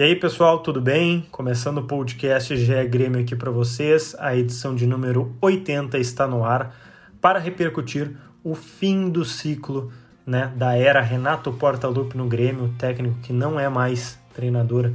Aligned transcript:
E 0.00 0.02
aí, 0.02 0.16
pessoal, 0.16 0.60
tudo 0.60 0.80
bem? 0.80 1.26
Começando 1.30 1.76
o 1.76 1.82
podcast 1.82 2.56
GE 2.56 2.84
Grêmio 2.86 3.20
aqui 3.20 3.36
para 3.36 3.50
vocês. 3.50 4.16
A 4.18 4.34
edição 4.34 4.74
de 4.74 4.86
número 4.86 5.36
80 5.42 5.98
está 5.98 6.26
no 6.26 6.42
ar 6.42 6.74
para 7.20 7.38
repercutir 7.38 8.16
o 8.42 8.54
fim 8.54 9.10
do 9.10 9.26
ciclo 9.26 9.92
né, 10.26 10.54
da 10.56 10.74
era 10.74 11.02
Renato 11.02 11.52
Portaluppi 11.52 12.16
no 12.16 12.26
Grêmio, 12.26 12.74
técnico 12.78 13.18
que 13.20 13.30
não 13.30 13.60
é 13.60 13.68
mais 13.68 14.18
treinador 14.34 14.90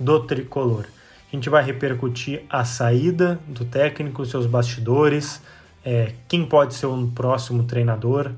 do 0.00 0.18
tricolor. 0.26 0.84
A 1.32 1.36
gente 1.36 1.48
vai 1.48 1.62
repercutir 1.62 2.42
a 2.50 2.64
saída 2.64 3.38
do 3.46 3.64
técnico, 3.64 4.26
seus 4.26 4.46
bastidores, 4.46 5.40
é, 5.84 6.14
quem 6.26 6.44
pode 6.44 6.74
ser 6.74 6.86
o 6.86 7.06
próximo 7.06 7.62
treinador 7.62 8.32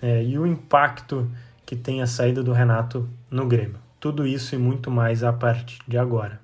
é, 0.00 0.22
e 0.22 0.38
o 0.38 0.46
impacto 0.46 1.28
que 1.66 1.74
tem 1.74 2.00
a 2.00 2.06
saída 2.06 2.44
do 2.44 2.52
Renato 2.52 3.08
no 3.28 3.44
Grêmio. 3.44 3.87
Tudo 4.00 4.24
isso 4.24 4.54
e 4.54 4.58
muito 4.58 4.92
mais 4.92 5.24
a 5.24 5.32
partir 5.32 5.80
de 5.88 5.98
agora. 5.98 6.40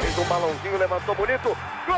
Fez 0.00 0.18
um 0.18 0.24
balãozinho, 0.28 0.78
levantou 0.78 1.12
bonito. 1.16 1.48
Gol! 1.84 1.96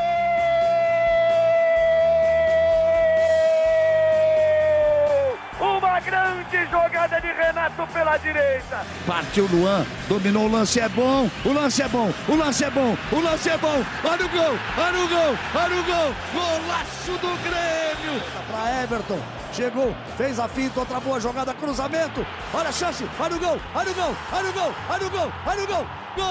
Uma 5.61 6.01
grande 6.01 6.65
jogada 6.71 7.21
de 7.21 7.27
Renato 7.27 7.87
pela 7.93 8.17
direita. 8.17 8.87
Partiu 9.07 9.47
Luan, 9.47 9.85
dominou 10.09 10.47
o 10.47 10.51
lance, 10.51 10.81
é 10.81 10.89
bom, 10.89 11.29
o 11.45 11.53
lance 11.53 11.83
é 11.83 11.89
bom, 11.89 12.11
o 12.27 12.37
lance 12.37 12.65
é 12.65 12.71
bom, 12.71 12.97
o 13.13 13.21
lance 13.21 13.51
é 13.51 13.59
bom. 13.59 13.85
Olha 14.03 14.25
o 14.25 14.29
gol, 14.31 14.59
olha 14.79 14.99
o 14.99 15.09
gol, 15.09 15.39
olha 15.55 15.77
o 15.77 15.85
gol. 15.85 16.15
Golaço 16.33 17.13
do 17.19 17.37
Grêmio. 17.43 18.23
Para 18.51 18.83
Everton, 18.83 19.21
chegou, 19.55 19.95
fez 20.17 20.41
a 20.41 20.49
finta, 20.49 20.81
outra 20.81 20.99
boa 20.99 21.21
jogada, 21.21 21.55
cruzamento. 21.55 22.27
Olha 22.53 22.69
a 22.71 22.73
chance, 22.73 23.05
olha 23.21 23.37
o 23.37 23.39
gol, 23.39 23.57
olha 23.75 23.91
o 23.91 23.95
gol, 23.95 24.17
olha 24.33 24.51
o 24.51 24.53
gol, 24.53 24.73
olha 24.91 25.07
o 25.07 25.11
gol, 25.11 25.33
olha 25.47 25.63
o 25.63 25.67
gol. 25.67 25.87
Gol 26.17 26.25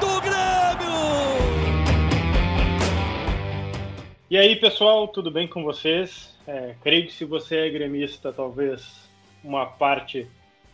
do 0.00 0.20
Grêmio! 0.20 0.92
E 4.28 4.36
aí, 4.36 4.56
pessoal, 4.56 5.06
tudo 5.06 5.30
bem 5.30 5.46
com 5.46 5.62
vocês? 5.62 6.36
É, 6.44 6.74
creio 6.82 7.06
que 7.06 7.12
se 7.12 7.24
você 7.24 7.58
é 7.58 7.70
gremista, 7.70 8.32
talvez 8.32 9.08
uma 9.44 9.64
parte 9.64 10.26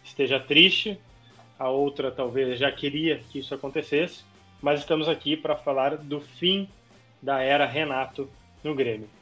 esteja 0.03 0.41
triste, 0.41 0.99
a 1.59 1.69
outra 1.69 2.11
talvez 2.11 2.59
já 2.59 2.73
queria 2.73 3.19
que 3.19 3.41
isso 3.41 3.55
acontecesse, 3.55 4.25
mas 4.63 4.81
estamos 4.81 5.09
aqui 5.09 5.37
para 5.37 5.57
falar 5.57 5.99
do 5.99 6.23
fim 6.23 6.67
da 7.21 7.43
era 7.43 7.67
Renato 7.67 8.31
no 8.65 8.75
Grêmio. 8.75 9.18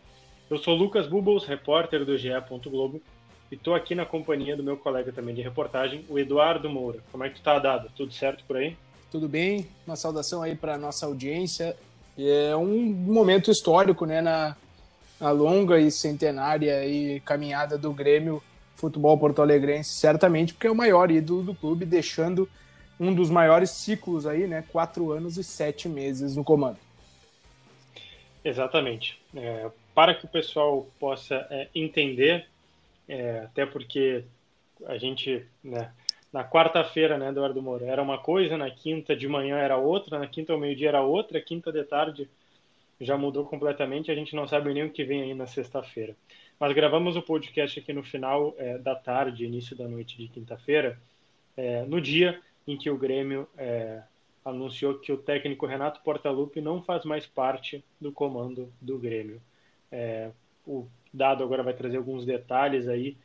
Eu 0.49 0.59
sou 0.59 0.77
Lucas 0.77 1.09
Bubbles, 1.09 1.45
repórter 1.45 2.05
do 2.05 2.17
GE. 2.17 2.29
Globo, 2.67 3.03
e 3.51 3.57
estou 3.57 3.75
aqui 3.75 3.97
na 3.97 4.07
companhia 4.07 4.57
do 4.57 4.63
meu 4.63 4.77
colega 4.77 5.11
também 5.13 5.35
de 5.35 5.43
reportagem, 5.43 6.05
o 6.09 6.21
Eduardo 6.21 6.71
Moura. 6.71 7.01
Como 7.11 7.25
é 7.25 7.29
que 7.29 7.37
tu 7.37 7.43
tá, 7.43 7.59
Dado? 7.59 7.91
Tudo 7.97 8.13
certo 8.13 8.45
por 8.45 8.57
aí? 8.57 8.77
Tudo 9.11 9.29
bem? 9.29 9.67
Uma 9.85 9.97
saudação 9.97 10.43
aí 10.43 10.55
para 10.55 10.79
nossa 10.79 11.05
audiência. 11.05 11.77
É 12.17 12.55
um 12.55 12.85
momento 12.85 13.51
histórico, 13.51 14.07
né, 14.07 14.21
na, 14.21 14.57
na 15.21 15.31
longa 15.33 15.81
e 15.81 15.91
centenária 15.91 16.87
e 16.87 17.19
caminhada 17.21 17.77
do 17.77 17.93
Grêmio 17.93 18.41
Futebol 18.77 19.19
Porto 19.19 19.43
Alegrense, 19.43 19.95
certamente 19.95 20.55
porque 20.55 20.69
é 20.69 20.71
o 20.71 20.77
maior 20.77 21.11
ídolo 21.11 21.43
do 21.43 21.55
clube, 21.57 21.85
deixando 21.85 22.49
um 23.01 23.13
dos 23.13 23.31
maiores 23.31 23.71
ciclos 23.71 24.27
aí, 24.27 24.47
né, 24.47 24.63
quatro 24.71 25.11
anos 25.11 25.37
e 25.39 25.43
sete 25.43 25.89
meses 25.89 26.37
no 26.37 26.45
comando. 26.45 26.79
Exatamente. 28.45 29.21
É, 29.35 29.69
para 29.97 30.15
que 30.15 30.27
o 30.27 30.29
pessoal 30.29 30.87
possa 31.01 31.47
é, 31.49 31.69
entender, 31.75 32.47
é, 33.09 33.39
até 33.39 33.65
porque 33.65 34.25
a 34.85 34.99
gente, 34.99 35.43
né, 35.65 35.91
na 36.31 36.45
quarta-feira, 36.45 37.17
né, 37.17 37.31
Eduardo 37.31 37.63
Moura, 37.63 37.87
era 37.87 38.03
uma 38.03 38.19
coisa, 38.19 38.59
na 38.59 38.71
quinta 38.71 39.17
de 39.17 39.27
manhã 39.27 39.57
era 39.57 39.79
outra, 39.79 40.19
na 40.19 40.27
quinta 40.27 40.53
ao 40.53 40.59
meio-dia 40.59 40.89
era 40.89 41.01
outra, 41.01 41.41
quinta 41.41 41.73
de 41.73 41.83
tarde 41.83 42.29
já 43.01 43.17
mudou 43.17 43.47
completamente, 43.47 44.11
a 44.11 44.15
gente 44.15 44.37
não 44.37 44.47
sabe 44.47 44.75
nem 44.75 44.85
o 44.85 44.91
que 44.91 45.03
vem 45.03 45.23
aí 45.23 45.35
na 45.35 45.47
sexta-feira. 45.47 46.15
Mas 46.61 46.75
gravamos 46.75 47.17
o 47.17 47.23
podcast 47.23 47.81
aqui 47.81 47.95
no 47.95 48.03
final 48.03 48.55
é, 48.59 48.77
da 48.77 48.95
tarde, 48.95 49.47
início 49.47 49.75
da 49.75 49.89
noite 49.89 50.19
de 50.19 50.29
quinta-feira, 50.29 51.01
é, 51.57 51.87
no 51.87 52.03
dia 52.03 52.39
em 52.69 52.77
que 52.77 52.91
o 52.91 52.99
Grêmio 52.99 53.49
é, 53.57 54.03
anunciou 54.45 54.99
que 54.99 55.11
o 55.11 55.17
técnico 55.17 55.65
Renato 55.65 56.03
Portaluppi 56.03 56.61
não 56.61 56.83
faz 56.83 57.03
mais 57.07 57.25
parte 57.27 57.83
do 57.99 58.13
comando 58.13 58.71
do 58.79 58.99
Grêmio. 58.99 59.41
É, 59.91 60.31
o 60.67 60.87
Dado 61.13 61.43
agora 61.43 61.63
vai 61.63 61.73
trazer 61.73 61.97
alguns 61.97 62.25
detalhes 62.25 62.89
aí 62.89 63.17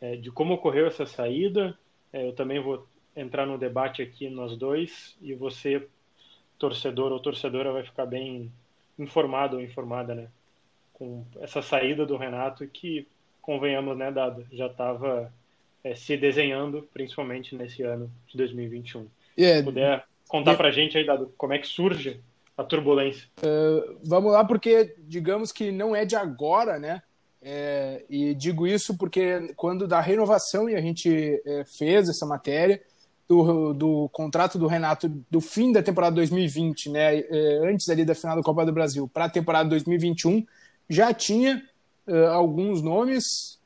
é, 0.00 0.16
de 0.16 0.30
como 0.30 0.54
ocorreu 0.54 0.86
essa 0.86 1.06
saída. 1.06 1.78
É, 2.12 2.26
eu 2.26 2.32
também 2.32 2.60
vou 2.60 2.86
entrar 3.16 3.46
no 3.46 3.58
debate 3.58 4.02
aqui 4.02 4.28
nós 4.28 4.56
dois 4.56 5.16
e 5.20 5.34
você, 5.34 5.86
torcedor 6.58 7.12
ou 7.12 7.20
torcedora, 7.20 7.72
vai 7.72 7.84
ficar 7.84 8.06
bem 8.06 8.50
informado 8.98 9.56
ou 9.56 9.62
informada, 9.62 10.14
né? 10.14 10.28
Com 10.92 11.24
essa 11.40 11.62
saída 11.62 12.04
do 12.04 12.16
Renato 12.16 12.66
que, 12.66 13.06
convenhamos, 13.40 13.96
né, 13.96 14.10
Dado, 14.10 14.46
já 14.52 14.66
estava 14.66 15.32
é, 15.82 15.94
se 15.94 16.16
desenhando, 16.16 16.88
principalmente 16.92 17.54
nesse 17.56 17.82
ano 17.82 18.10
de 18.28 18.36
2021. 18.36 19.08
Yeah. 19.38 19.58
Se 19.58 19.64
puder 19.64 20.04
contar 20.28 20.56
para 20.56 20.68
a 20.68 20.72
gente 20.72 20.96
aí, 20.96 21.04
Dado, 21.04 21.32
como 21.36 21.52
é 21.52 21.58
que 21.58 21.66
surge 21.66 22.20
a 22.56 22.64
turbulência. 22.64 23.28
Uh, 23.38 23.98
vamos 24.04 24.32
lá, 24.32 24.44
porque 24.44 24.94
digamos 25.00 25.52
que 25.52 25.72
não 25.72 25.94
é 25.94 26.04
de 26.04 26.16
agora, 26.16 26.78
né? 26.78 27.02
É, 27.44 28.04
e 28.08 28.34
digo 28.34 28.68
isso 28.68 28.96
porque 28.96 29.52
quando 29.56 29.88
da 29.88 30.00
renovação 30.00 30.70
e 30.70 30.76
a 30.76 30.80
gente 30.80 31.42
é, 31.44 31.64
fez 31.64 32.08
essa 32.08 32.24
matéria 32.24 32.80
do, 33.26 33.72
do 33.72 34.08
contrato 34.10 34.60
do 34.60 34.68
Renato 34.68 35.08
do 35.28 35.40
fim 35.40 35.72
da 35.72 35.82
temporada 35.82 36.14
2020, 36.14 36.90
né, 36.90 37.18
é, 37.18 37.60
antes 37.68 37.88
ali 37.88 38.04
da 38.04 38.14
final 38.14 38.36
da 38.36 38.42
Copa 38.42 38.64
do 38.64 38.72
Brasil, 38.72 39.08
para 39.12 39.24
a 39.24 39.30
temporada 39.30 39.68
2021, 39.70 40.46
já 40.88 41.12
tinha 41.12 41.60
uh, 42.06 42.26
alguns 42.26 42.82
nomes, 42.82 43.58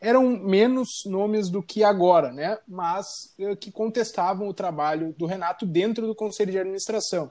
eram 0.00 0.24
menos 0.26 1.04
nomes 1.04 1.48
do 1.48 1.62
que 1.62 1.84
agora, 1.84 2.32
né, 2.32 2.58
mas 2.66 3.34
que 3.60 3.70
contestavam 3.70 4.48
o 4.48 4.54
trabalho 4.54 5.14
do 5.18 5.26
Renato 5.26 5.66
dentro 5.66 6.06
do 6.06 6.14
Conselho 6.14 6.50
de 6.50 6.58
Administração. 6.58 7.30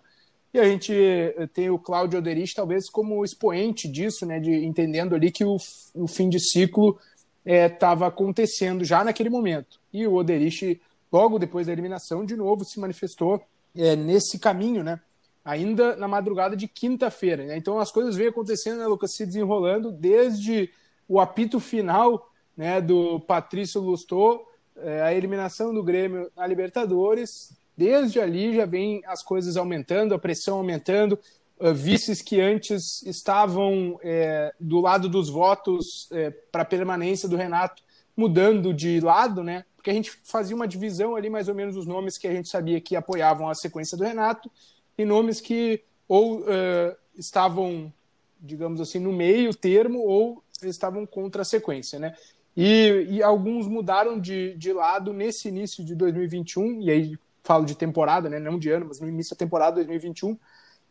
E 0.55 0.59
a 0.59 0.63
gente 0.63 0.93
eh, 0.93 1.49
tem 1.53 1.69
o 1.69 1.77
Cláudio 1.77 2.19
Oderich 2.19 2.55
talvez 2.55 2.89
como 2.89 3.25
expoente 3.25 3.89
disso, 3.89 4.25
né, 4.25 4.39
de 4.39 4.63
entendendo 4.63 5.13
ali 5.13 5.29
que 5.29 5.43
o, 5.43 5.57
o 5.93 6.07
fim 6.07 6.29
de 6.29 6.39
ciclo 6.39 6.97
estava 7.45 8.05
eh, 8.05 8.07
é, 8.07 8.09
acontecendo 8.09 8.85
já 8.85 9.03
naquele 9.03 9.29
momento. 9.29 9.81
E 9.91 10.07
o 10.07 10.13
Oderich, 10.13 10.79
logo 11.11 11.37
depois 11.37 11.67
da 11.67 11.73
eliminação, 11.73 12.25
de 12.25 12.37
novo 12.37 12.63
se 12.63 12.79
manifestou 12.79 13.43
é, 13.75 13.97
nesse 13.97 14.39
caminho, 14.39 14.81
né, 14.81 15.01
ainda 15.43 15.93
na 15.97 16.07
madrugada 16.07 16.55
de 16.55 16.69
quinta-feira. 16.69 17.43
Né? 17.43 17.57
Então 17.57 17.77
as 17.77 17.91
coisas 17.91 18.15
vêm 18.15 18.27
acontecendo, 18.27 18.77
né, 18.77 18.87
Lucas, 18.87 19.13
se 19.13 19.25
desenrolando 19.25 19.91
desde 19.91 20.69
o 21.05 21.19
apito 21.19 21.59
final 21.59 22.31
né, 22.55 22.79
do 22.79 23.19
Patrício 23.19 23.81
Lustô, 23.81 24.47
é, 24.77 25.01
a 25.01 25.13
eliminação 25.13 25.73
do 25.73 25.83
Grêmio 25.83 26.31
na 26.33 26.47
Libertadores, 26.47 27.53
Desde 27.77 28.19
ali 28.19 28.55
já 28.55 28.65
vem 28.65 29.01
as 29.05 29.21
coisas 29.21 29.57
aumentando, 29.57 30.13
a 30.13 30.19
pressão 30.19 30.57
aumentando, 30.57 31.19
uh, 31.59 31.73
vices 31.73 32.21
que 32.21 32.39
antes 32.39 33.01
estavam 33.03 33.99
é, 34.03 34.53
do 34.59 34.79
lado 34.79 35.09
dos 35.09 35.29
votos 35.29 36.07
é, 36.11 36.29
para 36.29 36.63
permanência 36.63 37.27
do 37.27 37.35
Renato 37.35 37.83
mudando 38.15 38.73
de 38.73 38.99
lado, 39.01 39.43
né? 39.43 39.65
Porque 39.75 39.89
a 39.89 39.93
gente 39.93 40.11
fazia 40.23 40.55
uma 40.55 40.67
divisão 40.67 41.15
ali 41.15 41.29
mais 41.29 41.47
ou 41.47 41.55
menos 41.55 41.75
dos 41.75 41.85
nomes 41.85 42.17
que 42.17 42.27
a 42.27 42.31
gente 42.31 42.47
sabia 42.47 42.79
que 42.79 42.95
apoiavam 42.95 43.49
a 43.49 43.55
sequência 43.55 43.97
do 43.97 44.03
Renato 44.03 44.49
e 44.97 45.03
nomes 45.03 45.41
que 45.41 45.83
ou 46.07 46.39
uh, 46.39 46.95
estavam, 47.17 47.91
digamos 48.39 48.79
assim, 48.79 48.99
no 48.99 49.11
meio 49.11 49.53
termo 49.53 49.99
ou 49.99 50.43
estavam 50.63 51.05
contra 51.05 51.41
a 51.41 51.45
sequência, 51.45 51.99
né? 51.99 52.15
E, 52.55 53.07
e, 53.09 53.23
alguns 53.23 53.67
mudaram 53.67 54.17
de, 54.17 54.55
de 54.55 54.71
lado 54.71 55.11
nesse 55.11 55.49
início 55.49 55.83
de 55.83 55.93
2021, 55.93 56.81
e 56.81 56.89
aí 56.89 57.17
falo 57.45 57.65
de 57.65 57.75
temporada, 57.75 58.27
né, 58.27 58.39
não 58.39 58.57
de 58.57 58.69
ano, 58.71 58.87
mas 58.87 58.99
no 58.99 59.07
início 59.07 59.35
da 59.35 59.39
temporada 59.39 59.75
2021. 59.75 60.37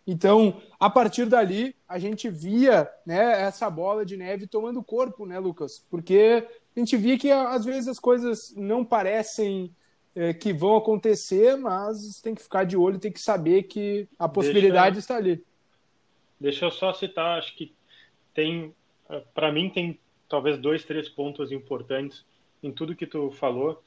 Então, 0.07 0.61
a 0.79 0.89
partir 0.89 1.27
dali, 1.27 1.75
a 1.89 1.99
gente 1.99 2.29
via 2.29 2.89
né, 3.05 3.43
essa 3.43 3.69
bola 3.69 4.05
de 4.05 4.17
neve 4.17 4.47
tomando 4.47 4.83
corpo, 4.83 5.27
né, 5.27 5.39
Lucas? 5.39 5.85
Porque 5.91 6.47
a 6.77 6.79
gente 6.79 6.97
via 6.97 7.19
que 7.19 7.31
às 7.31 7.65
vezes 7.65 7.89
as 7.89 7.99
coisas 7.99 8.55
não 8.55 8.85
parecem 8.85 9.75
é, 10.15 10.33
que 10.33 10.53
vão 10.53 10.77
acontecer, 10.77 11.57
mas 11.57 12.21
tem 12.21 12.35
que 12.35 12.43
ficar 12.43 12.65
de 12.65 12.77
olho, 12.77 12.99
tem 12.99 13.11
que 13.11 13.21
saber 13.21 13.65
que 13.65 14.07
a 14.19 14.29
possibilidade 14.29 14.97
deixa, 14.97 15.01
está 15.01 15.17
ali. 15.17 15.43
Deixa 16.39 16.67
eu 16.67 16.71
só 16.71 16.93
citar, 16.93 17.39
acho 17.39 17.57
que 17.57 17.75
tem, 18.35 18.75
para 19.35 19.51
mim, 19.51 19.71
tem 19.71 19.99
talvez 20.29 20.59
dois, 20.59 20.85
três 20.85 21.09
pontos 21.09 21.51
importantes 21.51 22.25
em 22.63 22.71
tudo 22.71 22.95
que 22.95 23.07
tu 23.07 23.31
falou, 23.31 23.83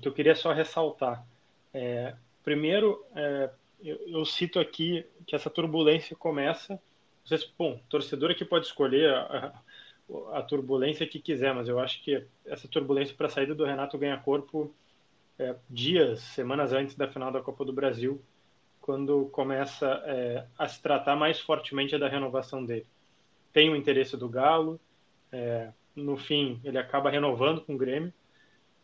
que 0.00 0.08
eu 0.08 0.12
queria 0.12 0.34
só 0.34 0.52
ressaltar. 0.52 1.24
É, 1.72 2.14
primeiro, 2.42 3.04
é, 3.14 3.50
eu, 3.82 3.96
eu, 4.06 4.24
cito 4.24 4.58
aqui 4.58 5.04
que 5.26 5.34
essa 5.34 5.50
turbulência 5.50 6.16
começa. 6.16 6.80
Vocês, 7.24 7.50
bom, 7.58 7.80
torcedor 7.88 8.30
aqui 8.30 8.44
pode 8.44 8.66
escolher 8.66 9.10
a, 9.10 9.52
a, 10.32 10.38
a 10.38 10.42
turbulência 10.42 11.06
que 11.06 11.18
quiser, 11.18 11.54
mas 11.54 11.68
eu 11.68 11.78
acho 11.78 12.02
que 12.02 12.24
essa 12.46 12.68
turbulência 12.68 13.14
para 13.14 13.26
a 13.26 13.30
saída 13.30 13.54
do 13.54 13.64
Renato 13.64 13.96
ganha 13.96 14.16
corpo 14.18 14.74
é, 15.38 15.56
dias, 15.68 16.20
semanas 16.20 16.72
antes 16.72 16.94
da 16.94 17.08
final 17.08 17.32
da 17.32 17.40
Copa 17.40 17.64
do 17.64 17.72
Brasil, 17.72 18.22
quando 18.80 19.26
começa 19.26 20.02
é, 20.04 20.44
a 20.58 20.68
se 20.68 20.82
tratar 20.82 21.16
mais 21.16 21.40
fortemente 21.40 21.96
da 21.96 22.08
renovação 22.08 22.64
dele. 22.64 22.86
Tem 23.52 23.70
o 23.70 23.76
interesse 23.76 24.16
do 24.16 24.28
Galo, 24.28 24.80
é, 25.30 25.70
no 25.94 26.16
fim 26.16 26.60
ele 26.64 26.78
acaba 26.78 27.10
renovando 27.10 27.60
com 27.60 27.74
o 27.74 27.78
Grêmio, 27.78 28.12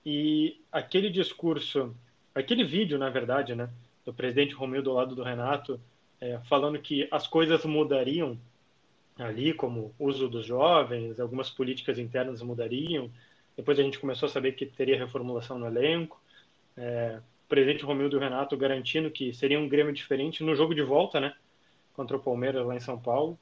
e 0.04 0.60
aquele 0.70 1.10
discurso, 1.10 1.94
aquele 2.40 2.64
vídeo, 2.64 2.98
na 2.98 3.10
verdade, 3.10 3.54
né, 3.54 3.68
do 4.04 4.12
presidente 4.12 4.54
Romildo 4.54 4.90
do 4.90 4.96
lado 4.96 5.14
do 5.14 5.22
Renato, 5.22 5.80
é, 6.20 6.38
falando 6.48 6.78
que 6.78 7.06
as 7.10 7.26
coisas 7.26 7.64
mudariam 7.64 8.38
ali, 9.18 9.52
como 9.52 9.94
uso 9.98 10.28
dos 10.28 10.46
jovens, 10.46 11.18
algumas 11.18 11.50
políticas 11.50 11.98
internas 11.98 12.40
mudariam. 12.42 13.10
Depois 13.56 13.78
a 13.78 13.82
gente 13.82 13.98
começou 13.98 14.26
a 14.26 14.30
saber 14.30 14.52
que 14.52 14.64
teria 14.64 14.98
reformulação 14.98 15.58
no 15.58 15.66
elenco. 15.66 16.20
É, 16.76 17.18
o 17.44 17.48
presidente 17.48 17.84
Romildo 17.84 18.16
e 18.16 18.18
o 18.18 18.20
Renato 18.20 18.56
garantindo 18.56 19.10
que 19.10 19.32
seria 19.32 19.58
um 19.58 19.68
Grêmio 19.68 19.92
diferente 19.92 20.44
no 20.44 20.54
jogo 20.54 20.74
de 20.74 20.82
volta, 20.82 21.18
né? 21.18 21.34
Contra 21.94 22.16
o 22.16 22.20
Palmeiras 22.20 22.64
lá 22.64 22.76
em 22.76 22.80
São 22.80 22.98
Paulo. 22.98 23.38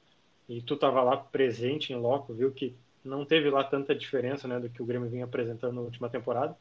E 0.49 0.63
tu 0.63 0.75
estava 0.75 1.03
lá 1.03 1.17
presente 1.17 1.93
em 1.93 1.97
loco, 1.97 2.33
viu 2.33 2.53
que 2.53 2.75
não 3.05 3.25
teve 3.25 3.51
lá 3.51 3.63
tanta 3.63 3.95
diferença 3.95 4.49
né, 4.49 4.59
do 4.59 4.69
que 4.69 4.83
o 4.83 4.87
Grêmio 4.87 5.09
vinha 5.09 5.25
apresentando 5.25 5.75
na 5.75 5.81
última 5.81 6.09
temporada. 6.09 6.57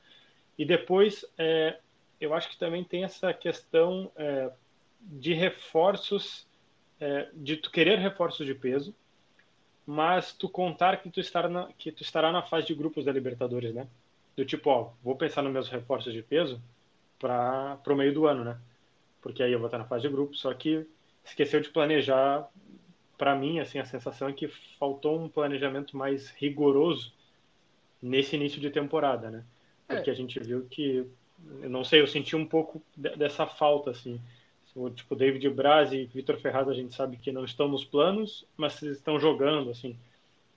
E 0.57 0.65
depois, 0.65 1.25
é, 1.37 1.77
eu 2.19 2.33
acho 2.33 2.49
que 2.49 2.57
também 2.57 2.83
tem 2.83 3.03
essa 3.03 3.33
questão 3.33 4.11
é, 4.15 4.51
de 5.01 5.33
reforços, 5.33 6.47
é, 6.99 7.29
de 7.33 7.57
tu 7.57 7.71
querer 7.71 7.99
reforços 7.99 8.45
de 8.45 8.55
peso, 8.55 8.95
mas 9.85 10.33
tu 10.33 10.49
contar 10.49 10.97
que 10.97 11.09
tu, 11.09 11.19
estará 11.19 11.47
na, 11.47 11.69
que 11.77 11.91
tu 11.91 12.01
estará 12.01 12.31
na 12.31 12.41
fase 12.41 12.67
de 12.67 12.73
grupos 12.73 13.05
da 13.05 13.11
Libertadores, 13.11 13.73
né? 13.73 13.87
Do 14.35 14.43
tipo, 14.43 14.69
ó, 14.69 14.91
vou 15.03 15.15
pensar 15.15 15.41
nos 15.41 15.53
meus 15.53 15.69
reforços 15.69 16.11
de 16.11 16.21
peso 16.21 16.61
para 17.19 17.79
o 17.87 17.95
meio 17.95 18.13
do 18.13 18.27
ano, 18.27 18.43
né? 18.43 18.57
Porque 19.21 19.43
aí 19.43 19.51
eu 19.51 19.59
vou 19.59 19.67
estar 19.67 19.77
na 19.77 19.85
fase 19.85 20.03
de 20.03 20.13
grupos, 20.13 20.39
só 20.39 20.53
que 20.53 20.85
esqueceu 21.23 21.59
de 21.59 21.69
planejar. 21.69 22.47
Para 23.17 23.35
mim, 23.35 23.59
assim, 23.59 23.79
a 23.79 23.85
sensação 23.85 24.27
é 24.27 24.33
que 24.33 24.47
faltou 24.79 25.19
um 25.19 25.29
planejamento 25.29 25.95
mais 25.95 26.29
rigoroso 26.31 27.13
nesse 28.01 28.35
início 28.35 28.59
de 28.59 28.69
temporada, 28.69 29.31
né? 29.31 29.43
Porque 29.87 30.09
é. 30.09 30.13
a 30.13 30.15
gente 30.15 30.39
viu 30.39 30.65
que, 30.69 31.05
eu 31.61 31.69
não 31.69 31.83
sei, 31.83 32.01
eu 32.01 32.07
senti 32.07 32.35
um 32.35 32.45
pouco 32.45 32.81
dessa 32.95 33.45
falta, 33.45 33.91
assim 33.91 34.19
o 34.75 34.89
tipo 34.89 35.15
David 35.15 35.49
Braz 35.49 35.93
e 35.93 36.05
Vitor 36.13 36.37
Ferraz 36.37 36.67
a 36.67 36.73
gente 36.73 36.93
sabe 36.93 37.15
que 37.15 37.31
não 37.31 37.45
estão 37.45 37.67
nos 37.67 37.85
planos, 37.85 38.45
mas 38.57 38.81
estão 38.81 39.17
jogando 39.17 39.71
assim. 39.71 39.97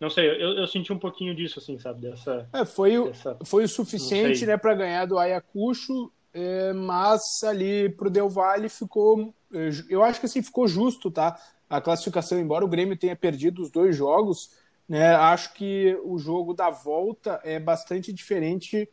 Não 0.01 0.11
sei, 0.11 0.29
eu, 0.29 0.55
eu 0.55 0.67
senti 0.67 0.93
um 0.93 0.99
pouquinho 0.99 1.35
disso 1.35 1.61
assim, 1.61 1.79
sabe, 1.79 2.03
dessa. 2.03 2.49
É, 2.53 2.65
foi 2.65 2.99
o, 2.99 3.07
dessa, 3.07 3.37
foi 3.45 3.65
o 3.65 3.69
suficiente, 3.69 4.45
né, 4.45 4.57
para 4.57 4.75
ganhar 4.75 5.07
do 5.07 5.19
Ayacucho, 5.19 6.11
é, 6.35 6.73
mas 6.73 7.43
ali 7.45 7.89
pro 7.89 8.11
Del 8.11 8.29
Valle 8.29 8.69
ficou, 8.69 9.33
é, 9.53 9.71
eu 9.89 10.03
acho 10.03 10.21
que 10.21 10.27
assim 10.27 10.43
ficou 10.43 10.67
justo, 10.67 11.11
tá? 11.11 11.41
A 11.71 11.81
classificação, 11.81 12.41
embora 12.41 12.65
o 12.65 12.69
Grêmio 12.69 12.97
tenha 12.97 13.15
perdido 13.15 13.63
os 13.63 13.71
dois 13.71 13.95
jogos, 13.95 14.51
né, 14.89 15.15
acho 15.15 15.53
que 15.55 15.97
o 16.05 16.19
jogo 16.19 16.55
da 16.55 16.71
volta 16.71 17.41
é 17.45 17.61
bastante 17.61 18.13
diferente 18.13 18.89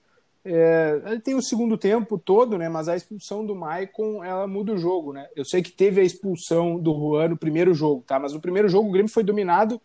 é, 0.47 1.01
ele 1.07 1.19
tem 1.19 1.33
o 1.33 1.41
segundo 1.41 1.75
tempo 1.75 2.19
todo, 2.19 2.55
né? 2.55 2.69
Mas 2.69 2.87
a 2.87 2.95
expulsão 2.95 3.43
do 3.43 3.55
Maicon 3.55 4.23
ela 4.23 4.45
muda 4.45 4.73
o 4.73 4.77
jogo, 4.77 5.11
né? 5.11 5.27
Eu 5.35 5.43
sei 5.43 5.63
que 5.63 5.71
teve 5.71 5.99
a 5.99 6.03
expulsão 6.03 6.79
do 6.79 6.93
Juan 6.93 7.29
no 7.29 7.37
primeiro 7.37 7.73
jogo, 7.73 8.03
tá? 8.05 8.19
Mas 8.19 8.31
no 8.31 8.39
primeiro 8.39 8.69
jogo 8.69 8.87
o 8.87 8.91
Grêmio 8.91 9.11
foi 9.11 9.23
dominado, 9.23 9.81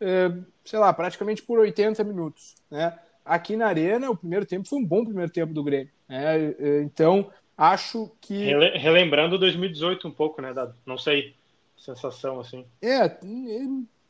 é, 0.00 0.32
sei 0.64 0.80
lá, 0.80 0.92
praticamente 0.92 1.42
por 1.42 1.60
80 1.60 2.02
minutos, 2.02 2.56
né? 2.68 2.98
Aqui 3.24 3.56
na 3.56 3.68
Arena, 3.68 4.10
o 4.10 4.16
primeiro 4.16 4.44
tempo 4.44 4.68
foi 4.68 4.80
um 4.80 4.84
bom 4.84 5.04
primeiro 5.04 5.30
tempo 5.30 5.54
do 5.54 5.62
Grêmio, 5.62 5.92
né? 6.08 6.54
É, 6.58 6.82
então, 6.82 7.30
acho 7.56 8.10
que. 8.20 8.52
Relembrando 8.74 9.38
2018 9.38 10.08
um 10.08 10.10
pouco, 10.10 10.42
né, 10.42 10.52
Dado? 10.52 10.74
Não 10.84 10.98
sei, 10.98 11.36
sensação 11.78 12.40
assim. 12.40 12.66
É, 12.82 13.08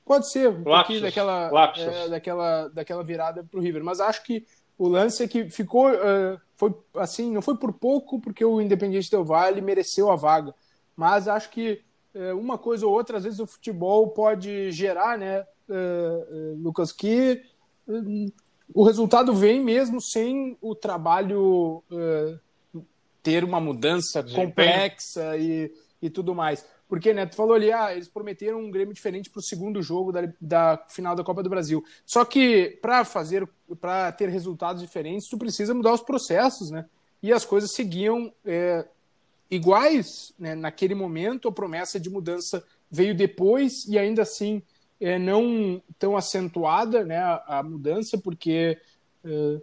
pode 0.06 0.30
ser 0.32 0.48
um 0.48 0.64
pouquinho 0.64 1.02
daquela, 1.02 1.50
é, 1.76 2.08
daquela, 2.08 2.68
daquela 2.68 3.04
virada 3.04 3.44
pro 3.44 3.60
River, 3.60 3.84
mas 3.84 4.00
acho 4.00 4.24
que 4.24 4.46
o 4.80 4.88
lance 4.88 5.22
é 5.22 5.28
que 5.28 5.50
ficou, 5.50 5.90
uh, 5.90 6.40
foi 6.56 6.74
assim, 6.96 7.30
não 7.30 7.42
foi 7.42 7.54
por 7.54 7.70
pouco, 7.70 8.18
porque 8.18 8.42
o 8.42 8.62
Independiente 8.62 9.10
Del 9.10 9.22
Valle 9.22 9.60
mereceu 9.60 10.10
a 10.10 10.16
vaga, 10.16 10.54
mas 10.96 11.28
acho 11.28 11.50
que 11.50 11.82
uh, 12.14 12.34
uma 12.38 12.56
coisa 12.56 12.86
ou 12.86 12.92
outra, 12.94 13.18
às 13.18 13.24
vezes 13.24 13.40
o 13.40 13.46
futebol 13.46 14.08
pode 14.08 14.72
gerar, 14.72 15.18
né, 15.18 15.42
uh, 15.68 16.56
Lucas, 16.62 16.92
que 16.92 17.42
o 18.72 18.82
resultado 18.82 19.34
vem 19.34 19.62
mesmo 19.62 20.00
sem 20.00 20.56
o 20.62 20.74
trabalho 20.74 21.82
ter 23.22 23.44
uma 23.44 23.60
mudança 23.60 24.22
complexa 24.22 25.36
e, 25.36 25.70
e 26.00 26.08
tudo 26.08 26.34
mais. 26.34 26.64
Porque, 26.90 27.14
né, 27.14 27.24
tu 27.24 27.36
falou 27.36 27.54
ali, 27.54 27.70
ah, 27.70 27.94
eles 27.94 28.08
prometeram 28.08 28.58
um 28.58 28.68
Grêmio 28.68 28.92
diferente 28.92 29.30
para 29.30 29.38
o 29.38 29.42
segundo 29.42 29.80
jogo 29.80 30.10
da, 30.10 30.28
da 30.40 30.84
final 30.88 31.14
da 31.14 31.22
Copa 31.22 31.40
do 31.40 31.48
Brasil. 31.48 31.84
Só 32.04 32.24
que 32.24 32.76
para 32.82 33.04
fazer, 33.04 33.48
para 33.80 34.10
ter 34.10 34.28
resultados 34.28 34.82
diferentes, 34.82 35.28
tu 35.28 35.38
precisa 35.38 35.72
mudar 35.72 35.92
os 35.92 36.02
processos, 36.02 36.68
né? 36.68 36.84
E 37.22 37.32
as 37.32 37.44
coisas 37.44 37.70
seguiam 37.76 38.32
é, 38.44 38.84
iguais, 39.48 40.34
né? 40.36 40.56
Naquele 40.56 40.96
momento, 40.96 41.46
a 41.46 41.52
promessa 41.52 42.00
de 42.00 42.10
mudança 42.10 42.60
veio 42.90 43.14
depois 43.14 43.86
e 43.86 43.96
ainda 43.96 44.22
assim 44.22 44.60
é, 45.00 45.16
não 45.16 45.80
tão 45.96 46.16
acentuada, 46.16 47.04
né? 47.04 47.18
A, 47.18 47.60
a 47.60 47.62
mudança, 47.62 48.18
porque 48.18 48.76
é, 49.24 49.60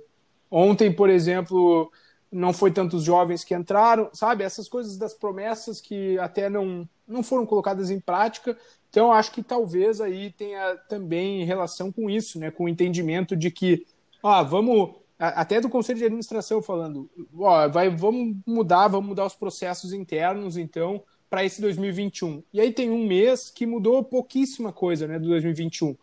ontem, 0.49 0.95
por 0.95 1.09
exemplo, 1.09 1.91
não 2.31 2.53
foi 2.53 2.71
tantos 2.71 3.03
jovens 3.03 3.43
que 3.43 3.55
entraram, 3.55 4.09
sabe? 4.13 4.43
Essas 4.43 4.67
coisas 4.67 4.97
das 4.97 5.13
promessas 5.13 5.79
que 5.79 6.19
até 6.19 6.49
não, 6.49 6.87
não 7.07 7.23
foram 7.23 7.45
colocadas 7.45 7.89
em 7.89 7.99
prática. 7.99 8.57
Então, 8.89 9.11
acho 9.11 9.31
que 9.31 9.43
talvez 9.43 10.01
aí 10.01 10.31
tenha 10.31 10.75
também 10.89 11.45
relação 11.45 11.91
com 11.91 12.09
isso, 12.09 12.39
né? 12.39 12.51
Com 12.51 12.65
o 12.65 12.69
entendimento 12.69 13.35
de 13.35 13.51
que, 13.51 13.85
ó, 14.21 14.43
vamos. 14.43 14.95
Até 15.19 15.59
do 15.59 15.67
Conselho 15.67 15.97
de 15.97 16.05
Administração 16.05 16.61
falando, 16.61 17.09
ó, 17.39 17.67
vai, 17.67 17.89
vamos 17.89 18.35
mudar, 18.45 18.87
vamos 18.87 19.07
mudar 19.07 19.25
os 19.25 19.33
processos 19.33 19.91
internos, 19.91 20.57
então, 20.57 21.01
para 21.27 21.43
esse 21.43 21.59
2021. 21.59 22.43
E 22.53 22.61
aí 22.61 22.71
tem 22.71 22.91
um 22.91 23.03
mês 23.03 23.49
que 23.49 23.65
mudou 23.65 24.03
pouquíssima 24.03 24.71
coisa, 24.71 25.07
né, 25.07 25.17
do 25.17 25.27
2021. 25.27 25.97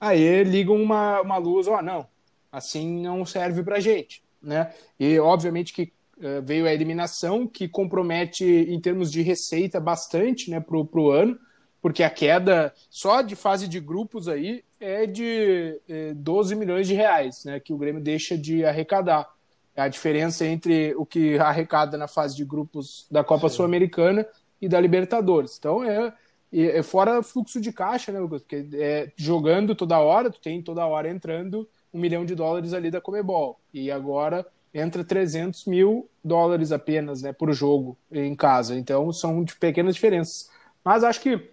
Aí 0.00 0.42
ligam 0.42 0.74
uma, 0.74 1.20
uma 1.20 1.36
luz, 1.36 1.68
ó, 1.68 1.82
não, 1.82 2.06
assim 2.50 3.02
não 3.02 3.26
serve 3.26 3.62
para 3.62 3.78
gente 3.78 4.25
né? 4.46 4.72
E 4.98 5.18
obviamente 5.18 5.72
que 5.72 5.92
uh, 6.18 6.42
veio 6.42 6.66
a 6.66 6.72
eliminação, 6.72 7.46
que 7.46 7.68
compromete 7.68 8.44
em 8.44 8.80
termos 8.80 9.10
de 9.10 9.22
receita 9.22 9.80
bastante, 9.80 10.50
né, 10.50 10.60
para 10.60 10.76
o 10.76 11.10
ano, 11.10 11.38
porque 11.82 12.02
a 12.02 12.10
queda 12.10 12.72
só 12.88 13.22
de 13.22 13.36
fase 13.36 13.68
de 13.68 13.78
grupos 13.80 14.28
aí 14.28 14.64
é 14.80 15.06
de 15.06 15.80
eh, 15.88 16.12
12 16.14 16.56
milhões 16.56 16.88
de 16.88 16.94
reais, 16.94 17.44
né, 17.44 17.60
que 17.60 17.72
o 17.72 17.78
Grêmio 17.78 18.02
deixa 18.02 18.36
de 18.36 18.64
arrecadar. 18.64 19.28
É 19.74 19.82
a 19.82 19.88
diferença 19.88 20.44
entre 20.44 20.94
o 20.96 21.06
que 21.06 21.38
arrecada 21.38 21.96
na 21.96 22.08
fase 22.08 22.34
de 22.34 22.44
grupos 22.44 23.06
da 23.10 23.22
Copa 23.22 23.48
Sul-Americana 23.48 24.26
e 24.60 24.68
da 24.68 24.80
Libertadores. 24.80 25.56
Então 25.58 25.84
é, 25.84 26.12
é 26.52 26.82
fora 26.82 27.22
fluxo 27.22 27.60
de 27.60 27.72
caixa, 27.72 28.10
né, 28.10 28.18
Lucas? 28.18 28.42
Porque 28.42 28.66
é, 28.74 29.12
jogando 29.16 29.74
toda 29.74 30.00
hora, 30.00 30.30
tu 30.30 30.40
tem 30.40 30.62
toda 30.62 30.86
hora 30.86 31.08
entrando 31.08 31.68
um 31.92 31.98
milhão 31.98 32.24
de 32.24 32.34
dólares 32.34 32.72
ali 32.72 32.90
da 32.90 33.00
Comebol. 33.00 33.58
E 33.72 33.90
agora 33.90 34.46
entra 34.72 35.04
300 35.04 35.64
mil 35.64 36.08
dólares 36.22 36.72
apenas 36.72 37.22
né, 37.22 37.32
por 37.32 37.52
jogo 37.52 37.96
em 38.10 38.34
casa. 38.34 38.76
Então 38.76 39.12
são 39.12 39.42
de 39.44 39.54
pequenas 39.56 39.94
diferenças. 39.94 40.50
Mas 40.84 41.02
acho 41.02 41.20
que 41.20 41.50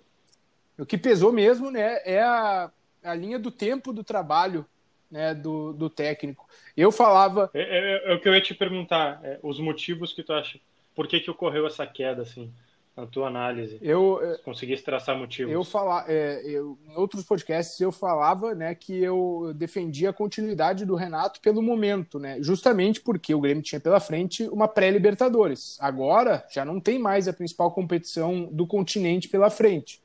o 0.78 0.86
que 0.86 0.98
pesou 0.98 1.32
mesmo 1.32 1.72
né, 1.72 2.00
é 2.04 2.22
a, 2.22 2.72
a 3.04 3.14
linha 3.14 3.40
do 3.40 3.52
tempo 3.52 3.94
do 3.94 4.04
trabalho 4.04 4.66
né, 5.14 5.34
do, 5.36 5.74
do 5.74 5.90
técnico. 5.90 6.48
Eu 6.76 6.92
falava. 6.92 7.52
É, 7.54 7.62
é, 7.62 8.12
é, 8.12 8.16
o 8.16 8.20
que 8.20 8.28
eu 8.28 8.34
ia 8.34 8.42
te 8.42 8.56
perguntar, 8.56 9.20
é, 9.24 9.40
os 9.44 9.60
motivos 9.60 10.12
que 10.12 10.24
tu 10.24 10.34
acha. 10.34 10.60
Por 10.96 11.08
que, 11.08 11.20
que 11.20 11.30
ocorreu 11.30 11.66
essa 11.68 11.86
queda 11.86 12.24
assim? 12.24 12.52
Na 12.96 13.06
tua 13.08 13.28
análise? 13.28 13.78
Eu 13.82 14.20
é, 14.24 14.38
conseguisse 14.38 14.84
traçar 14.84 15.18
motivos. 15.18 15.52
Eu 15.52 15.64
falar, 15.64 16.06
é, 16.08 16.42
eu, 16.46 16.78
em 16.88 16.96
outros 16.96 17.24
podcasts 17.24 17.80
eu 17.80 17.92
falava, 17.92 18.54
né, 18.54 18.76
que 18.76 18.98
eu 18.98 19.52
defendia 19.56 20.12
a 20.12 20.14
continuidade 20.14 20.86
do 20.86 20.96
Renato 20.96 21.42
pelo 21.42 21.62
momento, 21.62 22.20
né, 22.20 22.38
justamente 22.42 23.02
porque 23.02 23.34
o 23.34 23.42
Grêmio 23.42 23.64
tinha 23.64 23.80
pela 23.80 24.00
frente 24.00 24.48
uma 24.50 24.68
pré-Libertadores. 24.68 25.78
Agora 25.80 26.46
já 26.52 26.64
não 26.64 26.80
tem 26.80 27.00
mais 27.00 27.28
a 27.28 27.34
principal 27.34 27.72
competição 27.72 28.50
do 28.52 28.68
continente 28.68 29.28
pela 29.28 29.50
frente. 29.50 30.02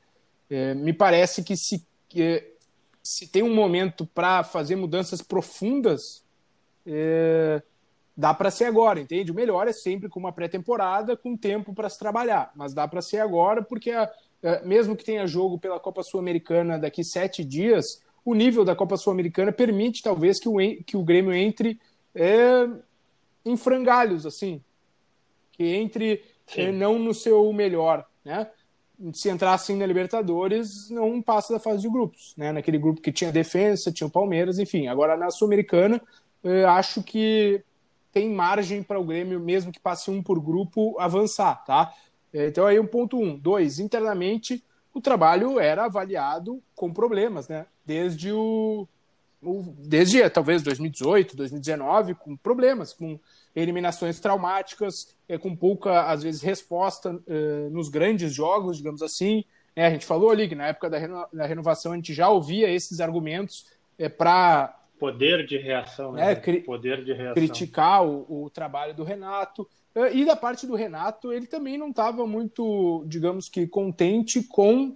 É, 0.49 0.73
me 0.73 0.93
parece 0.93 1.43
que 1.43 1.55
se 1.55 1.87
se 3.03 3.27
tem 3.27 3.43
um 3.43 3.53
momento 3.53 4.05
para 4.05 4.43
fazer 4.43 4.75
mudanças 4.75 5.21
profundas, 5.21 6.23
é, 6.85 7.61
dá 8.19 8.33
para 8.33 8.51
ser 8.51 8.65
agora, 8.65 8.99
entende? 8.99 9.31
O 9.31 9.35
melhor 9.35 9.65
é 9.69 9.71
sempre 9.71 10.09
com 10.09 10.19
uma 10.19 10.33
pré-temporada, 10.33 11.15
com 11.15 11.37
tempo 11.37 11.73
para 11.73 11.89
se 11.89 11.97
trabalhar, 11.97 12.51
mas 12.53 12.73
dá 12.73 12.85
para 12.85 13.01
ser 13.01 13.19
agora 13.19 13.63
porque 13.63 13.91
a, 13.91 14.11
a, 14.43 14.59
mesmo 14.65 14.93
que 14.93 15.05
tenha 15.05 15.25
jogo 15.25 15.57
pela 15.57 15.79
Copa 15.79 16.03
Sul-Americana 16.03 16.77
daqui 16.77 17.01
sete 17.01 17.45
dias, 17.45 18.03
o 18.25 18.33
nível 18.33 18.65
da 18.65 18.75
Copa 18.75 18.97
Sul-Americana 18.97 19.53
permite 19.53 20.03
talvez 20.03 20.37
que 20.37 20.49
o, 20.49 20.57
que 20.83 20.97
o 20.97 21.03
Grêmio 21.03 21.33
entre 21.33 21.79
é, 22.13 22.67
em 23.45 23.55
frangalhos, 23.55 24.25
assim, 24.25 24.61
que 25.53 25.63
entre 25.63 26.21
é, 26.57 26.73
não 26.73 26.99
no 26.99 27.13
seu 27.13 27.51
melhor, 27.53 28.05
né? 28.25 28.49
Se 29.13 29.29
entrar 29.29 29.53
assim 29.53 29.77
na 29.77 29.85
Libertadores, 29.85 30.89
não 30.89 31.21
passa 31.21 31.53
da 31.53 31.59
fase 31.59 31.83
de 31.83 31.89
grupos, 31.89 32.33
né? 32.35 32.51
Naquele 32.51 32.77
grupo 32.77 32.99
que 32.99 33.13
tinha 33.13 33.31
defesa, 33.31 33.93
tinha 33.93 34.07
o 34.07 34.11
Palmeiras, 34.11 34.59
enfim. 34.59 34.87
Agora 34.87 35.15
na 35.15 35.31
Sul-Americana, 35.31 36.01
é, 36.43 36.65
acho 36.65 37.01
que 37.01 37.63
tem 38.11 38.29
margem 38.29 38.81
para 38.81 38.99
o 38.99 39.03
Grêmio, 39.03 39.39
mesmo 39.39 39.71
que 39.71 39.79
passe 39.79 40.09
um 40.09 40.21
por 40.21 40.39
grupo, 40.39 40.99
avançar, 40.99 41.63
tá? 41.65 41.93
É, 42.33 42.47
então 42.47 42.65
aí 42.65 42.79
um 42.79 42.87
ponto 42.87 43.17
um. 43.19 43.37
Dois, 43.37 43.79
internamente, 43.79 44.63
o 44.93 45.01
trabalho 45.01 45.59
era 45.59 45.85
avaliado 45.85 46.61
com 46.75 46.91
problemas, 46.91 47.47
né? 47.47 47.65
Desde 47.85 48.31
o, 48.31 48.87
o 49.41 49.73
desde 49.77 50.27
talvez 50.29 50.61
2018, 50.61 51.35
2019, 51.35 52.15
com 52.15 52.35
problemas, 52.35 52.93
com 52.93 53.19
eliminações 53.55 54.19
traumáticas, 54.19 55.15
é, 55.27 55.37
com 55.37 55.55
pouca, 55.55 56.03
às 56.03 56.23
vezes, 56.23 56.41
resposta 56.41 57.19
é, 57.27 57.69
nos 57.69 57.89
grandes 57.89 58.33
jogos, 58.33 58.77
digamos 58.77 59.01
assim. 59.01 59.43
É, 59.75 59.85
a 59.85 59.89
gente 59.89 60.05
falou 60.05 60.29
ali 60.29 60.47
que 60.47 60.55
na 60.55 60.67
época 60.67 60.89
da, 60.89 60.97
reno, 60.97 61.25
da 61.31 61.45
renovação 61.45 61.93
a 61.93 61.95
gente 61.95 62.13
já 62.13 62.29
ouvia 62.29 62.69
esses 62.69 62.99
argumentos 62.99 63.65
é, 63.97 64.09
para 64.09 64.78
poder 64.99 65.45
de 65.45 65.57
reação, 65.57 66.11
né? 66.11 66.33
É, 66.33 66.59
poder 66.61 67.03
de 67.03 67.13
reação. 67.13 67.33
criticar 67.33 68.05
o, 68.05 68.43
o, 68.45 68.49
trabalho 68.49 68.93
do 68.93 69.03
Renato. 69.03 69.67
É, 69.95 70.13
e 70.13 70.25
da 70.25 70.35
parte 70.35 70.67
do 70.67 70.75
Renato, 70.75 71.31
ele 71.31 71.47
também 71.47 71.77
não 71.77 71.89
estava 71.89 72.27
muito, 72.27 73.03
digamos 73.07 73.47
que, 73.47 73.65
contente 73.65 74.43
com 74.43 74.95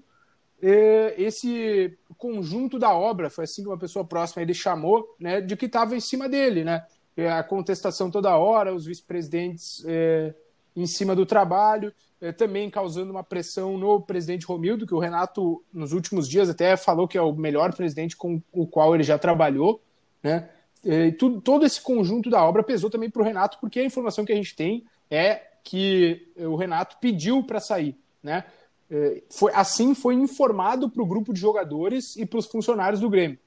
é, 0.61 1.15
esse 1.17 1.97
conjunto 2.17 2.77
da 2.77 2.93
obra, 2.93 3.29
foi 3.29 3.45
assim 3.45 3.63
que 3.63 3.67
uma 3.67 3.77
pessoa 3.77 4.05
próxima 4.05 4.41
ele 4.41 4.53
chamou, 4.53 5.15
né, 5.19 5.41
de 5.41 5.57
que 5.57 5.65
estava 5.65 5.95
em 5.95 5.99
cima 5.99 6.29
dele, 6.29 6.63
né? 6.63 6.85
É, 7.15 7.29
a 7.29 7.43
contestação 7.43 8.09
toda 8.09 8.37
hora, 8.37 8.73
os 8.73 8.85
vice-presidentes 8.85 9.83
é, 9.85 10.33
em 10.75 10.87
cima 10.87 11.15
do 11.15 11.25
trabalho, 11.25 11.93
é, 12.19 12.31
também 12.31 12.69
causando 12.69 13.11
uma 13.11 13.23
pressão 13.23 13.77
no 13.77 14.01
presidente 14.01 14.45
Romildo, 14.45 14.87
que 14.87 14.95
o 14.95 14.99
Renato, 14.99 15.61
nos 15.73 15.91
últimos 15.91 16.27
dias, 16.27 16.49
até 16.49 16.77
falou 16.77 17.07
que 17.07 17.17
é 17.17 17.21
o 17.21 17.33
melhor 17.33 17.75
presidente 17.75 18.15
com 18.15 18.41
o 18.51 18.65
qual 18.65 18.95
ele 18.95 19.03
já 19.03 19.17
trabalhou. 19.17 19.81
Né? 20.23 20.49
E 20.83 21.11
tudo, 21.11 21.41
todo 21.41 21.65
esse 21.65 21.81
conjunto 21.81 22.29
da 22.29 22.43
obra 22.43 22.63
pesou 22.63 22.89
também 22.89 23.09
para 23.09 23.21
o 23.21 23.25
Renato, 23.25 23.57
porque 23.59 23.79
a 23.79 23.85
informação 23.85 24.25
que 24.25 24.31
a 24.31 24.35
gente 24.35 24.55
tem 24.55 24.83
é 25.09 25.41
que 25.63 26.27
o 26.37 26.55
Renato 26.55 26.97
pediu 26.99 27.43
para 27.43 27.59
sair. 27.59 27.95
Né? 28.21 28.43
É, 28.89 29.21
foi, 29.29 29.51
assim 29.53 29.95
foi 29.95 30.15
informado 30.15 30.89
para 30.89 31.01
o 31.01 31.05
grupo 31.05 31.33
de 31.33 31.39
jogadores 31.39 32.15
e 32.15 32.25
para 32.25 32.39
os 32.39 32.45
funcionários 32.45 32.99
do 32.99 33.09
Grêmio. 33.09 33.37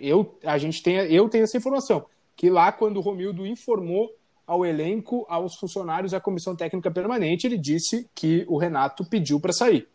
Eu, 0.00 0.36
a 0.44 0.58
gente 0.58 0.82
tem, 0.82 0.96
eu 0.96 1.28
tenho 1.28 1.44
essa 1.44 1.56
informação, 1.56 2.06
que 2.34 2.50
lá 2.50 2.72
quando 2.72 2.96
o 2.96 3.00
Romildo 3.00 3.46
informou 3.46 4.10
ao 4.46 4.64
elenco, 4.64 5.26
aos 5.28 5.56
funcionários 5.56 6.12
da 6.12 6.20
comissão 6.20 6.54
técnica 6.54 6.90
permanente, 6.90 7.46
ele 7.46 7.58
disse 7.58 8.08
que 8.14 8.44
o 8.48 8.56
Renato 8.56 9.04
pediu 9.04 9.40
para 9.40 9.52
sair. 9.52 9.88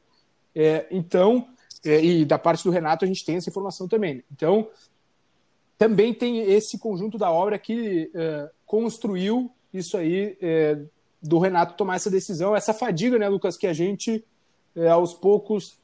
É, 0.54 0.86
então, 0.92 1.48
é, 1.86 2.04
e 2.04 2.26
da 2.26 2.38
parte 2.38 2.64
do 2.64 2.70
Renato 2.70 3.06
a 3.06 3.08
gente 3.08 3.26
tem 3.26 3.38
essa 3.38 3.50
informação 3.50 3.88
também. 3.88 4.24
Então, 4.32 4.68
também 5.82 6.14
tem 6.14 6.42
esse 6.42 6.78
conjunto 6.78 7.18
da 7.18 7.32
obra 7.32 7.58
que 7.58 8.12
é, 8.14 8.52
construiu 8.68 9.52
isso 9.74 9.98
aí 9.98 10.38
é, 10.40 10.80
do 11.20 11.40
Renato 11.40 11.74
tomar 11.74 11.96
essa 11.96 12.12
decisão, 12.12 12.56
essa 12.56 12.72
fadiga, 12.72 13.18
né, 13.18 13.28
Lucas, 13.28 13.58
que 13.58 13.66
a 13.66 13.74
gente 13.74 14.24
é, 14.76 14.90
aos 14.90 15.16
poucos 15.16 15.80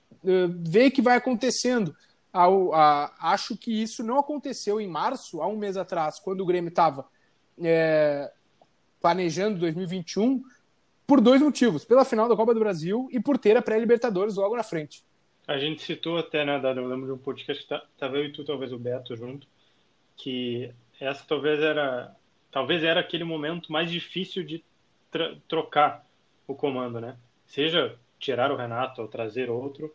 vê 0.59 0.91
que 0.91 1.01
vai 1.01 1.17
acontecendo. 1.17 1.95
A, 2.31 3.31
acho 3.33 3.57
que 3.57 3.71
isso 3.71 4.03
não 4.03 4.19
aconteceu 4.19 4.79
em 4.79 4.87
março, 4.87 5.41
há 5.41 5.47
um 5.47 5.57
mês 5.57 5.77
atrás, 5.77 6.19
quando 6.19 6.41
o 6.41 6.45
Grêmio 6.45 6.69
estava 6.69 7.03
planejando 9.01 9.57
2021, 9.57 10.43
por 11.07 11.19
dois 11.19 11.41
motivos: 11.41 11.83
pela 11.83 12.05
final 12.05 12.29
da 12.29 12.35
Copa 12.35 12.53
do 12.53 12.59
Brasil 12.59 13.09
e 13.11 13.19
por 13.19 13.39
ter 13.39 13.57
a 13.57 13.63
pré-Libertadores 13.63 14.35
logo 14.35 14.55
na 14.55 14.63
frente. 14.63 15.03
A 15.47 15.57
gente 15.57 15.81
citou 15.81 16.19
até, 16.19 16.45
né, 16.45 16.59
Dado, 16.59 16.81
eu 16.81 16.87
lembro 16.87 17.07
de 17.07 17.13
um 17.13 17.17
podcast 17.17 17.65
que 17.65 17.73
estava 17.73 18.13
tá, 18.13 18.19
eu 18.19 18.25
e 18.25 18.31
tu, 18.31 18.45
talvez 18.45 18.71
o 18.71 18.77
Beto 18.77 19.15
junto, 19.15 19.47
que 20.17 20.71
essa 20.99 21.23
talvez 21.25 21.61
era 21.61 22.13
talvez 22.51 22.83
era 22.83 22.99
aquele 22.99 23.23
momento 23.23 23.71
mais 23.71 23.89
difícil 23.91 24.43
de 24.43 24.63
trocar 25.47 26.05
o 26.47 26.55
comando, 26.55 26.99
né? 26.99 27.15
Seja 27.45 27.95
tirar 28.19 28.51
o 28.51 28.55
Renato 28.55 29.01
ou 29.01 29.07
trazer 29.07 29.49
outro, 29.49 29.93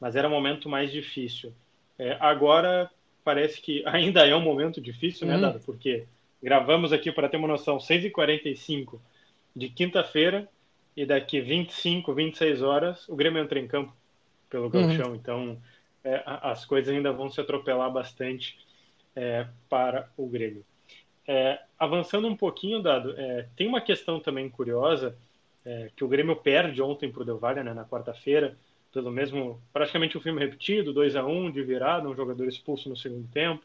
mas 0.00 0.16
era 0.16 0.26
o 0.26 0.30
momento 0.30 0.68
mais 0.68 0.90
difícil. 0.90 1.52
É, 1.98 2.16
agora 2.18 2.90
parece 3.22 3.60
que 3.60 3.82
ainda 3.86 4.26
é 4.26 4.34
um 4.34 4.40
momento 4.40 4.80
difícil, 4.80 5.26
né, 5.26 5.36
uhum. 5.36 5.40
Dado? 5.40 5.60
Porque 5.60 6.06
gravamos 6.42 6.92
aqui 6.92 7.12
para 7.12 7.28
ter 7.28 7.36
uma 7.36 7.48
noção 7.48 7.78
6h45 7.78 8.98
de 9.54 9.68
quinta-feira 9.68 10.48
e 10.96 11.06
daqui 11.06 11.40
25, 11.40 12.12
26 12.12 12.62
horas 12.62 13.08
o 13.08 13.14
Grêmio 13.14 13.42
entra 13.42 13.58
em 13.58 13.68
campo 13.68 13.94
pelo 14.48 14.64
uhum. 14.64 14.70
Gauchão. 14.70 15.10
Uhum. 15.10 15.14
Então 15.14 15.58
é, 16.02 16.22
as 16.24 16.64
coisas 16.64 16.92
ainda 16.92 17.12
vão 17.12 17.30
se 17.30 17.40
atropelar 17.40 17.90
bastante 17.92 18.58
é, 19.14 19.46
para 19.68 20.10
o 20.16 20.26
Grêmio. 20.26 20.64
É, 21.26 21.60
avançando 21.78 22.26
um 22.26 22.36
pouquinho, 22.36 22.82
Dado, 22.82 23.14
é, 23.16 23.48
tem 23.56 23.66
uma 23.66 23.80
questão 23.80 24.18
também 24.18 24.48
curiosa 24.48 25.16
é, 25.64 25.90
que 25.94 26.04
o 26.04 26.08
Grêmio 26.08 26.36
perde 26.36 26.82
ontem 26.82 27.10
para 27.10 27.22
o 27.22 27.24
Del 27.24 27.38
Valle, 27.38 27.62
né, 27.62 27.74
na 27.74 27.84
quarta-feira, 27.84 28.56
pelo 28.92 29.10
mesmo, 29.10 29.60
praticamente 29.72 30.16
o 30.16 30.20
um 30.20 30.22
filme 30.22 30.40
repetido, 30.40 30.92
2 30.92 31.14
a 31.16 31.24
1 31.24 31.52
de 31.52 31.62
virada, 31.62 32.08
um 32.08 32.16
jogador 32.16 32.48
expulso 32.48 32.88
no 32.88 32.96
segundo 32.96 33.28
tempo. 33.28 33.62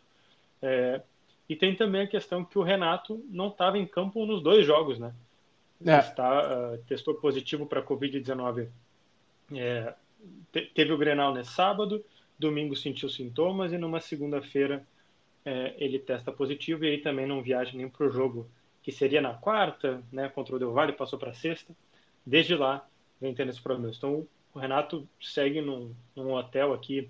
É, 0.62 1.02
e 1.48 1.56
tem 1.56 1.76
também 1.76 2.02
a 2.02 2.08
questão 2.08 2.44
que 2.44 2.58
o 2.58 2.64
Renato 2.64 3.24
não 3.30 3.48
estava 3.48 3.78
em 3.78 3.86
campo 3.86 4.26
nos 4.26 4.42
dois 4.42 4.66
jogos, 4.66 5.00
né? 5.00 5.14
É. 5.86 6.00
Está, 6.00 6.74
uh, 6.74 6.78
testou 6.88 7.16
positivo 7.16 7.66
para 7.66 7.82
a 7.82 7.84
Covid-19. 7.84 8.68
É, 9.54 9.94
te, 10.52 10.62
teve 10.74 10.92
o 10.92 10.98
Grenal 10.98 11.34
nesse 11.34 11.52
sábado, 11.52 12.04
domingo 12.38 12.76
sentiu 12.76 13.10
sintomas 13.10 13.72
e 13.74 13.78
numa 13.78 14.00
segunda-feira 14.00 14.86
é, 15.46 15.76
ele 15.78 16.00
testa 16.00 16.32
positivo 16.32 16.84
e 16.84 16.90
aí 16.90 16.98
também 16.98 17.28
não 17.28 17.42
viaja 17.42 17.78
nem 17.78 17.88
para 17.88 18.08
o 18.08 18.10
jogo 18.10 18.50
que 18.82 18.92
seria 18.92 19.22
na 19.22 19.34
quarta, 19.34 20.04
né, 20.12 20.28
contra 20.30 20.56
o 20.56 20.60
Del 20.60 20.74
Valle, 20.74 20.94
passou 20.94 21.18
para 21.18 21.34
sexta. 21.34 21.74
Desde 22.26 22.56
lá 22.56 22.88
vem 23.22 23.34
tendo 23.34 23.50
esse 23.50 23.62
problema. 23.62 23.94
Então 23.96 24.28
o 24.54 24.60
Renato 24.60 25.08
segue 25.22 25.62
num, 25.62 25.94
num 26.16 26.34
hotel 26.34 26.74
aqui 26.74 27.10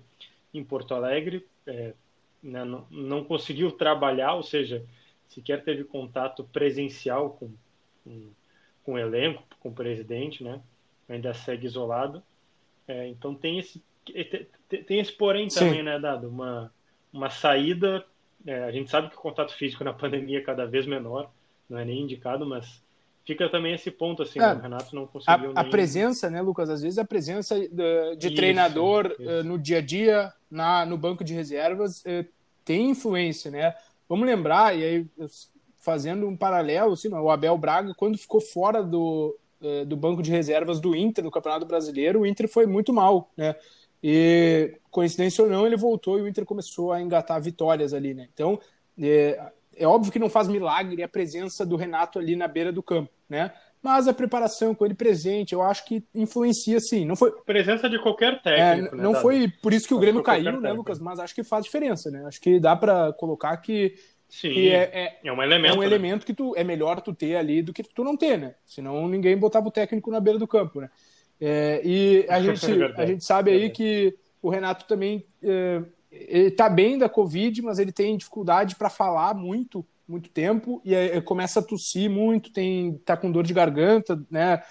em 0.52 0.64
Porto 0.64 0.94
Alegre, 0.94 1.46
é, 1.66 1.94
né, 2.42 2.64
não, 2.64 2.86
não, 2.90 3.24
conseguiu 3.24 3.70
trabalhar, 3.72 4.34
ou 4.34 4.42
seja, 4.42 4.84
sequer 5.28 5.62
teve 5.64 5.84
contato 5.84 6.44
presencial 6.44 7.30
com, 7.30 7.50
com, 8.04 8.30
com 8.84 8.92
o 8.94 8.98
elenco, 8.98 9.42
com 9.60 9.68
o 9.70 9.74
presidente, 9.74 10.42
né? 10.42 10.62
Ainda 11.08 11.34
segue 11.34 11.66
isolado. 11.66 12.22
É, 12.86 13.08
então 13.08 13.34
tem 13.34 13.58
esse 13.58 13.82
tem 14.86 15.00
esse 15.00 15.12
porém 15.12 15.50
Sim. 15.50 15.58
também, 15.58 15.82
né, 15.82 15.98
dado 15.98 16.28
uma 16.28 16.72
uma 17.12 17.28
saída 17.30 18.04
é, 18.46 18.64
a 18.64 18.70
gente 18.70 18.90
sabe 18.90 19.10
que 19.10 19.16
o 19.16 19.20
contato 19.20 19.52
físico 19.54 19.82
na 19.82 19.92
pandemia 19.94 20.38
é 20.38 20.42
cada 20.42 20.66
vez 20.66 20.86
menor, 20.86 21.30
não 21.68 21.78
é 21.78 21.84
nem 21.84 22.02
indicado, 22.02 22.46
mas 22.46 22.80
fica 23.24 23.48
também 23.50 23.74
esse 23.74 23.90
ponto 23.90 24.22
assim, 24.22 24.38
é, 24.38 24.54
o 24.54 24.58
Renato 24.58 24.94
não 24.94 25.06
conseguiu. 25.06 25.34
A, 25.34 25.38
nem... 25.38 25.52
a, 25.56 25.64
presença, 25.64 26.30
né, 26.30 26.40
Lucas? 26.40 26.70
Às 26.70 26.82
vezes 26.82 26.98
a 26.98 27.04
presença 27.04 27.58
de, 27.58 27.68
de 28.16 28.26
isso, 28.28 28.36
treinador 28.36 29.14
isso. 29.18 29.22
Uh, 29.22 29.44
no 29.44 29.58
dia 29.58 29.78
a 29.78 29.80
dia, 29.80 30.32
na, 30.48 30.86
no 30.86 30.96
banco 30.96 31.24
de 31.24 31.34
reservas, 31.34 32.02
uh, 32.02 32.24
tem 32.64 32.90
influência, 32.90 33.50
né? 33.50 33.74
Vamos 34.08 34.26
lembrar, 34.26 34.76
e 34.76 34.84
aí 34.84 35.06
fazendo 35.80 36.28
um 36.28 36.36
paralelo, 36.36 36.92
assim, 36.92 37.08
o 37.12 37.30
Abel 37.30 37.58
Braga, 37.58 37.92
quando 37.96 38.18
ficou 38.18 38.40
fora 38.40 38.82
do, 38.82 39.36
do 39.86 39.96
banco 39.96 40.20
de 40.20 40.32
reservas 40.32 40.80
do 40.80 40.96
Inter 40.96 41.22
no 41.22 41.30
Campeonato 41.30 41.64
Brasileiro, 41.64 42.20
o 42.20 42.26
Inter 42.26 42.48
foi 42.48 42.66
muito 42.66 42.92
mal, 42.92 43.30
né? 43.36 43.54
E, 44.02 44.78
coincidência 44.96 45.44
ou 45.44 45.50
não, 45.50 45.66
ele 45.66 45.76
voltou 45.76 46.18
e 46.18 46.22
o 46.22 46.28
Inter 46.28 46.46
começou 46.46 46.90
a 46.90 47.02
engatar 47.02 47.38
vitórias 47.38 47.92
ali, 47.92 48.14
né? 48.14 48.28
Então, 48.32 48.58
é, 48.98 49.38
é 49.76 49.86
óbvio 49.86 50.10
que 50.10 50.18
não 50.18 50.30
faz 50.30 50.48
milagre 50.48 51.02
a 51.02 51.08
presença 51.08 51.66
do 51.66 51.76
Renato 51.76 52.18
ali 52.18 52.34
na 52.34 52.48
beira 52.48 52.72
do 52.72 52.82
campo, 52.82 53.10
né? 53.28 53.52
Mas 53.82 54.08
a 54.08 54.14
preparação 54.14 54.74
com 54.74 54.86
ele 54.86 54.94
presente, 54.94 55.52
eu 55.52 55.62
acho 55.62 55.84
que 55.84 56.02
influencia 56.14 56.80
sim. 56.80 57.04
Não 57.04 57.14
foi 57.14 57.30
presença 57.44 57.90
de 57.90 57.98
qualquer 57.98 58.40
técnico. 58.40 58.96
É, 58.96 58.98
não 58.98 59.12
né, 59.12 59.20
foi 59.20 59.52
por 59.62 59.74
isso 59.74 59.86
que 59.86 59.92
o 59.92 59.98
Grêmio 59.98 60.22
caiu, 60.22 60.58
né, 60.58 60.72
Lucas? 60.72 60.98
Mas 60.98 61.18
acho 61.18 61.34
que 61.34 61.44
faz 61.44 61.66
diferença, 61.66 62.10
né? 62.10 62.24
Acho 62.26 62.40
que 62.40 62.58
dá 62.58 62.74
para 62.74 63.12
colocar 63.12 63.54
que, 63.58 63.94
sim, 64.30 64.50
que 64.50 64.70
é, 64.70 64.90
é, 64.94 65.18
é, 65.22 65.30
um 65.30 65.42
elemento, 65.42 65.74
é 65.74 65.76
um 65.76 65.80
né? 65.80 65.86
elemento 65.86 66.24
que 66.24 66.32
tu 66.32 66.54
é 66.56 66.64
melhor 66.64 67.02
tu 67.02 67.12
ter 67.12 67.36
ali 67.36 67.60
do 67.60 67.74
que 67.74 67.82
tu 67.82 68.02
não 68.02 68.16
ter, 68.16 68.38
né? 68.38 68.54
Senão 68.64 69.06
ninguém 69.06 69.36
botava 69.36 69.68
o 69.68 69.70
técnico 69.70 70.10
na 70.10 70.20
beira 70.20 70.38
do 70.38 70.48
campo, 70.48 70.80
né? 70.80 70.88
É, 71.38 71.82
e 71.84 72.24
a 72.30 72.40
gente, 72.40 72.82
a 72.96 73.04
gente 73.04 73.22
sabe 73.22 73.50
aí 73.50 73.68
que 73.68 74.16
o 74.42 74.50
Renato 74.50 74.86
também 74.86 75.26
é, 75.42 75.82
ele 76.10 76.50
tá 76.50 76.68
bem 76.68 76.98
da 76.98 77.08
Covid, 77.08 77.60
mas 77.62 77.78
ele 77.78 77.92
tem 77.92 78.16
dificuldade 78.16 78.76
para 78.76 78.88
falar 78.88 79.34
muito, 79.34 79.84
muito 80.08 80.30
tempo 80.30 80.80
e 80.84 80.94
aí 80.94 81.20
começa 81.20 81.60
a 81.60 81.62
tossir 81.62 82.10
muito, 82.10 82.52
tem 82.52 82.98
tá 83.04 83.16
com 83.16 83.30
dor 83.30 83.44
de 83.44 83.52
garganta, 83.54 84.20
né, 84.30 84.62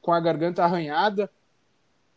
com 0.00 0.12
a 0.12 0.20
garganta 0.20 0.64
arranhada. 0.64 1.30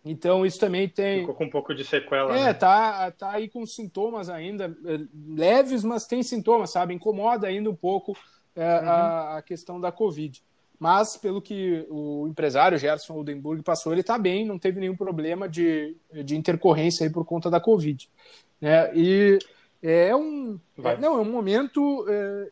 Então 0.03 0.46
isso 0.46 0.60
também 0.60 0.88
tem. 0.88 1.22
Ficou 1.22 1.36
com 1.36 1.46
um 1.46 1.50
pouco 1.50 1.75
de 1.75 1.84
sequela. 1.84 2.36
É, 2.36 2.46
né? 2.46 2.53
tá, 2.53 3.12
tá 3.12 3.31
aí 3.31 3.50
com 3.50 3.65
sintomas 3.65 4.29
ainda 4.29 4.75
eh, 4.86 5.01
leves, 5.27 5.84
mas 5.84 6.08
tem 6.08 6.24
sintomas, 6.24 6.72
sabe? 6.72 6.93
Incomoda 6.93 7.48
ainda 7.48 7.69
um 7.69 7.75
pouco 7.75 8.17
é, 8.55 8.79
uhum. 8.79 8.89
a, 8.89 9.38
a, 9.38 9.41
questão 9.41 9.79
da 9.79 9.91
Covid. 9.91 10.41
Mas, 10.79 11.17
pelo 11.17 11.41
que 11.41 11.86
o 11.89 12.25
empresário 12.27 12.79
Gerson 12.79 13.13
Oldenburg 13.13 13.62
passou, 13.62 13.91
ele 13.91 14.00
está 14.00 14.17
bem, 14.17 14.45
não 14.45 14.57
teve 14.57 14.79
nenhum 14.79 14.95
problema 14.95 15.48
de, 15.50 15.98
de 16.24 16.38
intercorrência 16.38 17.05
aí 17.05 17.12
por 17.12 17.25
conta 17.25 17.50
da 17.50 17.59
Covid. 17.59 18.09
Né? 18.62 18.95
E 18.95 19.39
é 19.83 20.15
um, 20.15 20.57
é, 20.81 20.98
não, 20.98 21.17
é 21.17 21.21
um 21.21 21.29
momento 21.29 22.05
é, 22.07 22.50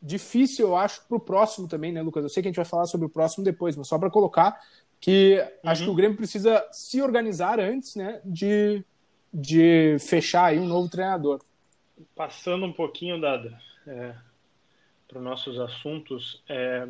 difícil, 0.00 0.68
eu 0.68 0.76
acho, 0.76 1.04
para 1.08 1.16
o 1.16 1.20
próximo 1.20 1.66
também, 1.66 1.92
né, 1.92 2.00
Lucas? 2.00 2.22
Eu 2.22 2.28
sei 2.28 2.42
que 2.42 2.48
a 2.48 2.50
gente 2.50 2.56
vai 2.56 2.64
falar 2.64 2.86
sobre 2.86 3.06
o 3.06 3.10
próximo 3.10 3.44
depois, 3.44 3.76
mas 3.76 3.88
só 3.88 3.98
para 3.98 4.10
colocar 4.10 4.60
que 5.00 5.38
uhum. 5.64 5.70
acho 5.70 5.84
que 5.84 5.90
o 5.90 5.94
Grêmio 5.94 6.16
precisa 6.16 6.66
se 6.72 7.02
organizar 7.02 7.60
antes 7.60 7.96
né, 7.96 8.20
de, 8.24 8.84
de 9.32 9.96
fechar 10.00 10.46
aí 10.46 10.58
um 10.58 10.66
novo 10.66 10.88
treinador. 10.88 11.40
Passando 12.14 12.66
um 12.66 12.72
pouquinho, 12.72 13.20
Dado, 13.20 13.52
é, 13.86 14.14
para 15.08 15.18
os 15.18 15.24
nossos 15.24 15.58
assuntos, 15.58 16.42
é, 16.48 16.88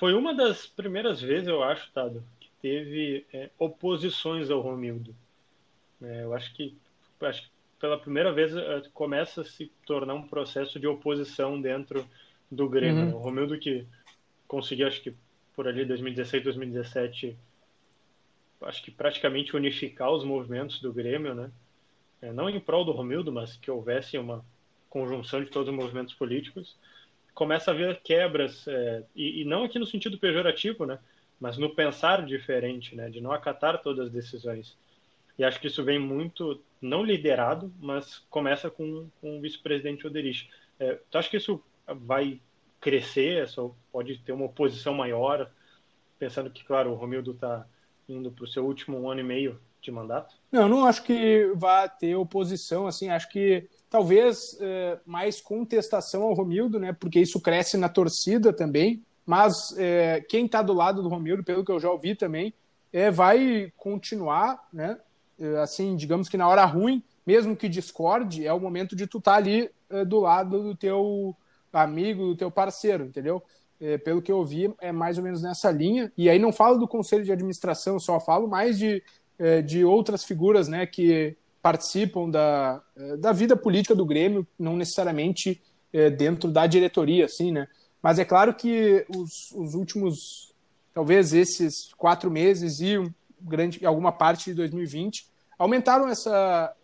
foi 0.00 0.14
uma 0.14 0.32
das 0.32 0.66
primeiras 0.66 1.20
vezes, 1.20 1.46
eu 1.46 1.62
acho, 1.62 1.90
Dado, 1.94 2.24
que 2.40 2.48
teve 2.62 3.26
é, 3.34 3.50
oposições 3.58 4.50
ao 4.50 4.62
Romildo. 4.62 5.14
É, 6.02 6.24
eu 6.24 6.32
acho 6.32 6.54
que, 6.54 6.74
acho 7.20 7.42
que 7.42 7.48
pela 7.78 7.98
primeira 7.98 8.32
vez 8.32 8.56
é, 8.56 8.82
começa 8.94 9.42
a 9.42 9.44
se 9.44 9.70
tornar 9.84 10.14
um 10.14 10.26
processo 10.26 10.80
de 10.80 10.86
oposição 10.86 11.60
dentro 11.60 12.08
do 12.50 12.66
Grêmio. 12.66 13.08
Uhum. 13.08 13.16
O 13.16 13.18
Romildo 13.18 13.58
que 13.58 13.86
conseguiu, 14.48 14.86
acho 14.86 15.02
que 15.02 15.14
por 15.54 15.68
ali 15.68 15.84
2016, 15.84 16.44
2017, 16.44 17.36
acho 18.62 18.82
que 18.82 18.90
praticamente 18.90 19.54
unificar 19.54 20.10
os 20.10 20.24
movimentos 20.24 20.80
do 20.80 20.94
Grêmio, 20.94 21.34
né? 21.34 21.50
É, 22.22 22.32
não 22.32 22.48
em 22.48 22.58
prol 22.58 22.86
do 22.86 22.92
Romildo, 22.92 23.30
mas 23.30 23.54
que 23.54 23.70
houvesse 23.70 24.16
uma 24.16 24.42
conjunção 24.88 25.44
de 25.44 25.50
todos 25.50 25.68
os 25.68 25.74
movimentos 25.74 26.14
políticos, 26.14 26.74
começa 27.40 27.70
a 27.70 27.74
haver 27.74 28.02
quebras, 28.02 28.68
é, 28.68 29.02
e, 29.16 29.40
e, 29.40 29.44
não 29.46 29.64
aqui 29.64 29.78
no 29.78 29.86
sentido 29.86 30.18
pejorativo, 30.18 30.84
né? 30.84 30.98
Mas 31.40 31.56
no 31.56 31.74
pensar 31.74 32.22
diferente, 32.26 32.94
né? 32.94 33.08
De 33.08 33.18
não 33.18 33.32
acatar 33.32 33.80
todas 33.80 34.08
as 34.08 34.12
decisões. 34.12 34.76
E 35.38 35.42
acho 35.42 35.58
que 35.58 35.68
isso 35.68 35.82
vem 35.82 35.98
muito, 35.98 36.62
não 36.82 37.02
liderado, 37.02 37.72
mas 37.80 38.18
começa 38.28 38.68
com, 38.68 39.08
com 39.22 39.38
o 39.38 39.40
vice-presidente 39.40 40.06
Oderich. 40.06 40.50
É, 40.78 40.98
tu 41.10 41.16
acha 41.16 41.30
que 41.30 41.38
isso 41.38 41.64
vai 41.86 42.38
crescer, 42.78 43.48
só 43.48 43.74
pode 43.90 44.18
ter 44.18 44.32
uma 44.32 44.44
oposição 44.44 44.92
maior, 44.92 45.50
pensando 46.18 46.50
que, 46.50 46.62
claro, 46.62 46.90
o 46.90 46.94
Romildo 46.94 47.30
está 47.30 47.66
indo 48.06 48.30
para 48.30 48.44
o 48.44 48.48
seu 48.48 48.66
último 48.66 49.08
ano 49.08 49.20
e 49.20 49.24
meio 49.24 49.58
de 49.80 49.90
mandato? 49.90 50.34
Não, 50.52 50.68
não 50.68 50.84
acho 50.84 51.02
que 51.04 51.50
vá 51.54 51.88
ter 51.88 52.14
oposição, 52.16 52.86
assim, 52.86 53.08
acho 53.08 53.30
que 53.30 53.66
talvez 53.90 54.56
é, 54.60 54.98
mais 55.04 55.40
contestação 55.40 56.22
ao 56.22 56.32
Romildo, 56.32 56.78
né, 56.78 56.92
porque 56.92 57.18
isso 57.18 57.40
cresce 57.40 57.76
na 57.76 57.88
torcida 57.88 58.52
também, 58.52 59.02
mas 59.26 59.76
é, 59.76 60.24
quem 60.28 60.46
está 60.46 60.62
do 60.62 60.72
lado 60.72 61.02
do 61.02 61.08
Romildo, 61.08 61.42
pelo 61.42 61.64
que 61.64 61.72
eu 61.72 61.80
já 61.80 61.90
ouvi 61.90 62.14
também, 62.14 62.54
é, 62.92 63.10
vai 63.10 63.72
continuar, 63.76 64.68
né, 64.72 64.96
assim, 65.62 65.96
digamos 65.96 66.28
que 66.28 66.36
na 66.36 66.46
hora 66.46 66.64
ruim, 66.64 67.02
mesmo 67.26 67.56
que 67.56 67.68
discorde, 67.68 68.46
é 68.46 68.52
o 68.52 68.60
momento 68.60 68.94
de 68.94 69.06
tu 69.06 69.18
estar 69.18 69.32
tá 69.32 69.36
ali 69.36 69.70
do 70.06 70.20
lado 70.20 70.62
do 70.62 70.74
teu 70.76 71.34
amigo, 71.72 72.26
do 72.26 72.36
teu 72.36 72.50
parceiro, 72.50 73.04
entendeu? 73.04 73.42
Pelo 74.04 74.20
que 74.20 74.30
eu 74.30 74.44
vi, 74.44 74.74
é 74.80 74.92
mais 74.92 75.16
ou 75.16 75.24
menos 75.24 75.40
nessa 75.40 75.70
linha. 75.70 76.12
E 76.16 76.28
aí 76.28 76.38
não 76.38 76.52
falo 76.52 76.78
do 76.78 76.86
conselho 76.86 77.24
de 77.24 77.32
administração, 77.32 77.98
só 77.98 78.20
falo 78.20 78.48
mais 78.48 78.78
de, 78.78 79.02
de 79.64 79.82
outras 79.82 80.24
figuras 80.24 80.68
né, 80.68 80.84
que 80.84 81.36
participam 81.62 82.28
da, 82.28 82.82
é, 82.96 83.16
da 83.16 83.32
vida 83.32 83.56
política 83.56 83.94
do 83.94 84.04
Grêmio, 84.04 84.46
não 84.58 84.76
necessariamente 84.76 85.60
é, 85.92 86.08
dentro 86.08 86.50
da 86.50 86.66
diretoria, 86.66 87.26
assim, 87.26 87.52
né? 87.52 87.68
Mas 88.02 88.18
é 88.18 88.24
claro 88.24 88.54
que 88.54 89.04
os, 89.14 89.52
os 89.52 89.74
últimos, 89.74 90.54
talvez 90.94 91.34
esses 91.34 91.92
quatro 91.94 92.30
meses 92.30 92.80
e 92.80 92.96
grande, 93.40 93.84
alguma 93.84 94.10
parte 94.10 94.46
de 94.46 94.54
2020, 94.54 95.28
aumentaram 95.58 96.08
essa 96.08 96.74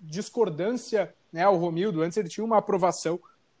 discordância 0.00 1.12
né, 1.32 1.42
ao 1.42 1.56
Romildo. 1.56 2.02
Antes 2.02 2.16
ele 2.16 2.28
tinha 2.28 2.44
uma 2.44 2.58
aprovação 2.58 3.18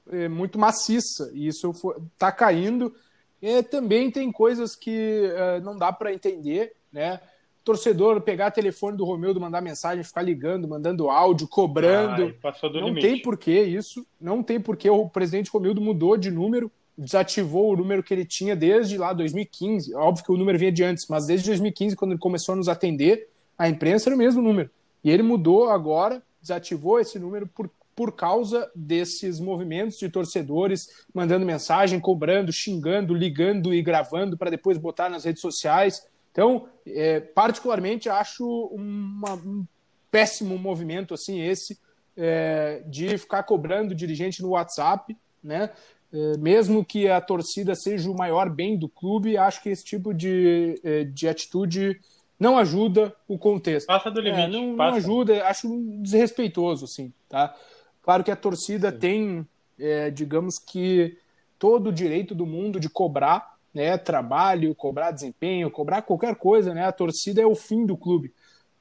é, 0.08 0.28
muito 0.28 0.58
maciça 0.58 1.30
e 1.34 1.48
isso 1.48 1.72
está 2.12 2.30
caindo. 2.30 2.94
E 3.42 3.62
também 3.64 4.10
tem 4.10 4.30
coisas 4.30 4.76
que 4.76 5.32
não 5.62 5.74
dá 5.76 5.90
para 5.90 6.12
entender, 6.12 6.74
né? 6.92 7.18
Torcedor 7.64 8.20
pegar 8.22 8.50
telefone 8.50 8.96
do 8.96 9.04
Romildo, 9.04 9.40
mandar 9.40 9.60
mensagem, 9.60 10.02
ficar 10.02 10.22
ligando, 10.22 10.66
mandando 10.66 11.10
áudio, 11.10 11.46
cobrando. 11.46 12.34
Ai, 12.42 12.52
não 12.74 12.88
limite. 12.88 13.06
tem 13.06 13.22
porquê 13.22 13.62
isso. 13.62 14.06
Não 14.20 14.42
tem 14.42 14.60
porquê 14.60 14.88
o 14.88 15.08
presidente 15.08 15.50
Romildo 15.50 15.80
mudou 15.80 16.16
de 16.16 16.30
número, 16.30 16.70
desativou 16.96 17.72
o 17.72 17.76
número 17.76 18.02
que 18.02 18.12
ele 18.12 18.24
tinha 18.24 18.56
desde 18.56 18.96
lá 18.96 19.12
2015. 19.12 19.94
Óbvio 19.94 20.24
que 20.24 20.32
o 20.32 20.36
número 20.36 20.58
vinha 20.58 20.72
de 20.72 20.82
antes, 20.82 21.06
mas 21.08 21.26
desde 21.26 21.48
2015, 21.48 21.96
quando 21.96 22.12
ele 22.12 22.20
começou 22.20 22.54
a 22.54 22.56
nos 22.56 22.68
atender, 22.68 23.28
a 23.58 23.68
imprensa 23.68 24.08
era 24.08 24.16
o 24.16 24.18
mesmo 24.18 24.40
número. 24.40 24.70
E 25.04 25.10
ele 25.10 25.22
mudou 25.22 25.68
agora, 25.68 26.22
desativou 26.42 26.98
esse 26.98 27.18
número 27.18 27.46
por 27.46 27.70
por 28.00 28.12
causa 28.12 28.70
desses 28.74 29.38
movimentos 29.38 29.98
de 29.98 30.08
torcedores 30.08 31.04
mandando 31.12 31.44
mensagem, 31.44 32.00
cobrando, 32.00 32.50
xingando, 32.50 33.12
ligando 33.12 33.74
e 33.74 33.82
gravando 33.82 34.38
para 34.38 34.48
depois 34.48 34.78
botar 34.78 35.10
nas 35.10 35.24
redes 35.24 35.42
sociais. 35.42 36.06
Então, 36.32 36.68
é, 36.86 37.20
particularmente, 37.20 38.08
acho 38.08 38.46
uma, 38.72 39.34
um 39.34 39.66
péssimo 40.10 40.58
movimento 40.58 41.14
assim 41.14 41.40
esse 41.40 41.78
é, 42.16 42.82
de 42.86 43.16
ficar 43.18 43.42
cobrando 43.42 43.94
dirigente 43.94 44.42
no 44.42 44.50
WhatsApp, 44.50 45.16
né? 45.42 45.70
É, 46.12 46.36
mesmo 46.38 46.84
que 46.84 47.08
a 47.08 47.20
torcida 47.20 47.74
seja 47.74 48.10
o 48.10 48.16
maior 48.16 48.50
bem 48.50 48.76
do 48.76 48.88
clube, 48.88 49.36
acho 49.36 49.62
que 49.62 49.68
esse 49.68 49.84
tipo 49.84 50.12
de, 50.12 50.80
é, 50.82 51.04
de 51.04 51.28
atitude 51.28 52.00
não 52.38 52.58
ajuda 52.58 53.14
o 53.28 53.38
contexto. 53.38 53.86
Passa 53.86 54.10
do 54.10 54.20
limite. 54.20 54.42
É, 54.42 54.48
não, 54.48 54.76
passa. 54.76 54.90
não 54.90 54.96
ajuda, 54.96 55.46
acho 55.46 55.68
desrespeitoso, 56.02 56.84
assim, 56.84 57.12
tá? 57.28 57.54
Claro 58.02 58.24
que 58.24 58.30
a 58.30 58.36
torcida 58.36 58.90
Sim. 58.90 58.98
tem, 58.98 59.48
é, 59.78 60.10
digamos 60.10 60.58
que, 60.58 61.16
todo 61.60 61.90
o 61.90 61.92
direito 61.92 62.34
do 62.34 62.46
mundo 62.46 62.80
de 62.80 62.88
cobrar 62.88 63.49
né, 63.72 63.96
trabalho, 63.96 64.74
cobrar 64.74 65.10
desempenho, 65.10 65.70
cobrar 65.70 66.02
qualquer 66.02 66.34
coisa, 66.36 66.74
né? 66.74 66.84
A 66.84 66.92
torcida 66.92 67.40
é 67.40 67.46
o 67.46 67.54
fim 67.54 67.86
do 67.86 67.96
clube. 67.96 68.32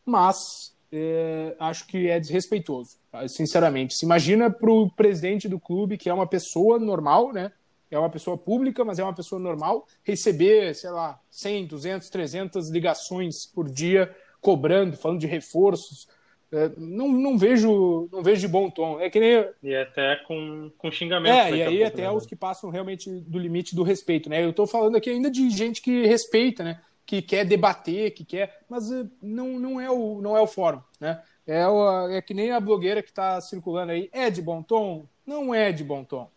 Mas 0.05 0.73
é, 0.91 1.55
acho 1.59 1.85
que 1.87 2.07
é 2.09 2.19
desrespeitoso, 2.19 2.97
sinceramente. 3.27 3.93
Se 3.93 4.05
imagina 4.05 4.49
para 4.49 4.71
o 4.71 4.89
presidente 4.89 5.47
do 5.47 5.59
clube, 5.59 5.97
que 5.97 6.09
é 6.09 6.13
uma 6.13 6.27
pessoa 6.27 6.79
normal, 6.79 7.31
né? 7.31 7.51
É 7.91 7.97
uma 7.97 8.09
pessoa 8.09 8.37
pública, 8.37 8.85
mas 8.85 8.99
é 8.99 9.03
uma 9.03 9.13
pessoa 9.13 9.39
normal, 9.39 9.87
receber, 10.03 10.75
sei 10.75 10.91
lá, 10.91 11.19
100, 11.31 11.67
200, 11.67 12.09
300 12.09 12.69
ligações 12.69 13.47
por 13.47 13.67
dia 13.67 14.15
cobrando, 14.39 14.95
falando 14.95 15.19
de 15.19 15.27
reforços, 15.27 16.07
é, 16.51 16.71
não, 16.77 17.07
não 17.09 17.37
vejo 17.37 18.09
não 18.11 18.23
vejo 18.23 18.41
de 18.41 18.47
bom 18.47 18.69
tom. 18.69 18.99
É 18.99 19.09
que 19.09 19.19
nem. 19.19 19.45
E 19.61 19.75
até 19.75 20.15
com, 20.17 20.71
com 20.77 20.91
xingamento. 20.91 21.35
É, 21.35 21.57
e 21.57 21.63
aí 21.63 21.83
até 21.83 22.11
os 22.11 22.25
que 22.25 22.35
passam 22.35 22.69
realmente 22.69 23.09
do 23.09 23.37
limite 23.37 23.75
do 23.75 23.83
respeito, 23.83 24.29
né? 24.29 24.43
Eu 24.43 24.49
estou 24.49 24.65
falando 24.65 24.95
aqui 24.95 25.09
ainda 25.09 25.29
de 25.29 25.49
gente 25.49 25.81
que 25.81 26.05
respeita, 26.07 26.63
né? 26.63 26.81
Que 27.05 27.21
quer 27.21 27.45
debater, 27.45 28.11
que 28.11 28.25
quer. 28.25 28.61
Mas 28.67 28.91
é, 28.91 29.05
não, 29.21 29.59
não, 29.59 29.79
é, 29.79 29.91
o, 29.91 30.21
não 30.21 30.35
é 30.35 30.41
o 30.41 30.47
fórum, 30.47 30.81
né? 30.99 31.21
É, 31.45 31.67
o, 31.67 32.09
é 32.09 32.21
que 32.21 32.33
nem 32.33 32.51
a 32.51 32.59
blogueira 32.59 33.03
que 33.03 33.09
está 33.09 33.39
circulando 33.41 33.91
aí. 33.91 34.09
É 34.11 34.29
de 34.29 34.41
bom 34.41 34.63
tom? 34.63 35.05
Não 35.25 35.53
é 35.53 35.71
de 35.71 35.83
bom 35.83 36.03
tom. 36.03 36.29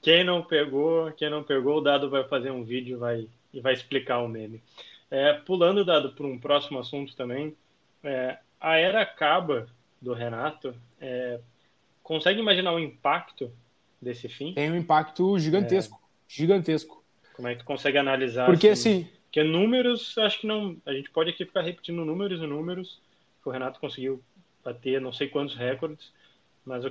Quem 0.00 0.24
não 0.24 0.42
pegou, 0.42 1.12
quem 1.12 1.28
não 1.28 1.42
pegou, 1.42 1.78
o 1.78 1.80
Dado 1.82 2.08
vai 2.08 2.24
fazer 2.24 2.50
um 2.50 2.64
vídeo 2.64 2.98
vai, 2.98 3.28
e 3.52 3.60
vai 3.60 3.74
explicar 3.74 4.20
o 4.20 4.28
meme. 4.28 4.62
É, 5.10 5.34
pulando, 5.34 5.84
Dado, 5.84 6.12
para 6.12 6.26
um 6.26 6.38
próximo 6.38 6.78
assunto 6.78 7.14
também. 7.14 7.54
É, 8.02 8.38
a 8.60 8.76
era 8.76 9.02
acaba 9.02 9.66
do 10.00 10.12
Renato, 10.12 10.74
é, 11.00 11.40
consegue 12.02 12.40
imaginar 12.40 12.72
o 12.72 12.78
impacto 12.78 13.50
desse 14.00 14.28
fim? 14.28 14.54
Tem 14.54 14.70
um 14.70 14.76
impacto 14.76 15.38
gigantesco, 15.38 15.96
é. 15.96 16.06
gigantesco. 16.28 17.02
Como 17.34 17.48
é 17.48 17.54
que 17.54 17.60
tu 17.60 17.64
consegue 17.64 17.98
analisar? 17.98 18.46
Porque 18.46 18.68
assim, 18.68 19.02
assim, 19.02 19.10
porque 19.24 19.42
números, 19.42 20.16
acho 20.18 20.40
que 20.40 20.46
não, 20.46 20.76
a 20.84 20.92
gente 20.92 21.10
pode 21.10 21.30
aqui 21.30 21.44
ficar 21.44 21.62
repetindo 21.62 22.04
números 22.04 22.40
e 22.40 22.46
números 22.46 23.00
que 23.42 23.48
o 23.48 23.52
Renato 23.52 23.80
conseguiu 23.80 24.22
bater 24.64 25.00
não 25.00 25.12
sei 25.12 25.28
quantos 25.28 25.54
recordes, 25.54 26.12
mas 26.64 26.84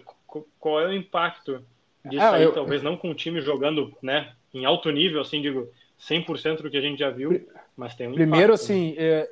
qual 0.59 0.79
é 0.81 0.87
o 0.87 0.93
impacto 0.93 1.63
disso 2.05 2.23
ah, 2.23 2.35
aí, 2.35 2.43
eu... 2.43 2.53
talvez 2.53 2.81
não 2.81 2.97
com 2.97 3.11
o 3.11 3.15
time 3.15 3.41
jogando, 3.41 3.95
né, 4.01 4.33
em 4.53 4.65
alto 4.65 4.89
nível, 4.89 5.21
assim, 5.21 5.41
digo, 5.41 5.69
100% 5.99 6.61
do 6.61 6.71
que 6.71 6.77
a 6.77 6.81
gente 6.81 6.99
já 6.99 7.09
viu, 7.09 7.47
mas 7.75 7.93
tem 7.93 8.07
um 8.07 8.13
Primeiro, 8.13 8.53
impacto, 8.53 8.63
assim, 8.63 8.95
né? 8.95 9.03
é, 9.03 9.31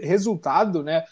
resultado, 0.00 0.82
né, 0.82 1.04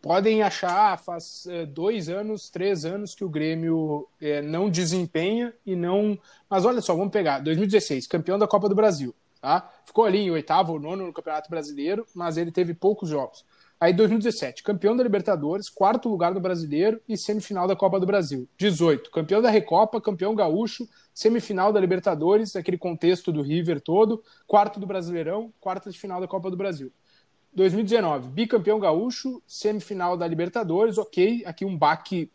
podem 0.00 0.42
achar 0.42 0.98
faz 0.98 1.46
é, 1.46 1.66
dois 1.66 2.08
anos, 2.08 2.48
três 2.48 2.84
anos 2.84 3.14
que 3.14 3.24
o 3.24 3.28
Grêmio 3.28 4.08
é, 4.20 4.40
não 4.40 4.70
desempenha 4.70 5.52
e 5.66 5.74
não. 5.74 6.18
Mas 6.48 6.64
olha 6.64 6.80
só, 6.80 6.94
vamos 6.94 7.12
pegar 7.12 7.40
2016, 7.40 8.06
campeão 8.06 8.38
da 8.38 8.46
Copa 8.46 8.68
do 8.68 8.74
Brasil, 8.74 9.14
tá? 9.40 9.68
Ficou 9.84 10.04
ali 10.04 10.18
em 10.18 10.30
oitavo 10.30 10.72
ou 10.72 10.80
nono 10.80 11.06
no 11.06 11.12
Campeonato 11.12 11.50
Brasileiro, 11.50 12.06
mas 12.14 12.36
ele 12.36 12.52
teve 12.52 12.74
poucos 12.74 13.08
jogos. 13.08 13.44
Aí 13.82 13.92
2017, 13.92 14.62
campeão 14.62 14.96
da 14.96 15.02
Libertadores, 15.02 15.68
quarto 15.68 16.08
lugar 16.08 16.32
do 16.32 16.38
Brasileiro 16.38 17.00
e 17.08 17.16
semifinal 17.16 17.66
da 17.66 17.74
Copa 17.74 17.98
do 17.98 18.06
Brasil. 18.06 18.48
18, 18.56 19.10
campeão 19.10 19.42
da 19.42 19.50
Recopa, 19.50 20.00
campeão 20.00 20.36
gaúcho, 20.36 20.88
semifinal 21.12 21.72
da 21.72 21.80
Libertadores, 21.80 22.54
aquele 22.54 22.78
contexto 22.78 23.32
do 23.32 23.42
River 23.42 23.80
todo, 23.80 24.22
quarto 24.46 24.78
do 24.78 24.86
Brasileirão, 24.86 25.52
quarta 25.60 25.90
de 25.90 25.98
final 25.98 26.20
da 26.20 26.28
Copa 26.28 26.48
do 26.48 26.56
Brasil. 26.56 26.92
2019, 27.54 28.28
bicampeão 28.28 28.78
gaúcho, 28.78 29.42
semifinal 29.46 30.16
da 30.16 30.26
Libertadores, 30.26 30.96
ok, 30.96 31.42
aqui 31.44 31.64
um 31.64 31.76
baque 31.76 32.30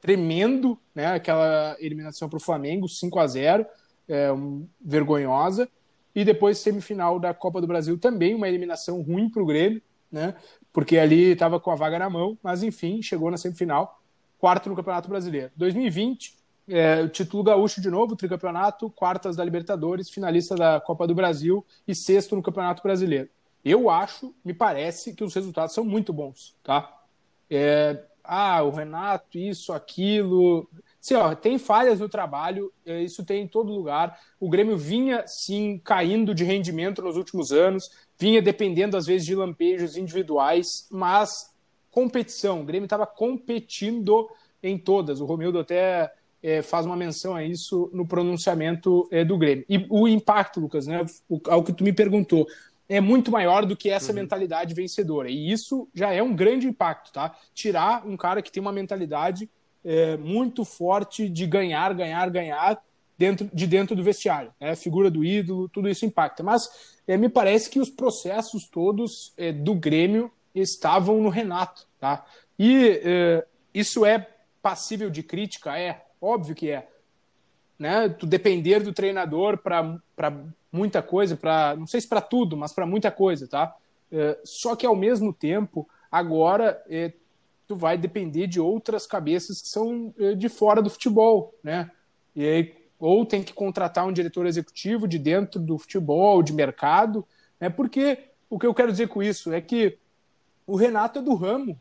tremendo, 0.00 0.78
né? 0.94 1.06
Aquela 1.06 1.76
eliminação 1.78 2.28
para 2.28 2.36
o 2.36 2.40
Flamengo, 2.40 2.88
5 2.88 3.18
a 3.18 3.26
0 3.26 3.66
é, 4.08 4.32
um, 4.32 4.66
vergonhosa. 4.80 5.68
E 6.14 6.24
depois 6.24 6.58
semifinal 6.58 7.18
da 7.18 7.32
Copa 7.32 7.60
do 7.60 7.66
Brasil 7.66 7.96
também, 7.98 8.34
uma 8.34 8.48
eliminação 8.48 9.00
ruim 9.00 9.30
para 9.30 9.42
o 9.42 9.46
Grêmio, 9.46 9.80
né? 10.10 10.34
porque 10.72 10.98
ali 10.98 11.32
estava 11.32 11.60
com 11.60 11.70
a 11.70 11.74
vaga 11.74 11.98
na 11.98 12.10
mão, 12.10 12.36
mas 12.42 12.62
enfim, 12.62 13.02
chegou 13.02 13.30
na 13.30 13.36
semifinal, 13.36 14.00
quarto 14.38 14.68
no 14.68 14.76
Campeonato 14.76 15.08
Brasileiro. 15.08 15.50
2020, 15.56 16.36
é, 16.68 17.06
título 17.08 17.42
gaúcho 17.42 17.80
de 17.80 17.90
novo, 17.90 18.16
tricampeonato, 18.16 18.90
quartas 18.90 19.36
da 19.36 19.44
Libertadores, 19.44 20.10
finalista 20.10 20.54
da 20.54 20.80
Copa 20.80 21.06
do 21.06 21.14
Brasil 21.14 21.64
e 21.86 21.94
sexto 21.94 22.34
no 22.34 22.42
Campeonato 22.42 22.82
Brasileiro. 22.82 23.28
Eu 23.64 23.88
acho, 23.88 24.34
me 24.44 24.52
parece 24.52 25.14
que 25.14 25.22
os 25.22 25.34
resultados 25.34 25.74
são 25.74 25.84
muito 25.84 26.12
bons, 26.12 26.56
tá? 26.62 27.02
É, 27.48 28.02
ah, 28.24 28.62
o 28.62 28.70
Renato, 28.70 29.38
isso, 29.38 29.72
aquilo. 29.72 30.68
Sim, 31.00 31.14
ó, 31.14 31.34
tem 31.34 31.58
falhas 31.58 32.00
no 32.00 32.08
trabalho, 32.08 32.72
é, 32.86 33.02
isso 33.02 33.24
tem 33.24 33.42
em 33.42 33.48
todo 33.48 33.72
lugar. 33.72 34.18
O 34.38 34.48
Grêmio 34.48 34.76
vinha, 34.76 35.24
sim, 35.26 35.80
caindo 35.82 36.34
de 36.34 36.44
rendimento 36.44 37.02
nos 37.02 37.16
últimos 37.16 37.52
anos, 37.52 37.90
vinha 38.18 38.40
dependendo, 38.40 38.96
às 38.96 39.06
vezes, 39.06 39.26
de 39.26 39.34
lampejos 39.34 39.96
individuais, 39.96 40.86
mas 40.90 41.52
competição. 41.90 42.60
O 42.60 42.64
Grêmio 42.64 42.86
estava 42.86 43.06
competindo 43.06 44.28
em 44.62 44.78
todas. 44.78 45.20
O 45.20 45.24
Romildo 45.24 45.58
até 45.58 46.12
é, 46.42 46.62
faz 46.62 46.86
uma 46.86 46.96
menção 46.96 47.34
a 47.34 47.44
isso 47.44 47.90
no 47.92 48.06
pronunciamento 48.06 49.08
é, 49.10 49.24
do 49.24 49.36
Grêmio. 49.38 49.64
E 49.68 49.86
o 49.90 50.08
impacto, 50.08 50.60
Lucas, 50.60 50.86
né, 50.86 51.04
ao 51.48 51.62
que 51.62 51.72
tu 51.72 51.84
me 51.84 51.92
perguntou, 51.92 52.46
é 52.92 53.00
muito 53.00 53.30
maior 53.30 53.64
do 53.64 53.74
que 53.74 53.88
essa 53.88 54.12
uhum. 54.12 54.16
mentalidade 54.16 54.74
vencedora. 54.74 55.30
E 55.30 55.50
isso 55.50 55.88
já 55.94 56.12
é 56.12 56.22
um 56.22 56.34
grande 56.34 56.66
impacto, 56.66 57.10
tá? 57.10 57.34
Tirar 57.54 58.06
um 58.06 58.18
cara 58.18 58.42
que 58.42 58.52
tem 58.52 58.60
uma 58.60 58.70
mentalidade 58.70 59.48
é, 59.82 60.18
muito 60.18 60.62
forte 60.62 61.26
de 61.26 61.46
ganhar, 61.46 61.94
ganhar, 61.94 62.28
ganhar 62.28 62.78
dentro, 63.16 63.48
de 63.50 63.66
dentro 63.66 63.96
do 63.96 64.02
vestiário. 64.02 64.52
Né? 64.60 64.76
Figura 64.76 65.10
do 65.10 65.24
ídolo, 65.24 65.70
tudo 65.70 65.88
isso 65.88 66.04
impacta. 66.04 66.42
Mas 66.42 66.68
é, 67.08 67.16
me 67.16 67.30
parece 67.30 67.70
que 67.70 67.80
os 67.80 67.88
processos 67.88 68.68
todos 68.68 69.32
é, 69.38 69.52
do 69.52 69.74
Grêmio 69.74 70.30
estavam 70.54 71.18
no 71.22 71.30
Renato. 71.30 71.86
Tá? 71.98 72.26
E 72.58 73.00
é, 73.02 73.46
isso 73.72 74.04
é 74.04 74.28
passível 74.60 75.08
de 75.08 75.22
crítica? 75.22 75.78
É, 75.78 76.04
óbvio 76.20 76.54
que 76.54 76.70
é. 76.70 76.86
Né? 77.78 78.10
Tu 78.10 78.26
depender 78.26 78.80
do 78.80 78.92
treinador 78.92 79.56
para 79.56 79.98
muita 80.72 81.02
coisa, 81.02 81.36
para 81.36 81.76
não 81.76 81.86
sei 81.86 82.00
se 82.00 82.08
para 82.08 82.22
tudo, 82.22 82.56
mas 82.56 82.72
para 82.72 82.86
muita 82.86 83.10
coisa, 83.10 83.46
tá? 83.46 83.76
É, 84.10 84.38
só 84.42 84.74
que 84.74 84.86
ao 84.86 84.96
mesmo 84.96 85.32
tempo, 85.32 85.88
agora 86.10 86.82
é, 86.88 87.12
tu 87.68 87.76
vai 87.76 87.96
depender 87.98 88.46
de 88.46 88.58
outras 88.58 89.06
cabeças 89.06 89.60
que 89.60 89.68
são 89.68 90.12
é, 90.18 90.34
de 90.34 90.48
fora 90.48 90.80
do 90.80 90.90
futebol, 90.90 91.54
né? 91.62 91.90
E 92.34 92.44
aí 92.44 92.82
ou 92.98 93.26
tem 93.26 93.42
que 93.42 93.52
contratar 93.52 94.06
um 94.06 94.12
diretor 94.12 94.46
executivo 94.46 95.08
de 95.08 95.18
dentro 95.18 95.60
do 95.60 95.76
futebol, 95.76 96.40
de 96.40 96.52
mercado, 96.52 97.26
né? 97.58 97.68
porque 97.68 98.16
o 98.48 98.60
que 98.60 98.66
eu 98.66 98.72
quero 98.72 98.92
dizer 98.92 99.08
com 99.08 99.20
isso 99.20 99.52
é 99.52 99.60
que 99.60 99.98
o 100.64 100.76
Renato 100.76 101.18
é 101.18 101.22
do 101.22 101.34
ramo, 101.34 101.76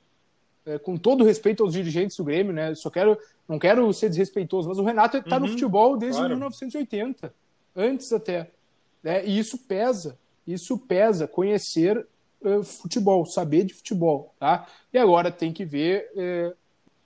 é, 0.65 0.79
com 0.79 0.97
todo 0.97 1.23
respeito 1.23 1.61
aos 1.61 1.73
dirigentes 1.73 2.17
do 2.17 2.23
Grêmio, 2.23 2.51
né? 2.51 2.73
Só 2.73 2.89
quero, 2.89 3.17
não 3.47 3.59
quero 3.59 3.91
ser 3.93 4.09
desrespeitoso, 4.09 4.67
mas 4.69 4.79
o 4.79 4.83
Renato 4.83 5.17
está 5.17 5.35
uhum, 5.35 5.43
no 5.43 5.47
futebol 5.49 5.95
desde 5.95 6.17
claro. 6.17 6.33
1980, 6.33 7.33
antes 7.75 8.11
até. 8.11 8.49
Né? 9.03 9.25
E 9.25 9.37
isso 9.37 9.57
pesa, 9.57 10.17
isso 10.45 10.77
pesa, 10.77 11.27
conhecer 11.27 12.05
uh, 12.41 12.63
futebol, 12.63 13.25
saber 13.25 13.63
de 13.63 13.73
futebol, 13.73 14.33
tá? 14.39 14.67
E 14.93 14.97
agora 14.97 15.31
tem 15.31 15.51
que 15.51 15.65
ver 15.65 16.09
é, 16.15 16.53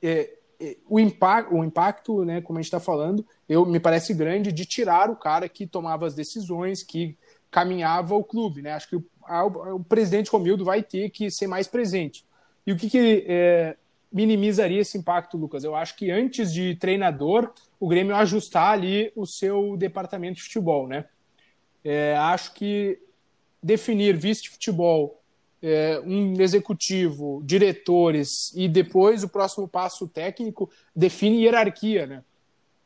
é, 0.02 0.78
o, 0.88 1.00
impacto, 1.00 1.54
o 1.56 1.64
impacto, 1.64 2.26
né, 2.26 2.42
como 2.42 2.60
a 2.60 2.62
gente 2.62 2.68
está 2.68 2.80
falando, 2.80 3.26
eu 3.48 3.66
me 3.66 3.80
parece 3.80 4.14
grande 4.14 4.52
de 4.52 4.66
tirar 4.66 5.10
o 5.10 5.16
cara 5.16 5.48
que 5.48 5.68
tomava 5.68 6.06
as 6.06 6.14
decisões, 6.14 6.84
que 6.84 7.18
caminhava 7.52 8.16
o 8.16 8.24
clube, 8.24 8.62
né? 8.62 8.74
Acho 8.74 8.90
que 8.90 8.96
o, 8.96 9.06
a, 9.24 9.46
o 9.46 9.84
presidente 9.84 10.30
Romildo 10.30 10.66
vai 10.66 10.84
ter 10.84 11.10
que 11.10 11.32
ser 11.32 11.48
mais 11.48 11.68
presente. 11.68 12.26
E 12.66 12.72
o 12.72 12.78
que, 12.78 12.90
que 12.90 13.78
minimizaria 14.12 14.82
esse 14.82 14.98
impacto, 14.98 15.38
Lucas? 15.38 15.64
Eu 15.64 15.76
acho 15.76 15.96
que 15.96 16.10
antes 16.10 16.52
de 16.52 16.76
treinador, 16.76 17.54
o 17.80 17.88
Grêmio 17.88 18.16
ajustar 18.16 18.72
ali 18.72 19.12
o 19.16 19.26
seu 19.26 19.76
departamento 19.78 20.38
de 20.38 20.44
futebol, 20.44 20.88
né? 20.88 21.06
É, 21.86 22.17
acho 22.17 22.54
que 22.56 23.00
definir 23.62 24.17
vice-futebol 24.17 25.21
é, 25.62 26.02
um 26.04 26.39
executivo, 26.41 27.41
diretores 27.45 28.52
e 28.56 28.67
depois 28.67 29.24
o 29.24 29.30
próximo 29.30 29.67
passo 29.67 30.08
técnico 30.08 30.69
define 30.95 31.43
hierarquia, 31.43 32.08
né? 32.08 32.24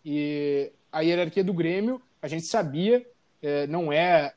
E 0.04 0.72
a 0.92 1.02
hierarquia 1.02 1.44
do 1.44 1.54
Grêmio, 1.54 2.02
a 2.22 2.28
gente 2.28 2.46
sabia, 2.46 3.06
é, 3.42 3.68
não 3.68 3.92
é, 3.92 4.34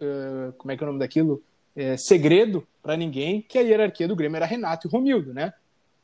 é, 0.00 0.52
como 0.56 0.70
é 0.72 0.76
que 0.76 0.82
é 0.82 0.86
o 0.86 0.88
nome 0.88 1.00
daquilo? 1.00 1.42
É, 1.74 1.96
segredo 1.96 2.66
para 2.80 2.96
ninguém 2.96 3.42
que 3.42 3.58
a 3.58 3.62
hierarquia 3.62 4.06
do 4.06 4.16
Grêmio 4.16 4.36
era 4.36 4.46
Renato 4.46 4.86
e 4.86 4.90
Romildo, 4.90 5.34
né? 5.34 5.52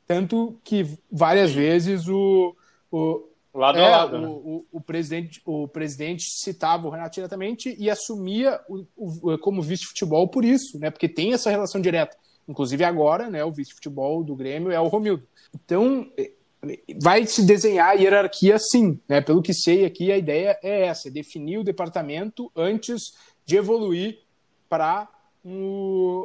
Tanto 0.04 0.58
que 0.64 0.98
várias 1.10 1.52
vezes 1.52 2.08
o, 2.08 2.56
o 2.90 3.29
Lado 3.52 3.78
é, 3.78 3.84
a 3.84 3.90
lado. 3.90 4.16
O, 4.16 4.20
né? 4.20 4.28
o, 4.28 4.66
o, 4.72 4.80
presidente, 4.80 5.42
o 5.44 5.66
presidente 5.66 6.24
citava 6.24 6.86
o 6.86 6.90
Renato 6.90 7.14
diretamente 7.14 7.74
e 7.78 7.90
assumia 7.90 8.60
o, 8.68 8.84
o 8.96 9.38
como 9.38 9.62
vice-futebol 9.62 10.28
por 10.28 10.44
isso, 10.44 10.78
né? 10.78 10.90
Porque 10.90 11.08
tem 11.08 11.32
essa 11.32 11.50
relação 11.50 11.80
direta. 11.80 12.16
Inclusive 12.48 12.84
agora, 12.84 13.28
né? 13.28 13.44
O 13.44 13.52
vice-futebol 13.52 14.22
do 14.22 14.36
Grêmio 14.36 14.70
é 14.70 14.80
o 14.80 14.86
Romildo. 14.86 15.26
Então, 15.54 16.08
é, 16.16 16.30
vai 17.00 17.26
se 17.26 17.44
desenhar 17.44 17.90
a 17.90 17.92
hierarquia 17.94 18.58
sim, 18.58 19.00
né? 19.08 19.20
Pelo 19.20 19.42
que 19.42 19.52
sei 19.52 19.84
aqui, 19.84 20.12
a 20.12 20.18
ideia 20.18 20.58
é 20.62 20.86
essa: 20.86 21.08
é 21.08 21.10
definir 21.10 21.58
o 21.58 21.64
departamento 21.64 22.50
antes 22.54 23.14
de 23.44 23.56
evoluir 23.56 24.20
para 24.68 25.08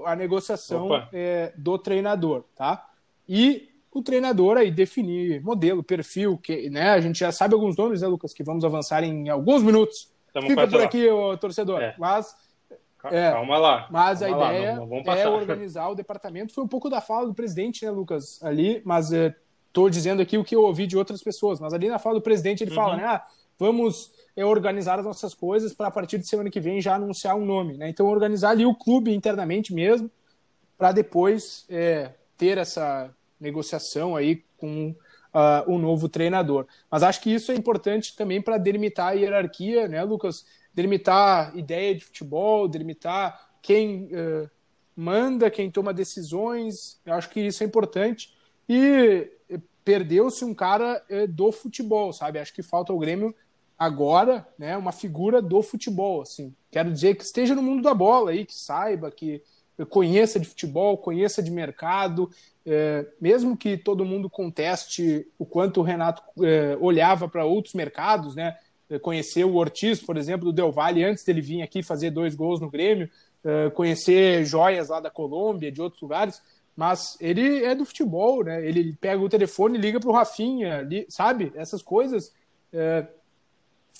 a 0.06 0.16
negociação 0.16 0.90
é, 1.12 1.54
do 1.58 1.78
treinador, 1.78 2.44
tá? 2.56 2.90
E 3.28 3.70
o 3.96 4.04
treinador 4.04 4.58
aí 4.58 4.70
definir 4.70 5.42
modelo, 5.42 5.82
perfil, 5.82 6.38
que, 6.38 6.70
né? 6.70 6.90
A 6.90 7.00
gente 7.00 7.18
já 7.18 7.32
sabe 7.32 7.54
alguns 7.54 7.78
nomes, 7.78 8.02
né, 8.02 8.08
Lucas, 8.08 8.34
que 8.34 8.44
vamos 8.44 8.66
avançar 8.66 9.06
em 9.06 9.30
alguns 9.30 9.64
minutos. 9.64 10.10
Fica 10.42 10.68
por 10.68 10.80
lá. 10.80 10.84
aqui, 10.84 11.08
o 11.10 11.38
torcedor. 11.38 11.82
É. 11.82 11.96
Mas 11.98 12.36
é, 13.06 13.32
calma 13.32 13.58
lá. 13.58 13.88
Mas 13.90 14.20
calma 14.20 14.50
a 14.50 14.54
ideia 14.54 14.72
lá, 14.72 14.80
não, 14.80 14.88
não 14.88 15.14
é 15.14 15.30
organizar 15.30 15.88
o 15.88 15.96
departamento. 15.96 16.54
Foi 16.54 16.62
um 16.62 16.68
pouco 16.68 16.90
da 16.90 17.00
fala 17.00 17.26
do 17.26 17.34
presidente, 17.34 17.86
né, 17.86 17.92
Lucas, 17.92 18.44
ali, 18.44 18.82
mas 18.84 19.14
estou 19.14 19.88
é, 19.88 19.90
dizendo 19.90 20.22
aqui 20.22 20.38
o 20.38 20.44
que 20.44 20.58
eu 20.58 20.64
ouvi 20.64 20.86
de 20.86 20.98
outras 20.98 21.24
pessoas. 21.24 21.62
Mas 21.62 21.74
ali 21.74 21.88
na 21.88 21.98
fala 21.98 22.16
do 22.16 22.22
presidente 22.22 22.66
ele 22.66 22.72
uhum. 22.72 22.76
fala, 22.76 22.98
né? 22.98 23.06
Ah, 23.06 23.26
vamos 23.58 24.12
é, 24.36 24.44
organizar 24.44 25.00
as 25.00 25.06
nossas 25.06 25.34
coisas 25.34 25.74
para 25.74 25.88
a 25.88 25.92
partir 25.92 26.18
de 26.18 26.28
semana 26.28 26.50
que 26.50 26.60
vem 26.60 26.82
já 26.82 26.96
anunciar 26.96 27.38
um 27.38 27.46
nome, 27.46 27.78
né? 27.78 27.88
Então 27.88 28.08
organizar 28.08 28.50
ali 28.50 28.66
o 28.66 28.76
clube 28.76 29.16
internamente 29.16 29.74
mesmo, 29.74 30.12
para 30.78 30.92
depois 30.92 31.66
é, 31.70 32.12
ter 32.38 32.58
essa 32.58 33.10
negociação 33.40 34.16
aí 34.16 34.44
com 34.58 34.90
uh, 34.90 35.72
o 35.72 35.78
novo 35.78 36.08
treinador. 36.08 36.66
Mas 36.90 37.04
acho 37.04 37.22
que 37.22 37.34
isso 37.34 37.52
é 37.52 37.56
importante 37.56 38.16
também 38.16 38.42
para 38.42 38.58
delimitar 38.58 39.10
a 39.10 39.12
hierarquia, 39.12 39.88
né, 39.88 40.04
Lucas? 40.04 40.46
Delimitar 40.74 41.56
ideia 41.58 41.94
de 41.96 42.06
futebol, 42.06 42.68
delimitar 42.68 43.52
quem 43.62 44.06
uh, 44.06 44.50
manda, 44.96 45.52
quem 45.52 45.70
toma 45.70 45.94
decisões. 45.94 47.00
Eu 47.06 47.14
acho 47.14 47.30
que 47.30 47.42
isso 47.42 47.64
é 47.64 47.66
importante. 47.66 48.34
E 48.68 49.30
perdeu-se 49.84 50.44
um 50.44 50.54
cara 50.54 51.04
uh, 51.10 51.28
do 51.28 51.52
futebol, 51.52 52.12
sabe? 52.14 52.40
Acho 52.40 52.54
que 52.54 52.64
falta 52.64 52.94
o 52.94 53.00
Grêmio 53.00 53.36
agora, 53.78 54.48
né, 54.58 54.78
uma 54.78 54.94
figura 54.94 55.42
do 55.42 55.62
futebol, 55.62 56.22
assim. 56.22 56.56
Quero 56.72 56.92
dizer 56.92 57.16
que 57.16 57.24
esteja 57.24 57.54
no 57.54 57.62
mundo 57.62 57.84
da 57.84 57.94
bola 57.94 58.32
aí, 58.32 58.46
que 58.46 58.56
saiba, 58.56 59.12
que 59.12 59.44
conheça 59.84 60.40
de 60.40 60.48
futebol, 60.48 60.98
conheça 60.98 61.44
de 61.44 61.52
mercado, 61.52 62.30
é, 62.66 63.06
mesmo 63.20 63.58
que 63.58 63.78
todo 63.78 64.06
mundo 64.06 64.30
conteste 64.30 65.28
o 65.38 65.46
quanto 65.46 65.82
o 65.82 65.84
Renato 65.84 66.22
é, 66.44 66.78
olhava 66.80 67.28
para 67.28 67.46
outros 67.46 67.74
mercados, 67.74 68.36
né? 68.36 68.56
É, 68.90 69.00
conhecer 69.00 69.44
o 69.44 69.56
Ortiz, 69.56 70.00
por 70.00 70.16
exemplo, 70.16 70.46
do 70.46 70.54
Del 70.54 70.72
Valle, 70.72 71.04
antes 71.04 71.24
dele 71.24 71.42
vir 71.42 71.62
aqui 71.62 71.84
fazer 71.84 72.12
dois 72.12 72.36
gols 72.36 72.62
no 72.62 72.70
Grêmio, 72.70 73.10
é, 73.44 73.70
conhecer 73.72 74.46
joias 74.46 74.90
lá 74.90 75.00
da 75.00 75.10
Colômbia, 75.10 75.72
de 75.72 75.82
outros 75.82 76.02
lugares, 76.02 76.42
mas 76.76 77.18
ele 77.20 77.64
é 77.64 77.74
do 77.74 77.86
futebol, 77.86 78.44
né? 78.44 78.66
Ele 78.66 78.96
pega 79.00 79.22
o 79.22 79.30
telefone 79.30 79.78
liga 79.78 80.00
para 80.00 80.10
o 80.10 80.14
Rafinha, 80.14 80.88
sabe? 81.10 81.52
Essas 81.56 81.82
coisas. 81.82 82.34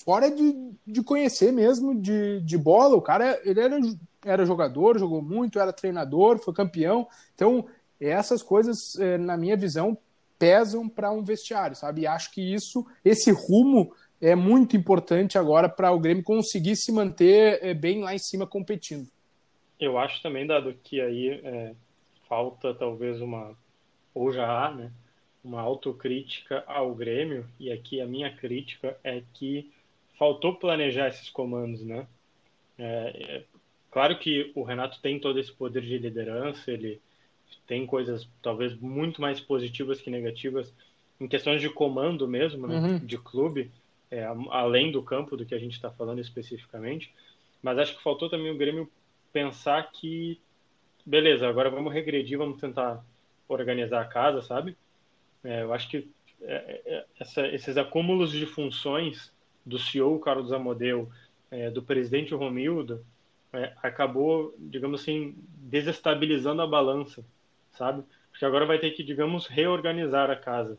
Fora 0.04 0.30
de, 0.30 0.72
de 0.86 1.02
conhecer 1.02 1.52
mesmo 1.52 2.00
de, 2.00 2.40
de 2.40 2.56
bola, 2.56 2.96
o 2.96 3.02
cara 3.02 3.40
ele 3.44 3.60
era, 3.60 3.78
era 4.24 4.46
jogador, 4.46 4.98
jogou 4.98 5.20
muito, 5.20 5.58
era 5.58 5.72
treinador, 5.72 6.38
foi 6.38 6.54
campeão. 6.54 7.08
Então, 7.34 7.66
Essas 8.00 8.42
coisas, 8.42 8.98
é, 8.98 9.16
na 9.16 9.36
minha 9.36 9.56
visão, 9.56 9.96
pesam 10.38 10.88
para 10.88 11.10
um 11.10 11.24
vestiário, 11.24 11.74
sabe? 11.74 12.02
E 12.02 12.06
acho 12.06 12.30
que 12.30 12.42
isso, 12.42 12.86
esse 13.02 13.30
rumo 13.32 13.92
é 14.20 14.34
muito 14.34 14.76
importante 14.76 15.38
agora 15.38 15.68
para 15.68 15.90
o 15.92 15.98
Grêmio 15.98 16.22
conseguir 16.22 16.76
se 16.76 16.92
manter 16.92 17.58
é, 17.62 17.74
bem 17.74 18.02
lá 18.02 18.14
em 18.14 18.18
cima 18.18 18.46
competindo. 18.46 19.08
Eu 19.80 19.98
acho 19.98 20.22
também, 20.22 20.46
Dado, 20.46 20.74
que 20.82 21.00
aí 21.00 21.40
é, 21.42 21.74
falta 22.28 22.74
talvez 22.74 23.20
uma, 23.20 23.56
ou 24.14 24.32
já 24.32 24.46
há, 24.46 24.74
né, 24.74 24.90
uma 25.42 25.60
autocrítica 25.60 26.64
ao 26.66 26.94
Grêmio, 26.94 27.46
e 27.58 27.70
aqui 27.70 28.00
a 28.00 28.06
minha 28.06 28.34
crítica 28.34 28.96
é 29.02 29.22
que 29.32 29.70
faltou 30.18 30.56
planejar 30.56 31.08
esses 31.08 31.30
comandos, 31.30 31.82
né? 31.82 32.06
É, 32.78 32.84
é, 32.84 33.44
claro 33.90 34.18
que 34.18 34.52
o 34.54 34.62
Renato 34.62 35.00
tem 35.00 35.18
todo 35.18 35.38
esse 35.38 35.52
poder 35.52 35.82
de 35.82 35.98
liderança, 35.98 36.70
ele 36.70 37.00
tem 37.66 37.86
coisas 37.86 38.28
talvez 38.42 38.74
muito 38.74 39.20
mais 39.20 39.40
positivas 39.40 40.00
que 40.00 40.10
negativas 40.10 40.72
em 41.20 41.26
questões 41.26 41.60
de 41.60 41.70
comando 41.70 42.28
mesmo, 42.28 42.66
né, 42.66 42.76
uhum. 42.78 42.98
de 42.98 43.16
clube, 43.16 43.70
é, 44.10 44.24
além 44.50 44.92
do 44.92 45.02
campo 45.02 45.36
do 45.36 45.46
que 45.46 45.54
a 45.54 45.58
gente 45.58 45.72
está 45.72 45.90
falando 45.90 46.20
especificamente. 46.20 47.12
Mas 47.62 47.78
acho 47.78 47.96
que 47.96 48.02
faltou 48.02 48.28
também 48.28 48.50
o 48.50 48.56
Grêmio 48.56 48.90
pensar 49.32 49.90
que, 49.90 50.38
beleza, 51.04 51.48
agora 51.48 51.70
vamos 51.70 51.92
regredir, 51.92 52.38
vamos 52.38 52.60
tentar 52.60 53.04
organizar 53.48 54.02
a 54.02 54.06
casa, 54.06 54.42
sabe? 54.42 54.76
É, 55.42 55.62
eu 55.62 55.72
acho 55.72 55.88
que 55.88 56.08
é, 56.42 56.82
é, 56.84 57.04
essa, 57.18 57.46
esses 57.48 57.76
acúmulos 57.76 58.30
de 58.30 58.44
funções 58.44 59.32
do 59.66 59.78
CEO 59.78 60.18
Carlos 60.20 60.52
Amodeu, 60.52 61.10
é, 61.50 61.70
do 61.70 61.82
presidente 61.82 62.32
Romildo, 62.32 63.04
é, 63.52 63.72
acabou, 63.82 64.54
digamos 64.58 65.00
assim, 65.00 65.34
desestabilizando 65.48 66.62
a 66.62 66.66
balança, 66.66 67.24
sabe? 67.72 68.04
Porque 68.30 68.44
agora 68.44 68.64
vai 68.64 68.78
ter 68.78 68.92
que, 68.92 69.02
digamos, 69.02 69.46
reorganizar 69.46 70.30
a 70.30 70.36
casa, 70.36 70.78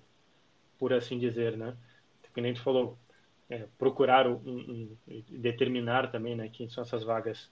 por 0.79 0.93
assim 0.93 1.19
dizer, 1.19 1.57
né? 1.57 1.75
Que 2.33 2.41
nem 2.41 2.53
tu 2.53 2.61
falou, 2.61 2.97
é, 3.49 3.65
procurar 3.77 4.27
um, 4.27 4.35
um, 4.45 4.97
determinar 5.29 6.11
também, 6.11 6.35
né, 6.35 6.49
quem 6.49 6.69
são 6.69 6.83
essas 6.83 7.03
vagas 7.03 7.49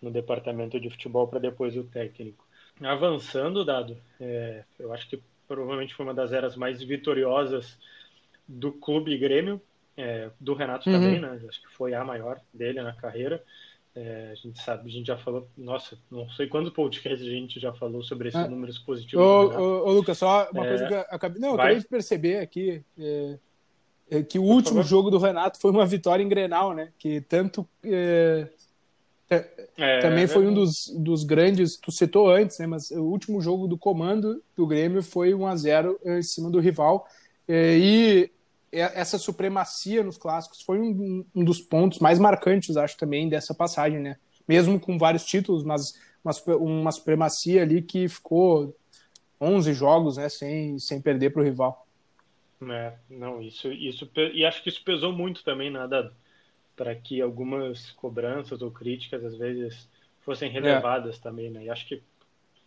no 0.00 0.10
departamento 0.10 0.78
de 0.78 0.90
futebol 0.90 1.26
para 1.26 1.38
depois 1.38 1.76
o 1.76 1.84
técnico. 1.84 2.46
Avançando, 2.82 3.64
dado, 3.64 3.96
é, 4.20 4.64
eu 4.78 4.92
acho 4.92 5.08
que 5.08 5.22
provavelmente 5.48 5.94
foi 5.94 6.04
uma 6.04 6.12
das 6.12 6.32
eras 6.32 6.56
mais 6.56 6.82
vitoriosas 6.82 7.78
do 8.46 8.72
clube 8.72 9.16
Grêmio, 9.16 9.60
é, 9.96 10.30
do 10.38 10.54
Renato 10.54 10.88
uhum. 10.88 10.96
também, 10.96 11.20
né? 11.20 11.40
Acho 11.48 11.62
que 11.62 11.74
foi 11.74 11.94
a 11.94 12.04
maior 12.04 12.40
dele 12.52 12.82
na 12.82 12.92
carreira. 12.92 13.42
É, 13.94 14.28
a 14.30 14.34
gente 14.34 14.60
sabe, 14.62 14.90
a 14.90 14.92
gente 14.92 15.06
já 15.06 15.16
falou, 15.16 15.48
nossa, 15.56 15.96
não 16.10 16.28
sei 16.30 16.46
quantos 16.46 16.70
podcasts 16.70 17.26
a 17.26 17.30
gente 17.30 17.58
já 17.58 17.72
falou 17.72 18.02
sobre 18.02 18.28
esses 18.28 18.38
ah. 18.38 18.46
números 18.46 18.78
positivos. 18.78 19.24
Ô, 19.24 19.58
ô, 19.58 19.88
ô, 19.88 19.92
Lucas, 19.92 20.18
só 20.18 20.50
uma 20.52 20.66
é, 20.66 20.68
coisa 20.68 20.86
que 20.86 20.92
eu 20.92 21.00
acabei, 21.08 21.40
não, 21.40 21.48
eu 21.48 21.54
acabei 21.54 21.78
de 21.78 21.88
perceber 21.88 22.40
aqui, 22.40 22.84
é, 22.98 23.38
é 24.10 24.22
que 24.22 24.38
o 24.38 24.42
Por 24.42 24.50
último 24.50 24.76
favor. 24.76 24.88
jogo 24.88 25.10
do 25.10 25.16
Renato 25.16 25.58
foi 25.58 25.70
uma 25.70 25.86
vitória 25.86 26.22
em 26.22 26.28
Grenal, 26.28 26.74
né? 26.74 26.92
Que 26.98 27.22
tanto 27.22 27.66
é, 27.82 28.48
também 30.02 30.26
foi 30.26 30.46
um 30.46 30.52
dos, 30.52 30.92
dos 30.94 31.24
grandes, 31.24 31.78
tu 31.78 31.90
citou 31.90 32.30
antes, 32.30 32.58
né? 32.58 32.66
Mas 32.66 32.90
o 32.90 33.02
último 33.02 33.40
jogo 33.40 33.66
do 33.66 33.78
comando 33.78 34.42
do 34.54 34.66
Grêmio 34.66 35.02
foi 35.02 35.32
1 35.32 35.46
a 35.46 35.56
0 35.56 36.00
em 36.04 36.22
cima 36.22 36.50
do 36.50 36.60
rival. 36.60 37.08
e 37.48 38.30
essa 38.78 39.18
supremacia 39.18 40.02
nos 40.02 40.18
clássicos 40.18 40.62
foi 40.62 40.78
um, 40.78 41.24
um, 41.34 41.44
dos 41.44 41.60
pontos 41.60 41.98
mais 41.98 42.18
marcantes, 42.18 42.76
acho, 42.76 42.96
também 42.96 43.28
dessa 43.28 43.54
passagem, 43.54 44.00
né? 44.00 44.16
Mesmo 44.46 44.78
com 44.78 44.98
vários 44.98 45.24
títulos, 45.24 45.64
mas 45.64 45.94
uma, 46.24 46.56
uma 46.56 46.92
supremacia 46.92 47.62
ali 47.62 47.82
que 47.82 48.08
ficou 48.08 48.76
11 49.40 49.72
jogos, 49.72 50.16
né, 50.16 50.28
sem, 50.28 50.78
sem 50.78 51.00
perder 51.00 51.30
para 51.30 51.42
o 51.42 51.44
rival. 51.44 51.86
É, 52.70 52.94
não, 53.10 53.42
isso, 53.42 53.70
isso, 53.70 54.08
e 54.32 54.44
acho 54.44 54.62
que 54.62 54.70
isso 54.70 54.82
pesou 54.82 55.12
muito 55.12 55.44
também, 55.44 55.70
nada 55.70 56.04
né, 56.04 56.10
para 56.74 56.94
que 56.94 57.20
algumas 57.20 57.90
cobranças 57.92 58.62
ou 58.62 58.70
críticas 58.70 59.24
às 59.24 59.36
vezes 59.36 59.88
fossem 60.20 60.50
relevadas 60.50 61.16
é. 61.16 61.20
também, 61.20 61.50
né? 61.50 61.64
E 61.64 61.70
acho 61.70 61.86
que 61.86 62.02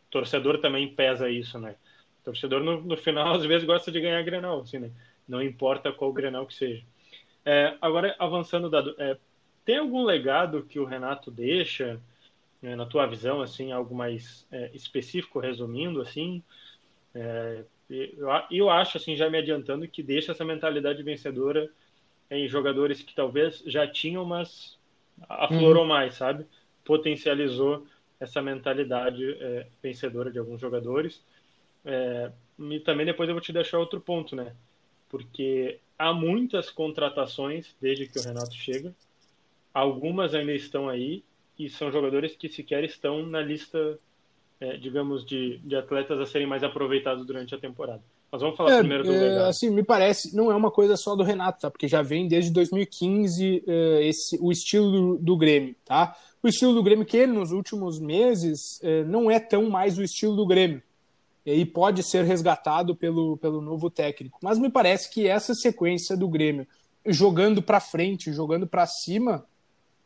torcedor 0.10 0.60
também 0.60 0.88
pesa 0.96 1.30
isso, 1.30 1.60
né? 1.60 1.76
Torcedor 2.24 2.64
no, 2.64 2.82
no 2.82 2.98
final 2.98 3.36
às 3.36 3.46
vezes 3.46 3.68
gosta 3.68 3.92
de 3.92 4.00
ganhar 4.00 4.22
Grenal, 4.24 4.62
assim, 4.62 4.80
né? 4.80 4.92
Não 5.30 5.42
importa 5.42 5.92
qual 5.92 6.12
Grenal 6.12 6.46
que 6.48 6.56
seja. 6.56 6.84
É, 7.46 7.78
agora, 7.80 8.16
avançando, 8.20 8.70
Dado, 8.70 8.96
é, 8.98 9.16
tem 9.64 9.78
algum 9.78 10.04
legado 10.04 10.64
que 10.64 10.80
o 10.80 10.86
Renato 10.86 11.30
deixa, 11.30 12.02
é, 12.62 12.76
na 12.76 12.86
tua 12.86 13.06
visão, 13.06 13.42
assim, 13.42 13.72
algo 13.72 13.96
mais 13.96 14.46
é, 14.52 14.72
específico, 14.74 15.40
resumindo, 15.40 16.02
assim? 16.02 16.44
É, 17.14 17.64
eu, 17.90 18.28
eu 18.52 18.70
acho, 18.70 18.98
assim, 18.98 19.16
já 19.16 19.30
me 19.30 19.38
adiantando, 19.38 19.88
que 19.88 20.04
deixa 20.04 20.32
essa 20.32 20.44
mentalidade 20.44 21.04
vencedora 21.04 21.70
em 22.30 22.48
jogadores 22.48 23.02
que 23.02 23.16
talvez 23.16 23.64
já 23.66 23.88
tinham, 23.88 24.26
mas 24.26 24.78
aflorou 25.28 25.84
uhum. 25.84 25.90
mais, 25.90 26.16
sabe? 26.16 26.46
Potencializou 26.84 27.86
essa 28.20 28.42
mentalidade 28.42 29.24
é, 29.40 29.68
vencedora 29.82 30.32
de 30.32 30.40
alguns 30.40 30.60
jogadores. 30.60 31.24
É, 31.86 32.32
e 32.60 32.80
também 32.82 33.06
depois 33.06 33.30
eu 33.30 33.36
vou 33.36 33.42
te 33.42 33.54
deixar 33.54 33.80
outro 33.80 34.02
ponto, 34.02 34.36
né? 34.36 34.54
Porque 35.10 35.80
há 35.98 36.14
muitas 36.14 36.70
contratações 36.70 37.76
desde 37.82 38.08
que 38.08 38.20
o 38.20 38.22
Renato 38.22 38.54
chega. 38.54 38.94
Algumas 39.74 40.34
ainda 40.34 40.54
estão 40.54 40.88
aí 40.88 41.24
e 41.58 41.70
são 41.70 41.92
jogadores 41.92 42.36
que 42.36 42.48
sequer 42.48 42.84
estão 42.84 43.26
na 43.26 43.42
lista, 43.42 44.00
é, 44.62 44.78
digamos, 44.78 45.26
de, 45.26 45.58
de 45.58 45.76
atletas 45.76 46.20
a 46.20 46.26
serem 46.26 46.48
mais 46.48 46.64
aproveitados 46.64 47.26
durante 47.26 47.54
a 47.54 47.58
temporada. 47.58 48.02
Mas 48.32 48.42
vamos 48.42 48.56
falar 48.56 48.74
é, 48.74 48.80
primeiro 48.80 49.04
do 49.04 49.12
é, 49.12 49.50
Assim, 49.50 49.72
me 49.72 49.84
parece, 49.84 50.36
não 50.36 50.52
é 50.52 50.56
uma 50.56 50.70
coisa 50.70 50.96
só 50.96 51.16
do 51.16 51.24
Renato, 51.24 51.62
tá? 51.62 51.72
Porque 51.72 51.88
já 51.88 52.02
vem 52.02 52.28
desde 52.28 52.52
2015 52.52 53.64
é, 53.68 54.08
esse, 54.08 54.38
o 54.40 54.52
estilo 54.52 54.92
do, 54.92 55.18
do, 55.18 55.38
Grêmio, 55.38 55.76
tá? 55.84 56.16
O 56.42 56.48
estilo 56.48 56.74
do 56.74 56.84
Grêmio 56.84 57.06
que 57.06 57.26
nos 57.26 57.52
últimos 57.52 58.00
meses 58.00 58.80
é, 58.84 59.04
não 59.04 59.30
é 59.30 59.40
tão 59.40 59.70
mais 59.70 59.98
o 59.98 60.04
estilo 60.04 60.36
do 60.36 60.46
Grêmio 60.46 60.82
e 61.46 61.66
pode 61.66 62.04
ser 62.04 62.24
resgatado 62.24 62.96
pelo, 62.96 63.38
pelo 63.38 63.62
novo 63.62 63.90
técnico. 63.90 64.40
Mas 64.42 64.60
me 64.60 64.70
parece 64.70 65.10
que 65.10 65.28
essa 65.28 65.54
sequência 65.54 66.16
do 66.16 66.28
Grêmio 66.28 66.68
jogando 67.06 67.62
para 67.62 67.80
frente, 67.80 68.32
jogando 68.34 68.68
para 68.68 68.86
cima, 68.86 69.46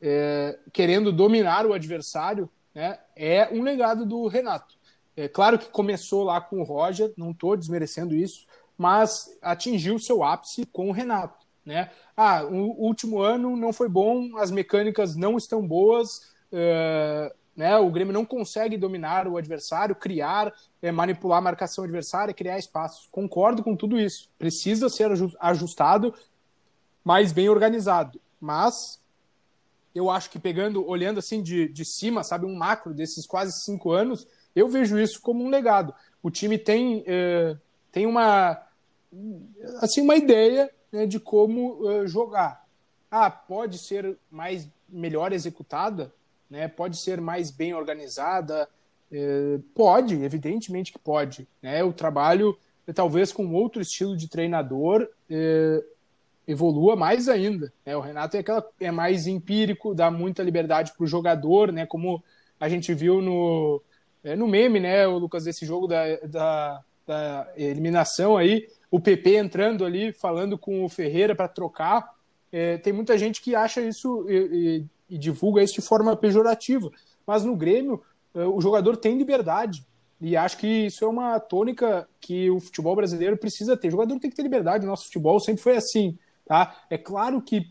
é, 0.01 0.57
querendo 0.71 1.11
dominar 1.11 1.65
o 1.65 1.73
adversário, 1.73 2.49
né, 2.73 2.99
é 3.15 3.49
um 3.51 3.61
legado 3.61 4.05
do 4.05 4.27
Renato. 4.27 4.75
É 5.15 5.27
claro 5.27 5.59
que 5.59 5.69
começou 5.69 6.23
lá 6.23 6.41
com 6.41 6.59
o 6.59 6.63
Roger, 6.63 7.13
não 7.15 7.31
estou 7.31 7.55
desmerecendo 7.55 8.15
isso, 8.15 8.45
mas 8.77 9.37
atingiu 9.41 9.99
seu 9.99 10.23
ápice 10.23 10.65
com 10.65 10.89
o 10.89 10.91
Renato. 10.91 11.45
Né? 11.65 11.89
Ah, 12.17 12.43
o 12.43 12.83
último 12.83 13.21
ano 13.21 13.55
não 13.55 13.71
foi 13.71 13.87
bom, 13.87 14.37
as 14.37 14.51
mecânicas 14.51 15.15
não 15.15 15.37
estão 15.37 15.65
boas, 15.65 16.33
é, 16.51 17.33
né? 17.55 17.77
O 17.77 17.89
Grêmio 17.89 18.13
não 18.13 18.25
consegue 18.25 18.77
dominar 18.77 19.27
o 19.27 19.37
adversário, 19.37 19.95
criar, 19.95 20.53
é, 20.81 20.91
manipular 20.91 21.37
a 21.37 21.41
marcação 21.41 21.83
adversária, 21.83 22.33
criar 22.33 22.57
espaços. 22.57 23.07
Concordo 23.11 23.63
com 23.63 23.75
tudo 23.75 23.99
isso. 23.99 24.29
Precisa 24.37 24.89
ser 24.89 25.09
ajustado, 25.39 26.13
mais 27.03 27.31
bem 27.31 27.49
organizado. 27.49 28.19
Mas 28.41 28.99
eu 29.93 30.09
acho 30.09 30.29
que 30.29 30.39
pegando, 30.39 30.85
olhando 30.87 31.19
assim 31.19 31.41
de, 31.41 31.67
de 31.67 31.85
cima, 31.85 32.23
sabe, 32.23 32.45
um 32.45 32.55
macro 32.55 32.93
desses 32.93 33.27
quase 33.27 33.63
cinco 33.63 33.91
anos, 33.91 34.27
eu 34.55 34.67
vejo 34.67 34.97
isso 34.99 35.21
como 35.21 35.43
um 35.43 35.49
legado. 35.49 35.93
O 36.21 36.31
time 36.31 36.57
tem, 36.57 37.03
é, 37.05 37.55
tem 37.91 38.05
uma, 38.05 38.59
assim, 39.79 40.01
uma 40.01 40.15
ideia 40.15 40.71
né, 40.91 41.05
de 41.05 41.19
como 41.19 41.89
é, 41.89 42.07
jogar. 42.07 42.65
Ah, 43.11 43.29
pode 43.29 43.77
ser 43.77 44.17
mais 44.31 44.67
melhor 44.89 45.31
executada? 45.31 46.11
Né? 46.53 46.67
Pode 46.67 46.97
ser 46.97 47.19
mais 47.19 47.49
bem 47.49 47.73
organizada? 47.73 48.69
É, 49.11 49.59
pode, 49.73 50.23
evidentemente 50.23 50.91
que 50.91 50.99
pode. 50.99 51.47
Né? 51.59 51.83
O 51.83 51.91
trabalho, 51.91 52.55
talvez 52.93 53.31
com 53.31 53.51
outro 53.53 53.81
estilo 53.81 54.15
de 54.15 54.27
treinador, 54.29 55.09
é, 55.27 55.83
evolua 56.47 56.95
mais 56.95 57.27
ainda. 57.27 57.73
Né? 57.83 57.97
O 57.97 58.01
Renato 58.01 58.37
é, 58.37 58.41
aquela, 58.41 58.63
é 58.79 58.91
mais 58.91 59.25
empírico, 59.25 59.95
dá 59.95 60.11
muita 60.11 60.43
liberdade 60.43 60.93
para 60.95 61.03
o 61.03 61.07
jogador, 61.07 61.71
né? 61.71 61.87
como 61.87 62.23
a 62.59 62.69
gente 62.69 62.93
viu 62.93 63.19
no, 63.19 63.81
é, 64.23 64.35
no 64.35 64.47
meme, 64.47 64.79
né, 64.79 65.07
o 65.07 65.17
Lucas, 65.17 65.45
desse 65.45 65.65
jogo 65.65 65.87
da, 65.87 66.15
da, 66.17 66.83
da 67.05 67.51
eliminação 67.57 68.37
aí, 68.37 68.69
o 68.91 68.99
PP 68.99 69.37
entrando 69.37 69.83
ali, 69.83 70.13
falando 70.13 70.55
com 70.55 70.85
o 70.85 70.89
Ferreira 70.89 71.33
para 71.33 71.47
trocar. 71.47 72.13
É, 72.51 72.77
tem 72.77 72.93
muita 72.93 73.17
gente 73.17 73.41
que 73.41 73.55
acha 73.55 73.81
isso 73.81 74.25
e, 74.29 74.85
e 75.09 75.17
divulga 75.17 75.63
isso 75.63 75.75
de 75.75 75.81
forma 75.81 76.15
pejorativa. 76.15 76.91
Mas 77.25 77.43
no 77.43 77.55
Grêmio, 77.55 78.01
eh, 78.35 78.45
o 78.45 78.59
jogador 78.61 78.97
tem 78.97 79.17
liberdade. 79.17 79.85
E 80.19 80.37
acho 80.37 80.57
que 80.57 80.85
isso 80.85 81.03
é 81.03 81.07
uma 81.07 81.39
tônica 81.39 82.07
que 82.21 82.49
o 82.49 82.59
futebol 82.59 82.95
brasileiro 82.95 83.37
precisa 83.37 83.75
ter. 83.75 83.89
O 83.89 83.91
jogador 83.91 84.19
tem 84.19 84.29
que 84.29 84.35
ter 84.35 84.43
liberdade. 84.43 84.85
O 84.85 84.89
nosso 84.89 85.05
futebol 85.05 85.39
sempre 85.39 85.61
foi 85.61 85.75
assim. 85.75 86.17
Tá? 86.45 86.75
É 86.89 86.97
claro 86.97 87.41
que 87.41 87.69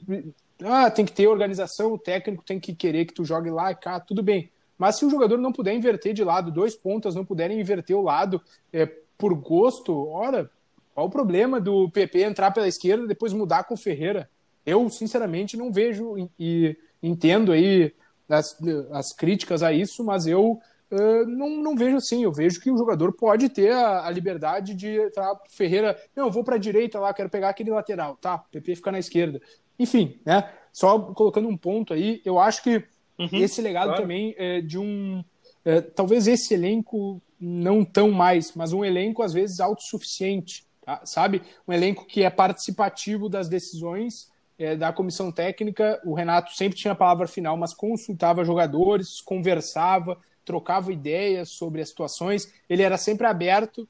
ah, 0.64 0.90
tem 0.90 1.04
que 1.04 1.12
ter 1.12 1.26
organização, 1.26 1.92
o 1.92 1.98
técnico 1.98 2.44
tem 2.44 2.58
que 2.60 2.74
querer 2.74 3.04
que 3.04 3.14
tu 3.14 3.24
jogue 3.24 3.50
lá 3.50 3.70
e 3.70 3.74
cá, 3.74 4.00
tudo 4.00 4.22
bem. 4.22 4.50
Mas 4.78 4.96
se 4.96 5.04
o 5.04 5.10
jogador 5.10 5.38
não 5.38 5.52
puder 5.52 5.74
inverter 5.74 6.14
de 6.14 6.24
lado, 6.24 6.50
dois 6.50 6.74
pontas 6.74 7.14
não 7.14 7.24
puderem 7.24 7.60
inverter 7.60 7.96
o 7.96 8.02
lado 8.02 8.40
é, 8.72 8.86
por 9.16 9.34
gosto, 9.34 10.08
ora, 10.08 10.50
qual 10.94 11.06
o 11.06 11.10
problema 11.10 11.60
do 11.60 11.90
PP 11.90 12.22
entrar 12.22 12.50
pela 12.50 12.68
esquerda 12.68 13.04
e 13.04 13.08
depois 13.08 13.32
mudar 13.32 13.64
com 13.64 13.74
o 13.74 13.78
Ferreira? 13.78 14.28
Eu, 14.64 14.88
sinceramente, 14.88 15.56
não 15.56 15.72
vejo 15.72 16.28
e 16.38 16.76
entendo 17.02 17.52
aí 17.52 17.92
as, 18.28 18.56
as 18.92 19.12
críticas 19.12 19.62
a 19.62 19.72
isso, 19.72 20.04
mas 20.04 20.26
eu 20.26 20.60
uh, 20.90 21.26
não, 21.26 21.50
não 21.62 21.76
vejo 21.76 21.96
assim. 21.96 22.22
Eu 22.22 22.32
vejo 22.32 22.60
que 22.60 22.70
o 22.70 22.76
jogador 22.76 23.12
pode 23.12 23.48
ter 23.48 23.72
a, 23.72 24.06
a 24.06 24.10
liberdade 24.10 24.74
de 24.74 25.00
entrar 25.00 25.34
Ferreira, 25.50 25.98
não, 26.14 26.26
eu 26.26 26.30
vou 26.30 26.44
para 26.44 26.56
a 26.56 26.58
direita 26.58 27.00
lá, 27.00 27.12
quero 27.12 27.30
pegar 27.30 27.48
aquele 27.48 27.70
lateral, 27.70 28.16
tá? 28.16 28.38
PP 28.38 28.76
fica 28.76 28.92
na 28.92 28.98
esquerda. 28.98 29.40
Enfim, 29.78 30.20
né? 30.24 30.50
Só 30.72 30.98
colocando 30.98 31.48
um 31.48 31.56
ponto 31.56 31.92
aí, 31.92 32.22
eu 32.24 32.38
acho 32.38 32.62
que 32.62 32.84
uhum, 33.18 33.28
esse 33.32 33.60
legado 33.60 33.88
claro. 33.88 34.02
também 34.02 34.34
é 34.38 34.60
de 34.60 34.78
um. 34.78 35.24
É, 35.64 35.80
talvez 35.80 36.26
esse 36.26 36.54
elenco 36.54 37.20
não 37.38 37.84
tão 37.84 38.10
mais, 38.10 38.54
mas 38.54 38.72
um 38.72 38.84
elenco 38.84 39.22
às 39.22 39.32
vezes 39.32 39.60
autossuficiente, 39.60 40.64
tá? 40.80 41.02
sabe? 41.04 41.42
Um 41.66 41.72
elenco 41.72 42.06
que 42.06 42.22
é 42.22 42.30
participativo 42.30 43.28
das 43.28 43.48
decisões 43.48 44.31
é, 44.62 44.76
da 44.76 44.92
comissão 44.92 45.32
técnica. 45.32 46.00
O 46.04 46.14
Renato 46.14 46.54
sempre 46.54 46.78
tinha 46.78 46.92
a 46.92 46.96
palavra 46.96 47.26
final, 47.26 47.56
mas 47.56 47.74
consultava 47.74 48.44
jogadores, 48.44 49.20
conversava, 49.20 50.16
trocava 50.44 50.92
ideias 50.92 51.48
sobre 51.50 51.82
as 51.82 51.88
situações. 51.88 52.52
Ele 52.68 52.82
era 52.82 52.96
sempre 52.96 53.26
aberto. 53.26 53.88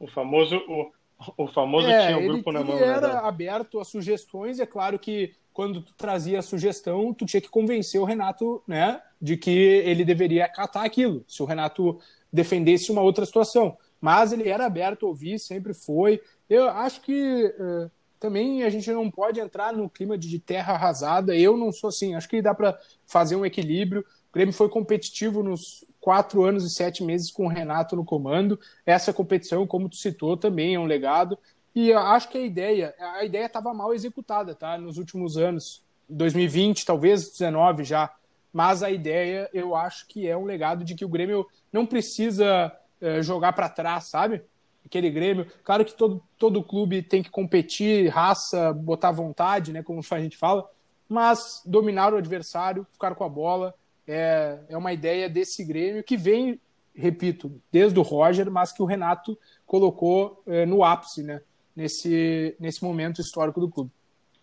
O 0.00 0.08
famoso, 0.08 0.56
o, 0.68 0.90
o 1.36 1.46
famoso 1.46 1.86
é, 1.86 2.06
tinha 2.06 2.18
o 2.18 2.32
grupo 2.32 2.50
na 2.50 2.64
mão. 2.64 2.74
Ele 2.74 2.84
era 2.84 3.14
né? 3.14 3.20
aberto 3.22 3.78
a 3.78 3.84
sugestões. 3.84 4.58
É 4.58 4.66
claro 4.66 4.98
que 4.98 5.34
quando 5.52 5.80
tu 5.82 5.94
trazia 5.94 6.40
a 6.40 6.42
sugestão, 6.42 7.14
tu 7.14 7.24
tinha 7.24 7.40
que 7.40 7.48
convencer 7.48 8.00
o 8.00 8.04
Renato, 8.04 8.62
né, 8.66 9.00
de 9.20 9.36
que 9.36 9.50
ele 9.50 10.04
deveria 10.04 10.44
acatar 10.44 10.84
aquilo. 10.84 11.24
Se 11.28 11.42
o 11.42 11.46
Renato 11.46 12.00
defendesse 12.32 12.90
uma 12.90 13.02
outra 13.02 13.24
situação, 13.24 13.76
mas 14.00 14.32
ele 14.32 14.48
era 14.48 14.66
aberto 14.66 15.06
a 15.06 15.08
ouvir, 15.08 15.38
sempre 15.38 15.74
foi. 15.74 16.20
Eu 16.48 16.68
acho 16.68 17.00
que 17.00 17.52
uh, 17.58 17.90
também 18.18 18.62
a 18.62 18.70
gente 18.70 18.90
não 18.90 19.10
pode 19.10 19.40
entrar 19.40 19.72
no 19.72 19.88
clima 19.88 20.18
de 20.18 20.38
terra 20.38 20.74
arrasada. 20.74 21.36
Eu 21.36 21.56
não 21.56 21.72
sou 21.72 21.88
assim. 21.88 22.14
Acho 22.14 22.28
que 22.28 22.42
dá 22.42 22.54
para 22.54 22.78
fazer 23.06 23.36
um 23.36 23.46
equilíbrio. 23.46 24.04
O 24.30 24.32
Grêmio 24.32 24.52
foi 24.52 24.68
competitivo 24.68 25.42
nos 25.42 25.84
quatro 26.00 26.44
anos 26.44 26.64
e 26.64 26.70
sete 26.70 27.02
meses 27.02 27.30
com 27.30 27.46
o 27.46 27.48
Renato 27.48 27.96
no 27.96 28.04
comando. 28.04 28.58
Essa 28.84 29.12
competição, 29.12 29.66
como 29.66 29.88
tu 29.88 29.96
citou, 29.96 30.36
também 30.36 30.74
é 30.74 30.80
um 30.80 30.84
legado. 30.84 31.38
E 31.74 31.92
acho 31.92 32.28
que 32.28 32.38
a 32.38 32.42
ideia, 32.42 32.94
a 32.98 33.24
ideia 33.24 33.46
estava 33.46 33.72
mal 33.72 33.94
executada, 33.94 34.54
tá? 34.54 34.76
Nos 34.76 34.98
últimos 34.98 35.36
anos, 35.36 35.82
2020, 36.08 36.84
talvez 36.84 37.30
19 37.30 37.84
já. 37.84 38.12
Mas 38.52 38.82
a 38.82 38.90
ideia, 38.90 39.48
eu 39.52 39.76
acho 39.76 40.06
que 40.08 40.26
é 40.26 40.36
um 40.36 40.44
legado 40.44 40.84
de 40.84 40.94
que 40.94 41.04
o 41.04 41.08
Grêmio 41.08 41.46
não 41.72 41.86
precisa 41.86 42.72
é, 43.00 43.22
jogar 43.22 43.52
para 43.52 43.68
trás, 43.68 44.04
sabe? 44.04 44.42
Aquele 44.88 45.10
Grêmio. 45.10 45.46
Claro 45.62 45.84
que 45.84 45.94
todo, 45.94 46.22
todo 46.36 46.62
clube 46.62 47.02
tem 47.02 47.22
que 47.22 47.30
competir, 47.30 48.08
raça, 48.08 48.72
botar 48.72 49.12
vontade, 49.12 49.72
né? 49.72 49.82
Como 49.82 50.00
a 50.10 50.20
gente 50.20 50.36
fala. 50.36 50.68
Mas 51.08 51.62
dominar 51.64 52.12
o 52.12 52.16
adversário, 52.16 52.86
ficar 52.92 53.14
com 53.14 53.24
a 53.24 53.28
bola, 53.28 53.74
é, 54.06 54.58
é 54.68 54.76
uma 54.76 54.92
ideia 54.92 55.28
desse 55.28 55.64
Grêmio 55.64 56.02
que 56.02 56.16
vem, 56.16 56.60
repito, 56.94 57.52
desde 57.70 57.98
o 57.98 58.02
Roger, 58.02 58.50
mas 58.50 58.72
que 58.72 58.82
o 58.82 58.86
Renato 58.86 59.38
colocou 59.66 60.42
é, 60.46 60.66
no 60.66 60.82
ápice, 60.82 61.22
né? 61.22 61.40
nesse, 61.78 62.56
nesse 62.58 62.82
momento 62.82 63.20
histórico 63.20 63.60
do 63.60 63.70
clube. 63.70 63.92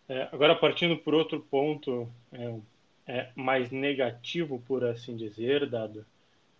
É, 0.07 0.29
agora, 0.31 0.55
partindo 0.55 0.97
por 0.97 1.13
outro 1.13 1.41
ponto 1.41 2.07
é, 2.31 2.55
é, 3.05 3.29
mais 3.35 3.69
negativo, 3.71 4.63
por 4.65 4.85
assim 4.85 5.17
dizer, 5.17 5.69
dado, 5.69 6.05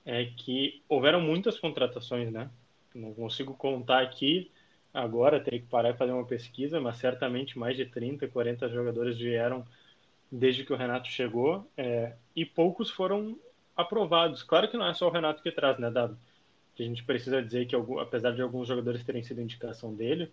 é 0.06 0.26
que 0.26 0.82
houveram 0.90 1.22
muitas 1.22 1.58
contratações, 1.58 2.30
né? 2.30 2.50
Não 2.96 3.14
consigo 3.14 3.54
contar 3.54 4.02
aqui 4.02 4.50
agora, 4.94 5.40
teria 5.40 5.60
que 5.60 5.68
parar 5.68 5.90
e 5.90 5.98
fazer 5.98 6.14
uma 6.14 6.26
pesquisa, 6.26 6.80
mas 6.80 6.98
certamente 6.98 7.60
mais 7.60 7.76
de 7.76 7.86
30, 7.86 8.28
40 8.30 8.70
jogadores 8.70 9.18
vieram 9.18 9.66
desde 10.32 10.64
que 10.64 10.74
o 10.74 10.78
Renato 10.78 11.10
chegou 11.10 11.68
é, 11.78 12.14
e 12.36 12.46
poucos 12.46 12.90
foram 12.90 13.38
aprovados. 13.76 14.42
Claro 14.42 14.70
que 14.70 14.78
não 14.78 14.88
é 14.88 14.94
só 14.94 15.08
o 15.08 15.12
Renato 15.12 15.44
que 15.44 15.52
traz, 15.52 15.78
né, 15.78 15.92
Dado? 15.92 16.18
A 16.78 16.84
gente 16.84 17.04
precisa 17.04 17.42
dizer 17.42 17.68
que, 17.68 17.76
apesar 17.76 18.32
de 18.32 18.42
alguns 18.42 18.68
jogadores 18.68 19.04
terem 19.04 19.24
sido 19.24 19.42
indicação 19.42 19.94
dele, 19.94 20.32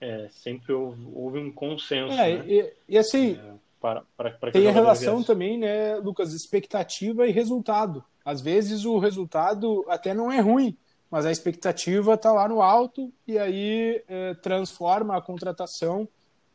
é, 0.00 0.28
sempre 0.30 0.72
houve, 0.72 1.06
houve, 1.12 1.38
um 1.38 1.52
consenso. 1.52 2.12
É, 2.14 2.38
né? 2.38 2.44
e, 2.46 2.72
e, 2.88 2.98
assim, 2.98 3.34
é, 3.34 3.54
para, 3.80 4.02
para, 4.16 4.30
para 4.32 4.50
tem 4.50 4.66
a 4.66 4.72
relação 4.72 5.16
viesse. 5.16 5.26
também, 5.26 5.58
né, 5.58 5.96
Lucas, 5.96 6.32
expectativa 6.32 7.26
e 7.26 7.32
resultado. 7.32 8.04
Às 8.24 8.40
vezes 8.40 8.84
o 8.84 8.98
resultado 8.98 9.84
até 9.88 10.12
não 10.12 10.32
é 10.32 10.40
ruim, 10.40 10.76
mas 11.14 11.24
a 11.24 11.30
expectativa 11.30 12.14
está 12.14 12.32
lá 12.32 12.48
no 12.48 12.60
alto 12.60 13.12
e 13.24 13.38
aí 13.38 14.02
é, 14.08 14.34
transforma 14.34 15.16
a 15.16 15.22
contratação 15.22 16.08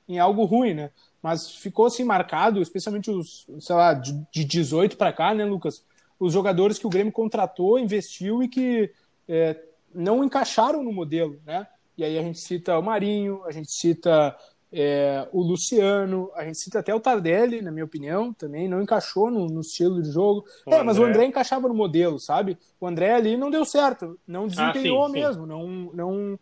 em 0.06 0.20
algo 0.20 0.44
ruim, 0.44 0.74
né? 0.74 0.92
Mas 1.24 1.50
ficou 1.50 1.86
assim 1.86 2.04
marcado, 2.04 2.62
especialmente 2.62 3.10
os, 3.10 3.48
sei 3.62 3.74
lá, 3.74 3.94
de, 3.94 4.22
de 4.30 4.44
18 4.44 4.98
para 4.98 5.14
cá, 5.14 5.34
né, 5.34 5.46
Lucas? 5.46 5.86
Os 6.20 6.34
jogadores 6.34 6.78
que 6.78 6.86
o 6.86 6.90
Grêmio 6.90 7.14
contratou, 7.14 7.80
investiu 7.80 8.44
e 8.44 8.50
que 8.50 8.92
é, 9.30 9.64
não 9.96 10.26
encaixaram 10.26 10.84
no 10.84 10.92
modelo, 10.92 11.40
né? 11.46 11.66
E 11.98 12.04
aí 12.04 12.20
a 12.20 12.22
gente 12.22 12.40
cita 12.40 12.78
o 12.78 12.84
Marinho, 12.84 13.42
a 13.46 13.54
gente 13.54 13.72
cita 13.72 14.36
é, 14.72 15.28
o 15.32 15.42
Luciano, 15.42 16.32
a 16.36 16.46
gente 16.46 16.60
cita 16.60 16.80
até 16.80 16.94
o 16.94 17.00
Tardelli, 17.00 17.62
na 17.62 17.72
minha 17.72 17.86
opinião, 17.86 18.32
também 18.32 18.68
não 18.68 18.82
encaixou 18.82 19.32
no, 19.32 19.48
no 19.48 19.62
estilo 19.62 20.02
de 20.02 20.12
jogo. 20.12 20.46
O 20.66 20.70
é, 20.70 20.76
André. 20.76 20.84
mas 20.84 21.00
o 21.00 21.04
André 21.04 21.26
encaixava 21.26 21.68
no 21.68 21.74
modelo, 21.74 22.20
sabe? 22.20 22.58
O 22.80 22.88
André 22.88 23.14
ali 23.14 23.36
não 23.36 23.50
deu 23.50 23.66
certo, 23.66 24.20
não 24.28 24.48
desempenhou 24.48 25.06
ah, 25.06 25.08
sim, 25.08 25.14
mesmo, 25.14 25.44
sim. 25.44 25.50
não, 25.50 25.68
não 25.94 26.40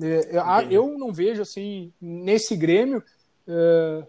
é, 0.00 0.66
eu 0.70 0.96
não 0.98 1.12
vejo 1.12 1.42
assim 1.42 1.90
nesse 2.00 2.54
Grêmio 2.54 3.02
é, 3.48 4.06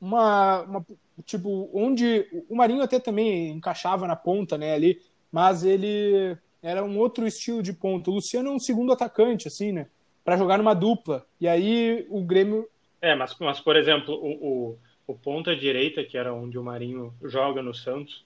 uma, 0.00 0.62
uma, 0.62 0.86
tipo 1.24 1.70
onde 1.72 2.26
o 2.48 2.56
Marinho 2.56 2.82
até 2.82 2.98
também 2.98 3.52
encaixava 3.52 4.06
na 4.06 4.16
ponta, 4.16 4.58
né, 4.58 4.74
ali, 4.74 5.00
mas 5.30 5.64
ele 5.64 6.36
era 6.60 6.84
um 6.84 6.98
outro 6.98 7.26
estilo 7.26 7.62
de 7.62 7.72
ponta. 7.72 8.10
O 8.10 8.14
Luciano 8.14 8.50
é 8.50 8.52
um 8.52 8.58
segundo 8.58 8.92
atacante, 8.92 9.48
assim, 9.48 9.72
né? 9.72 9.86
para 10.24 10.38
jogar 10.38 10.56
numa 10.56 10.74
dupla. 10.74 11.26
E 11.38 11.46
aí 11.46 12.06
o 12.08 12.22
Grêmio. 12.22 12.66
É, 13.04 13.14
mas, 13.14 13.36
mas 13.38 13.60
por 13.60 13.76
exemplo, 13.76 14.14
o, 14.14 14.72
o, 14.72 14.78
o 15.06 15.14
ponta 15.14 15.54
direita, 15.54 16.02
que 16.02 16.16
era 16.16 16.32
onde 16.32 16.58
o 16.58 16.64
Marinho 16.64 17.12
joga 17.22 17.62
no 17.62 17.74
Santos 17.74 18.24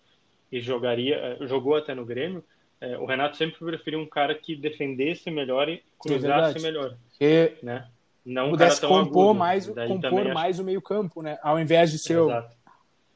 e 0.52 0.60
jogaria, 0.60 1.16
eh, 1.16 1.46
jogou 1.48 1.74
até 1.74 1.96
no 1.96 2.04
Grêmio, 2.04 2.44
é, 2.80 2.96
o 2.96 3.04
Renato 3.04 3.36
sempre 3.36 3.58
preferiu 3.58 3.98
um 3.98 4.06
cara 4.06 4.36
que 4.36 4.54
defendesse 4.54 5.32
melhor 5.32 5.68
e 5.68 5.82
cruzasse 5.98 6.62
melhor. 6.62 6.96
Que 7.18 7.56
né? 7.60 7.88
Não 8.24 8.50
pudesse 8.50 8.86
um 8.86 8.88
compor 8.88 9.30
agudo. 9.30 9.34
mais, 9.34 9.66
compor 9.66 10.32
mais 10.32 10.56
acho... 10.56 10.62
o 10.62 10.64
meio-campo, 10.64 11.22
né? 11.22 11.38
Ao 11.42 11.58
invés 11.58 11.90
de 11.90 11.98
ser. 11.98 12.20
Exato. 12.20 12.56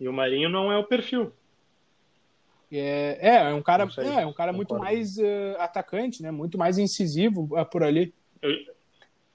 E 0.00 0.08
o 0.08 0.12
Marinho 0.12 0.48
não 0.48 0.72
é 0.72 0.76
o 0.76 0.84
perfil. 0.84 1.32
É, 2.72 3.18
é, 3.20 3.36
é 3.36 3.54
um 3.54 3.62
cara, 3.62 3.86
é, 3.98 4.22
é 4.22 4.26
um 4.26 4.32
cara 4.32 4.52
muito 4.52 4.76
mais 4.76 5.16
uh, 5.16 5.56
atacante, 5.58 6.22
né? 6.24 6.32
Muito 6.32 6.58
mais 6.58 6.76
incisivo 6.76 7.48
uh, 7.56 7.64
por 7.64 7.84
ali. 7.84 8.12
Eu, 8.40 8.50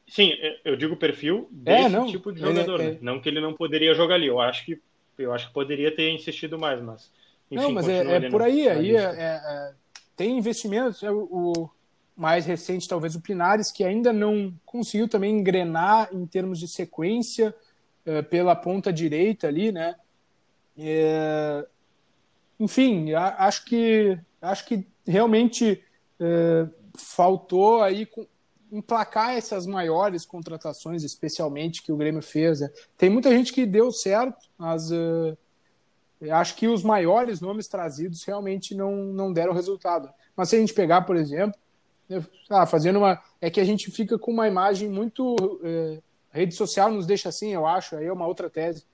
sim, 0.08 0.34
eu 0.64 0.76
digo 0.76 0.96
perfil 0.96 1.50
é, 1.66 1.84
desse 1.84 1.96
é, 1.96 2.06
tipo 2.06 2.32
de 2.32 2.40
jogador, 2.40 2.80
é, 2.80 2.92
né? 2.92 2.98
Não 3.02 3.20
que 3.20 3.28
ele 3.28 3.42
não 3.42 3.54
poderia 3.54 3.94
jogar 3.94 4.16
ali. 4.16 4.28
Eu 4.28 4.40
acho 4.40 4.66
que 4.66 4.82
eu 5.18 5.34
acho 5.34 5.48
que 5.48 5.54
poderia 5.54 5.94
ter 5.94 6.12
insistido 6.12 6.58
mais, 6.58 6.82
mas. 6.82 7.12
Enfim, 7.50 7.64
não, 7.64 7.72
mas 7.72 7.88
é, 7.88 8.16
é 8.16 8.30
por 8.30 8.42
aí. 8.42 8.68
aí 8.68 8.96
é, 8.96 9.74
tem 10.16 10.38
investimentos. 10.38 11.02
O 11.04 11.70
mais 12.16 12.46
recente, 12.46 12.88
talvez, 12.88 13.16
o 13.16 13.22
Pinares, 13.22 13.72
que 13.72 13.84
ainda 13.84 14.12
não 14.12 14.54
conseguiu 14.66 15.08
também 15.08 15.38
engrenar 15.38 16.10
em 16.12 16.26
termos 16.26 16.60
de 16.60 16.68
sequência 16.68 17.54
pela 18.30 18.56
ponta 18.56 18.92
direita 18.92 19.48
ali, 19.48 19.72
né? 19.72 19.96
enfim, 22.60 23.14
acho 23.14 23.66
que 23.66 24.18
acho 24.42 24.66
que 24.66 24.88
realmente 25.06 25.84
faltou 26.96 27.84
aí 27.84 28.08
emplacar 28.72 29.36
essas 29.36 29.66
maiores 29.66 30.26
contratações, 30.26 31.04
especialmente 31.04 31.82
que 31.82 31.92
o 31.92 31.98
Grêmio 31.98 32.22
fez. 32.22 32.60
Né? 32.60 32.70
Tem 32.98 33.10
muita 33.10 33.30
gente 33.32 33.54
que 33.54 33.66
deu 33.66 33.92
certo, 33.92 34.38
mas 34.58 34.92
uh, 34.92 35.38
acho 36.32 36.56
que 36.56 36.68
os 36.68 36.84
maiores 36.84 37.40
nomes 37.42 37.68
trazidos 37.68 38.24
realmente 38.24 38.76
não, 38.76 38.96
não 38.96 39.32
deram 39.32 39.54
resultado. 39.54 40.10
Mas 40.36 40.50
se 40.50 40.56
a 40.56 40.60
gente 40.60 40.74
pegar, 40.74 41.02
por 41.02 41.16
exemplo, 41.16 41.58
ah, 42.50 42.66
fazendo 42.66 42.98
uma. 43.00 43.22
É 43.42 43.50
que 43.50 43.60
a 43.60 43.66
gente 43.66 43.92
fica 43.92 44.18
com 44.18 44.32
uma 44.32 44.48
imagem 44.48 44.90
muito. 44.90 45.36
Uh, 45.36 46.02
rede 46.32 46.54
social 46.54 46.92
nos 46.92 47.06
deixa 47.06 47.30
assim, 47.30 47.54
eu 47.54 47.66
acho, 47.66 47.96
aí 47.96 48.06
é 48.06 48.14
uma 48.14 48.28
outra 48.28 48.50
tese 48.50 48.86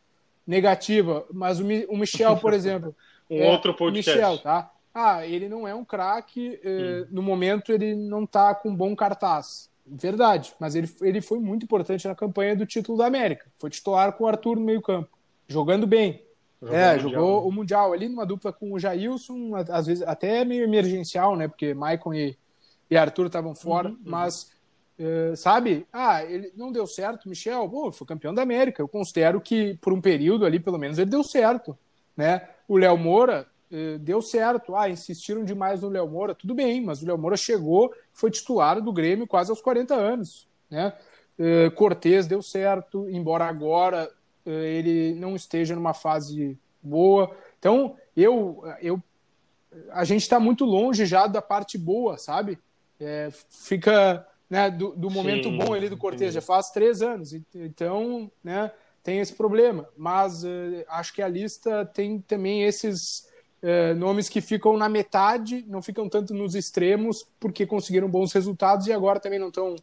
negativa. 0.47 1.25
Mas 1.31 1.59
o, 1.59 1.65
o 1.89 1.97
Michel, 1.97 2.37
por 2.37 2.53
exemplo. 2.55 2.95
um 3.29 3.41
é, 3.41 3.51
outro 3.51 3.73
podcast. 3.73 4.19
Michel, 4.19 4.37
tá? 4.39 4.71
Ah, 4.93 5.25
ele 5.25 5.49
não 5.49 5.67
é 5.67 5.73
um 5.73 5.83
craque, 5.83 6.59
eh, 6.63 7.07
no 7.09 7.23
momento 7.23 7.71
ele 7.71 7.95
não 7.95 8.25
está 8.25 8.53
com 8.53 8.75
bom 8.75 8.95
cartaz. 8.95 9.69
Verdade, 9.85 10.53
mas 10.59 10.75
ele, 10.75 10.89
ele 11.01 11.19
foi 11.19 11.39
muito 11.39 11.63
importante 11.63 12.07
na 12.07 12.15
campanha 12.15 12.55
do 12.55 12.65
título 12.65 12.97
da 12.97 13.05
América. 13.05 13.51
Foi 13.57 13.69
titular 13.69 14.13
com 14.13 14.23
o 14.23 14.27
Arthur 14.27 14.55
no 14.55 14.65
meio-campo, 14.65 15.09
jogando 15.47 15.85
bem. 15.87 16.23
Jogou 16.61 16.77
é, 16.77 16.95
o 16.95 16.99
jogou 16.99 17.47
o 17.47 17.51
Mundial 17.51 17.91
ali 17.91 18.07
numa 18.07 18.25
dupla 18.25 18.53
com 18.53 18.71
o 18.71 18.79
Jailson, 18.79 19.51
às 19.69 19.87
vezes 19.87 20.03
até 20.03 20.45
meio 20.45 20.63
emergencial, 20.63 21.35
né? 21.35 21.47
Porque 21.47 21.73
Maicon 21.73 22.13
e, 22.13 22.37
e 22.89 22.95
Arthur 22.95 23.25
estavam 23.25 23.53
fora, 23.53 23.89
uhum, 23.89 23.95
uhum. 23.95 24.01
mas 24.05 24.51
uh, 24.99 25.35
sabe? 25.35 25.85
Ah, 25.91 26.23
ele 26.23 26.53
não 26.55 26.71
deu 26.71 26.87
certo, 26.87 27.27
Michel, 27.27 27.67
pô, 27.67 27.91
foi 27.91 28.07
campeão 28.07 28.33
da 28.33 28.41
América. 28.41 28.81
Eu 28.81 28.87
considero 28.87 29.41
que 29.41 29.73
por 29.81 29.91
um 29.91 29.99
período 29.99 30.45
ali, 30.45 30.59
pelo 30.59 30.77
menos, 30.77 30.97
ele 30.97 31.09
deu 31.09 31.23
certo, 31.23 31.77
né? 32.15 32.47
O 32.65 32.77
Léo 32.77 32.97
Moura 32.97 33.45
deu 33.99 34.21
certo. 34.21 34.75
Ah, 34.75 34.89
insistiram 34.89 35.43
demais 35.43 35.81
no 35.81 35.89
Léo 35.89 36.07
Moura, 36.07 36.35
tudo 36.35 36.53
bem, 36.53 36.81
mas 36.81 37.01
o 37.01 37.05
Léo 37.05 37.17
Moura 37.17 37.37
chegou, 37.37 37.93
foi 38.11 38.29
titular 38.31 38.81
do 38.81 38.93
Grêmio 38.93 39.27
quase 39.27 39.49
aos 39.49 39.61
40 39.61 39.95
anos, 39.95 40.47
né? 40.69 40.93
Uh, 41.39 41.71
Cortez 41.71 42.27
deu 42.27 42.43
certo, 42.43 43.09
embora 43.09 43.45
agora 43.45 44.11
ele 44.45 45.15
não 45.15 45.35
esteja 45.35 45.73
numa 45.73 45.93
fase 45.93 46.57
boa. 46.81 47.35
Então, 47.57 47.95
eu, 48.15 48.63
eu 48.81 49.01
a 49.91 50.03
gente 50.03 50.21
está 50.21 50.39
muito 50.39 50.65
longe 50.65 51.05
já 51.05 51.27
da 51.27 51.41
parte 51.41 51.77
boa, 51.77 52.17
sabe? 52.17 52.59
É, 52.99 53.29
fica 53.49 54.27
né, 54.49 54.69
do, 54.69 54.95
do 54.95 55.09
momento 55.09 55.49
sim, 55.49 55.57
bom 55.57 55.73
ali 55.73 55.89
do 55.89 55.97
Cortez, 55.97 56.33
já 56.33 56.41
faz 56.41 56.69
três 56.69 57.01
anos. 57.01 57.33
Então, 57.55 58.31
né, 58.43 58.71
tem 59.01 59.19
esse 59.19 59.33
problema. 59.33 59.87
Mas 59.97 60.43
uh, 60.43 60.47
acho 60.89 61.13
que 61.13 61.21
a 61.21 61.27
lista 61.27 61.85
tem 61.85 62.19
também 62.19 62.63
esses 62.63 63.27
uh, 63.63 63.95
nomes 63.95 64.29
que 64.29 64.41
ficam 64.41 64.77
na 64.77 64.87
metade, 64.87 65.65
não 65.67 65.81
ficam 65.81 66.07
tanto 66.07 66.33
nos 66.33 66.53
extremos, 66.53 67.25
porque 67.39 67.65
conseguiram 67.65 68.09
bons 68.09 68.31
resultados 68.33 68.85
e 68.85 68.93
agora 68.93 69.19
também 69.19 69.39
não 69.39 69.47
estão 69.47 69.75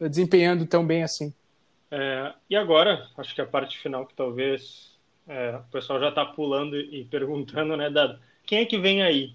desempenhando 0.00 0.66
tão 0.66 0.86
bem 0.86 1.02
assim. 1.02 1.32
É, 1.90 2.34
e 2.50 2.56
agora, 2.56 3.08
acho 3.16 3.34
que 3.34 3.40
a 3.40 3.46
parte 3.46 3.78
final 3.78 4.06
que 4.06 4.14
talvez 4.14 4.96
é, 5.26 5.56
o 5.56 5.70
pessoal 5.70 6.00
já 6.00 6.08
está 6.10 6.24
pulando 6.24 6.76
e 6.76 7.04
perguntando, 7.10 7.76
né, 7.76 7.90
Dado, 7.90 8.18
quem 8.44 8.60
é 8.60 8.64
que 8.64 8.78
vem 8.78 9.02
aí? 9.02 9.34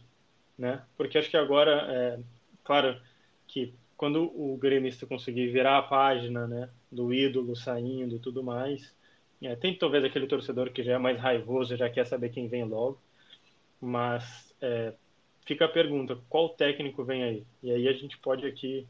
Né? 0.57 0.81
Porque 0.95 1.17
acho 1.17 1.29
que 1.29 1.37
agora, 1.37 1.87
é, 1.89 2.19
claro, 2.63 2.99
que 3.47 3.73
quando 3.97 4.23
o 4.23 4.57
gremista 4.57 5.05
conseguir 5.05 5.47
virar 5.51 5.77
a 5.77 5.83
página 5.83 6.47
né, 6.47 6.69
do 6.91 7.13
ídolo 7.13 7.55
saindo 7.55 8.15
e 8.15 8.19
tudo 8.19 8.43
mais, 8.43 8.93
é, 9.41 9.55
tem 9.55 9.77
talvez 9.77 10.03
aquele 10.03 10.27
torcedor 10.27 10.71
que 10.71 10.83
já 10.83 10.93
é 10.93 10.97
mais 10.97 11.19
raivoso, 11.19 11.75
já 11.75 11.89
quer 11.89 12.05
saber 12.05 12.29
quem 12.29 12.47
vem 12.47 12.63
logo, 12.63 12.99
mas 13.83 14.23
é, 14.61 14.93
fica 15.45 15.65
a 15.65 15.69
pergunta, 15.69 16.17
qual 16.29 16.47
técnico 16.49 17.03
vem 17.03 17.21
aí? 17.21 17.43
E 17.61 17.69
aí 17.69 17.87
a 17.89 17.93
gente 17.93 18.17
pode 18.17 18.45
aqui 18.45 18.87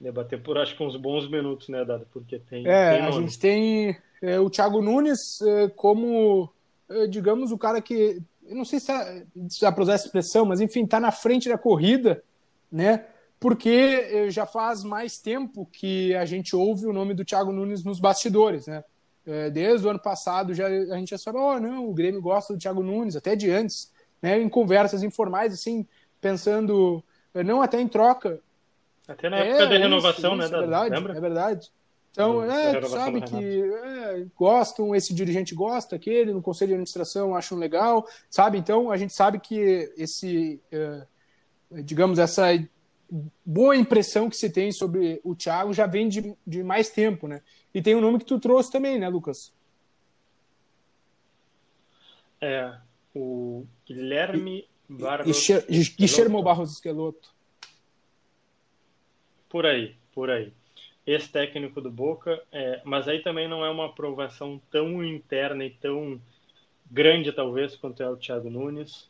debater 0.00 0.40
por 0.40 0.56
acho 0.56 0.76
que 0.76 0.82
uns 0.84 0.96
bons 0.96 1.28
minutos, 1.28 1.68
né, 1.68 1.84
Dado? 1.84 2.06
Porque 2.12 2.38
tem. 2.38 2.66
É, 2.66 2.98
tem 2.98 3.02
a 3.02 3.10
gente 3.10 3.38
tem 3.38 3.96
é, 4.22 4.38
o 4.38 4.48
Thiago 4.48 4.80
Nunes 4.80 5.40
é, 5.42 5.68
como, 5.70 6.48
é, 6.88 7.08
digamos, 7.08 7.50
o 7.50 7.58
cara 7.58 7.80
que. 7.80 8.22
Eu 8.46 8.54
não 8.54 8.64
sei 8.64 8.78
se, 8.78 8.92
é, 8.92 9.24
dá 9.60 9.72
para 9.72 9.82
usar 9.82 9.94
essa 9.94 10.06
expressão, 10.06 10.46
mas 10.46 10.60
enfim, 10.60 10.84
está 10.84 11.00
na 11.00 11.10
frente 11.10 11.48
da 11.48 11.58
corrida, 11.58 12.22
né? 12.70 13.04
Porque 13.40 13.68
é, 13.68 14.30
já 14.30 14.46
faz 14.46 14.84
mais 14.84 15.18
tempo 15.18 15.66
que 15.72 16.14
a 16.14 16.24
gente 16.24 16.54
ouve 16.54 16.86
o 16.86 16.92
nome 16.92 17.14
do 17.14 17.24
Thiago 17.24 17.50
Nunes 17.50 17.82
nos 17.82 17.98
bastidores, 17.98 18.68
né? 18.68 18.84
Desde 19.52 19.84
o 19.84 19.90
ano 19.90 19.98
passado 19.98 20.54
já, 20.54 20.68
a 20.68 20.96
gente 20.98 21.10
já 21.10 21.18
sabe, 21.18 21.36
oh, 21.36 21.58
não, 21.58 21.88
o 21.88 21.92
Grêmio 21.92 22.22
gosta 22.22 22.52
do 22.52 22.60
Thiago 22.60 22.80
Nunes, 22.80 23.16
até 23.16 23.34
de 23.34 23.50
antes, 23.50 23.90
né? 24.20 24.40
Em 24.40 24.48
conversas 24.48 25.02
informais, 25.02 25.52
assim, 25.52 25.86
pensando, 26.20 27.02
não 27.34 27.62
até 27.62 27.80
em 27.80 27.88
troca, 27.88 28.40
até 29.08 29.28
na 29.28 29.38
é, 29.38 29.48
época 29.48 29.66
da 29.66 29.78
renovação, 29.78 30.32
isso, 30.32 30.38
né? 30.38 30.44
Isso, 30.46 30.54
é 30.54 30.58
verdade, 30.58 30.94
lembra? 30.94 31.16
é 31.16 31.20
verdade. 31.20 31.72
Então, 32.10 32.42
é, 32.50 32.80
tu 32.80 32.88
sabe 32.88 33.20
que 33.20 33.62
é, 33.62 34.26
gostam, 34.34 34.94
esse 34.94 35.12
dirigente 35.12 35.54
gosta, 35.54 35.96
aquele 35.96 36.32
no 36.32 36.40
conselho 36.40 36.68
de 36.68 36.74
administração 36.74 37.36
acham 37.36 37.58
legal, 37.58 38.06
sabe? 38.30 38.56
Então, 38.58 38.90
a 38.90 38.96
gente 38.96 39.12
sabe 39.12 39.38
que 39.38 39.92
esse, 39.98 40.58
é, 40.72 41.06
digamos, 41.82 42.18
essa 42.18 42.46
boa 43.44 43.76
impressão 43.76 44.30
que 44.30 44.36
se 44.36 44.48
tem 44.50 44.72
sobre 44.72 45.20
o 45.22 45.34
Thiago 45.34 45.74
já 45.74 45.86
vem 45.86 46.08
de, 46.08 46.34
de 46.46 46.62
mais 46.64 46.88
tempo, 46.88 47.28
né? 47.28 47.42
E 47.74 47.82
tem 47.82 47.94
um 47.94 48.00
nome 48.00 48.18
que 48.18 48.24
tu 48.24 48.40
trouxe 48.40 48.72
também, 48.72 48.98
né, 48.98 49.08
Lucas? 49.10 49.52
É, 52.40 52.74
o 53.16 53.66
Guilherme 53.86 54.68
Barros. 54.88 55.48
Guilherme 55.96 56.42
Barros 56.42 56.72
Esqueloto. 56.72 57.30
Por 59.48 59.64
aí, 59.64 59.96
por 60.12 60.30
aí. 60.30 60.52
Esse 61.06 61.30
técnico 61.30 61.80
do 61.80 61.90
Boca, 61.90 62.42
é, 62.52 62.82
mas 62.84 63.08
aí 63.08 63.22
também 63.22 63.48
não 63.48 63.64
é 63.64 63.70
uma 63.70 63.86
aprovação 63.86 64.60
tão 64.70 65.02
interna 65.02 65.64
e 65.64 65.70
tão 65.70 66.20
grande, 66.90 67.32
talvez, 67.32 67.76
quanto 67.76 68.02
é 68.02 68.10
o 68.10 68.16
Thiago 68.16 68.50
Nunes. 68.50 69.08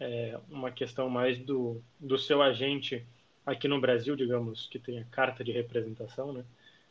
É 0.00 0.38
uma 0.50 0.70
questão 0.70 1.08
mais 1.08 1.38
do, 1.38 1.80
do 2.00 2.18
seu 2.18 2.42
agente 2.42 3.06
aqui 3.46 3.68
no 3.68 3.80
Brasil, 3.80 4.16
digamos, 4.16 4.66
que 4.66 4.78
tem 4.78 4.98
a 4.98 5.04
carta 5.04 5.44
de 5.44 5.52
representação, 5.52 6.32
né? 6.32 6.44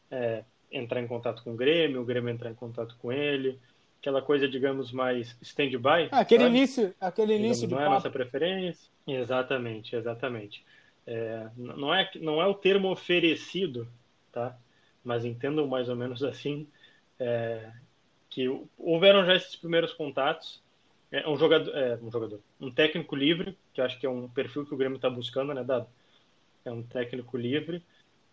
É, 0.10 0.44
entrar 0.72 1.02
em 1.02 1.08
contato 1.08 1.44
com 1.44 1.54
o 1.54 1.58
Grêmio, 1.58 2.02
o 2.02 2.06
Grêmio 2.06 2.30
entrar 2.30 2.52
em 2.52 2.56
contato 2.56 2.96
com 3.00 3.12
ele, 3.12 3.60
aquela 4.04 4.22
coisa, 4.22 4.50
digamos, 4.50 4.92
mais 4.92 5.34
stand-by. 5.42 6.10
Ah, 6.12 6.20
aquele 6.20 6.44
sabe? 6.44 6.58
início, 6.58 6.94
aquele 7.00 7.38
digamos, 7.38 7.62
início 7.62 7.70
Não 7.70 7.82
é 7.82 7.86
a 7.86 7.90
nossa 7.90 8.10
preferência. 8.10 8.92
Exatamente, 9.08 9.96
exatamente. 9.96 10.66
É, 11.08 11.48
não, 11.56 11.96
é, 11.96 12.12
não 12.20 12.42
é 12.42 12.46
o 12.46 12.54
termo 12.54 12.92
oferecido, 12.92 13.88
tá? 14.30 14.58
mas 15.06 15.24
entendam 15.24 15.66
mais 15.68 15.88
ou 15.88 15.96
menos 15.96 16.22
assim, 16.24 16.68
é, 17.18 17.72
que 18.30 18.46
houveram 18.78 19.26
já 19.26 19.36
esses 19.36 19.56
primeiros 19.56 19.94
contatos. 19.94 20.62
É 21.10 21.30
um 21.30 21.38
jogador, 21.38 21.74
é, 21.74 21.98
um 22.02 22.12
jogador, 22.12 22.42
um 22.60 22.72
técnico 22.72 23.16
livre, 23.16 23.58
que 23.74 23.80
acho 23.80 23.98
que 24.00 24.06
é 24.06 24.10
um 24.10 24.28
perfil 24.28 24.66
que 24.66 24.74
o 24.74 24.78
Grêmio 24.78 24.98
está 24.98 25.10
buscando, 25.10 25.54
né, 25.54 25.64
Dado? 25.64 25.88
É 26.66 26.72
um 26.72 26.84
técnico 26.84 27.38
livre, 27.38 27.82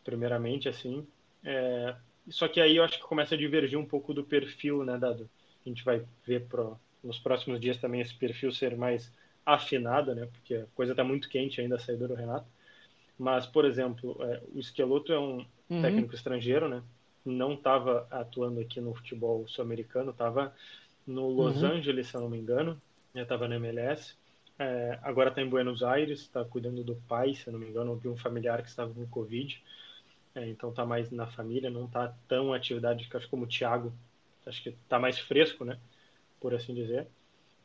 primeiramente, 0.02 0.68
assim. 0.68 1.06
É, 1.44 1.94
só 2.28 2.48
que 2.48 2.60
aí 2.60 2.76
eu 2.76 2.82
acho 2.82 2.98
que 2.98 3.04
começa 3.04 3.36
a 3.36 3.38
divergir 3.38 3.78
um 3.78 3.84
pouco 3.84 4.12
do 4.12 4.24
perfil, 4.24 4.82
né, 4.82 4.98
Dado? 4.98 5.28
A 5.64 5.68
gente 5.68 5.84
vai 5.84 6.02
ver 6.26 6.46
pro, 6.46 6.78
nos 7.02 7.18
próximos 7.18 7.60
dias 7.60 7.78
também 7.78 8.00
esse 8.00 8.14
perfil 8.14 8.52
ser 8.52 8.76
mais 8.76 9.12
afinado, 9.44 10.14
né? 10.14 10.26
Porque 10.26 10.54
a 10.54 10.66
coisa 10.74 10.92
está 10.92 11.04
muito 11.04 11.28
quente 11.28 11.60
ainda 11.60 11.76
a 11.76 11.78
saída 11.78 12.06
do 12.06 12.14
Renato. 12.14 12.46
Mas, 13.18 13.46
por 13.46 13.64
exemplo, 13.64 14.16
é, 14.20 14.42
o 14.54 14.58
Esqueloto 14.58 15.12
é 15.12 15.18
um 15.18 15.44
uhum. 15.68 15.82
técnico 15.82 16.14
estrangeiro, 16.14 16.68
né? 16.68 16.82
Não 17.24 17.54
estava 17.54 18.06
atuando 18.10 18.60
aqui 18.60 18.80
no 18.80 18.94
futebol 18.94 19.46
sul-americano, 19.46 20.10
estava 20.10 20.54
no 21.06 21.28
Los 21.28 21.62
uhum. 21.62 21.72
Angeles, 21.72 22.08
se 22.08 22.16
eu 22.16 22.22
não 22.22 22.30
me 22.30 22.38
engano, 22.38 22.80
estava 23.14 23.46
na 23.46 23.56
MLS. 23.56 24.14
É, 24.58 24.98
agora 25.02 25.30
está 25.30 25.42
em 25.42 25.48
Buenos 25.48 25.82
Aires, 25.82 26.20
está 26.20 26.44
cuidando 26.44 26.84
do 26.84 26.94
pai, 27.08 27.34
se 27.34 27.46
eu 27.46 27.52
não 27.52 27.60
me 27.60 27.66
engano, 27.66 27.98
de 27.98 28.08
um 28.08 28.16
familiar 28.16 28.62
que 28.62 28.68
estava 28.68 28.92
com 28.92 29.06
Covid. 29.06 29.62
É, 30.34 30.48
então 30.48 30.70
está 30.70 30.86
mais 30.86 31.10
na 31.10 31.26
família, 31.26 31.70
não 31.70 31.86
está 31.86 32.14
tão 32.28 32.52
atividade, 32.52 33.08
acho 33.12 33.28
como 33.28 33.44
o 33.44 33.48
Thiago, 33.48 33.92
acho 34.46 34.62
que 34.62 34.70
está 34.70 34.98
mais 34.98 35.18
fresco, 35.18 35.64
né? 35.64 35.78
Por 36.40 36.54
assim 36.54 36.74
dizer. 36.74 37.06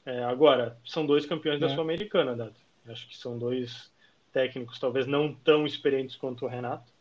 É, 0.05 0.23
agora, 0.23 0.77
são 0.85 1.05
dois 1.05 1.25
campeões 1.25 1.59
da 1.59 1.67
é. 1.67 1.69
Sul-Americana, 1.69 2.35
Dado. 2.35 2.55
Acho 2.87 3.07
que 3.07 3.17
são 3.17 3.37
dois 3.37 3.91
técnicos, 4.31 4.77
talvez 4.77 5.07
não 5.07 5.33
tão 5.33 5.65
experientes 5.65 6.15
quanto 6.15 6.45
o 6.45 6.47
Renato, 6.47 6.91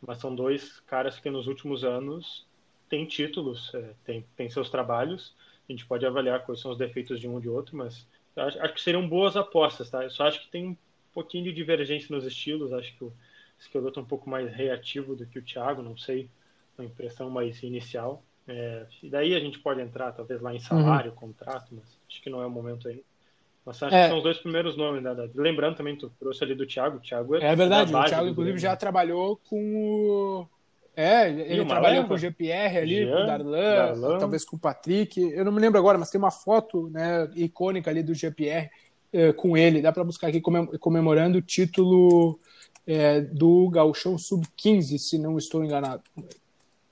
mas 0.00 0.18
são 0.18 0.34
dois 0.34 0.80
caras 0.80 1.18
que 1.18 1.28
nos 1.28 1.46
últimos 1.46 1.84
anos 1.84 2.46
têm 2.88 3.04
títulos, 3.04 3.74
é, 3.74 3.94
têm, 4.04 4.24
têm 4.36 4.48
seus 4.48 4.70
trabalhos. 4.70 5.34
A 5.68 5.72
gente 5.72 5.84
pode 5.84 6.06
avaliar 6.06 6.46
quais 6.46 6.60
são 6.60 6.70
os 6.70 6.78
defeitos 6.78 7.20
de 7.20 7.28
um 7.28 7.34
ou 7.34 7.40
de 7.40 7.48
outro, 7.48 7.76
mas 7.76 8.06
acho, 8.36 8.58
acho, 8.60 8.74
que 8.74 8.80
seriam 8.80 9.06
boas 9.06 9.36
apostas, 9.36 9.90
tá? 9.90 10.02
Eu 10.04 10.10
só 10.10 10.26
acho 10.26 10.40
que 10.40 10.48
tem 10.48 10.68
um 10.68 10.76
pouquinho 11.12 11.44
de 11.44 11.52
divergência 11.52 12.14
nos 12.14 12.24
estilos. 12.24 12.72
Acho 12.72 12.96
que 12.96 13.04
o 13.04 13.12
Esqueloto 13.58 14.00
é 14.00 14.02
um 14.02 14.06
pouco 14.06 14.30
mais 14.30 14.50
reativo 14.50 15.14
do 15.14 15.26
que 15.26 15.38
o 15.38 15.42
Thiago, 15.42 15.82
não 15.82 15.96
sei, 15.96 16.30
uma 16.78 16.86
impressão 16.86 17.28
mais 17.28 17.62
inicial. 17.62 18.22
É, 18.48 18.86
e 19.02 19.10
daí 19.10 19.34
a 19.34 19.40
gente 19.40 19.58
pode 19.58 19.80
entrar, 19.82 20.10
talvez, 20.12 20.40
lá 20.40 20.54
em 20.54 20.58
salário, 20.58 21.10
uhum. 21.10 21.16
contrato, 21.16 21.66
mas 21.70 21.84
acho 22.08 22.22
que 22.22 22.30
não 22.30 22.42
é 22.42 22.46
o 22.46 22.50
momento 22.50 22.88
ainda. 22.88 23.02
Mas 23.64 23.82
acho 23.82 23.94
é. 23.94 24.04
que 24.04 24.08
são 24.08 24.16
os 24.16 24.22
dois 24.22 24.38
primeiros 24.38 24.74
nomes, 24.74 25.02
né? 25.02 25.14
Lembrando 25.34 25.76
também, 25.76 25.94
tu 25.94 26.10
trouxe 26.18 26.42
ali 26.42 26.54
do 26.54 26.66
Thiago. 26.66 26.96
O 26.96 27.00
Thiago 27.00 27.36
é, 27.36 27.44
é 27.44 27.54
verdade, 27.54 27.94
o 27.94 28.04
Thiago, 28.04 28.28
inclusive, 28.28 28.58
já 28.58 28.74
trabalhou 28.74 29.38
com 29.48 29.76
o. 29.76 30.46
É, 30.96 31.28
ele 31.28 31.64
trabalhou 31.64 32.04
com 32.06 32.14
o 32.14 32.18
GPR 32.18 32.78
ali, 32.78 33.04
Jean, 33.04 33.16
com 33.16 33.22
o 33.22 33.26
Darlan, 33.26 33.74
Darlan, 33.76 34.18
talvez 34.18 34.44
com 34.44 34.56
o 34.56 34.58
Patrick. 34.58 35.20
Eu 35.20 35.44
não 35.44 35.52
me 35.52 35.60
lembro 35.60 35.78
agora, 35.78 35.98
mas 35.98 36.10
tem 36.10 36.18
uma 36.18 36.30
foto 36.30 36.88
né, 36.88 37.30
icônica 37.36 37.88
ali 37.88 38.02
do 38.02 38.14
GPR 38.14 38.68
eh, 39.12 39.32
com 39.32 39.56
ele. 39.56 39.80
Dá 39.80 39.92
para 39.92 40.02
buscar 40.02 40.28
aqui 40.28 40.40
comemorando 40.80 41.38
o 41.38 41.42
título 41.42 42.38
eh, 42.84 43.20
do 43.20 43.70
Gauchão 43.70 44.18
Sub-15, 44.18 44.98
se 44.98 45.18
não 45.18 45.38
estou 45.38 45.62
enganado. 45.62 46.02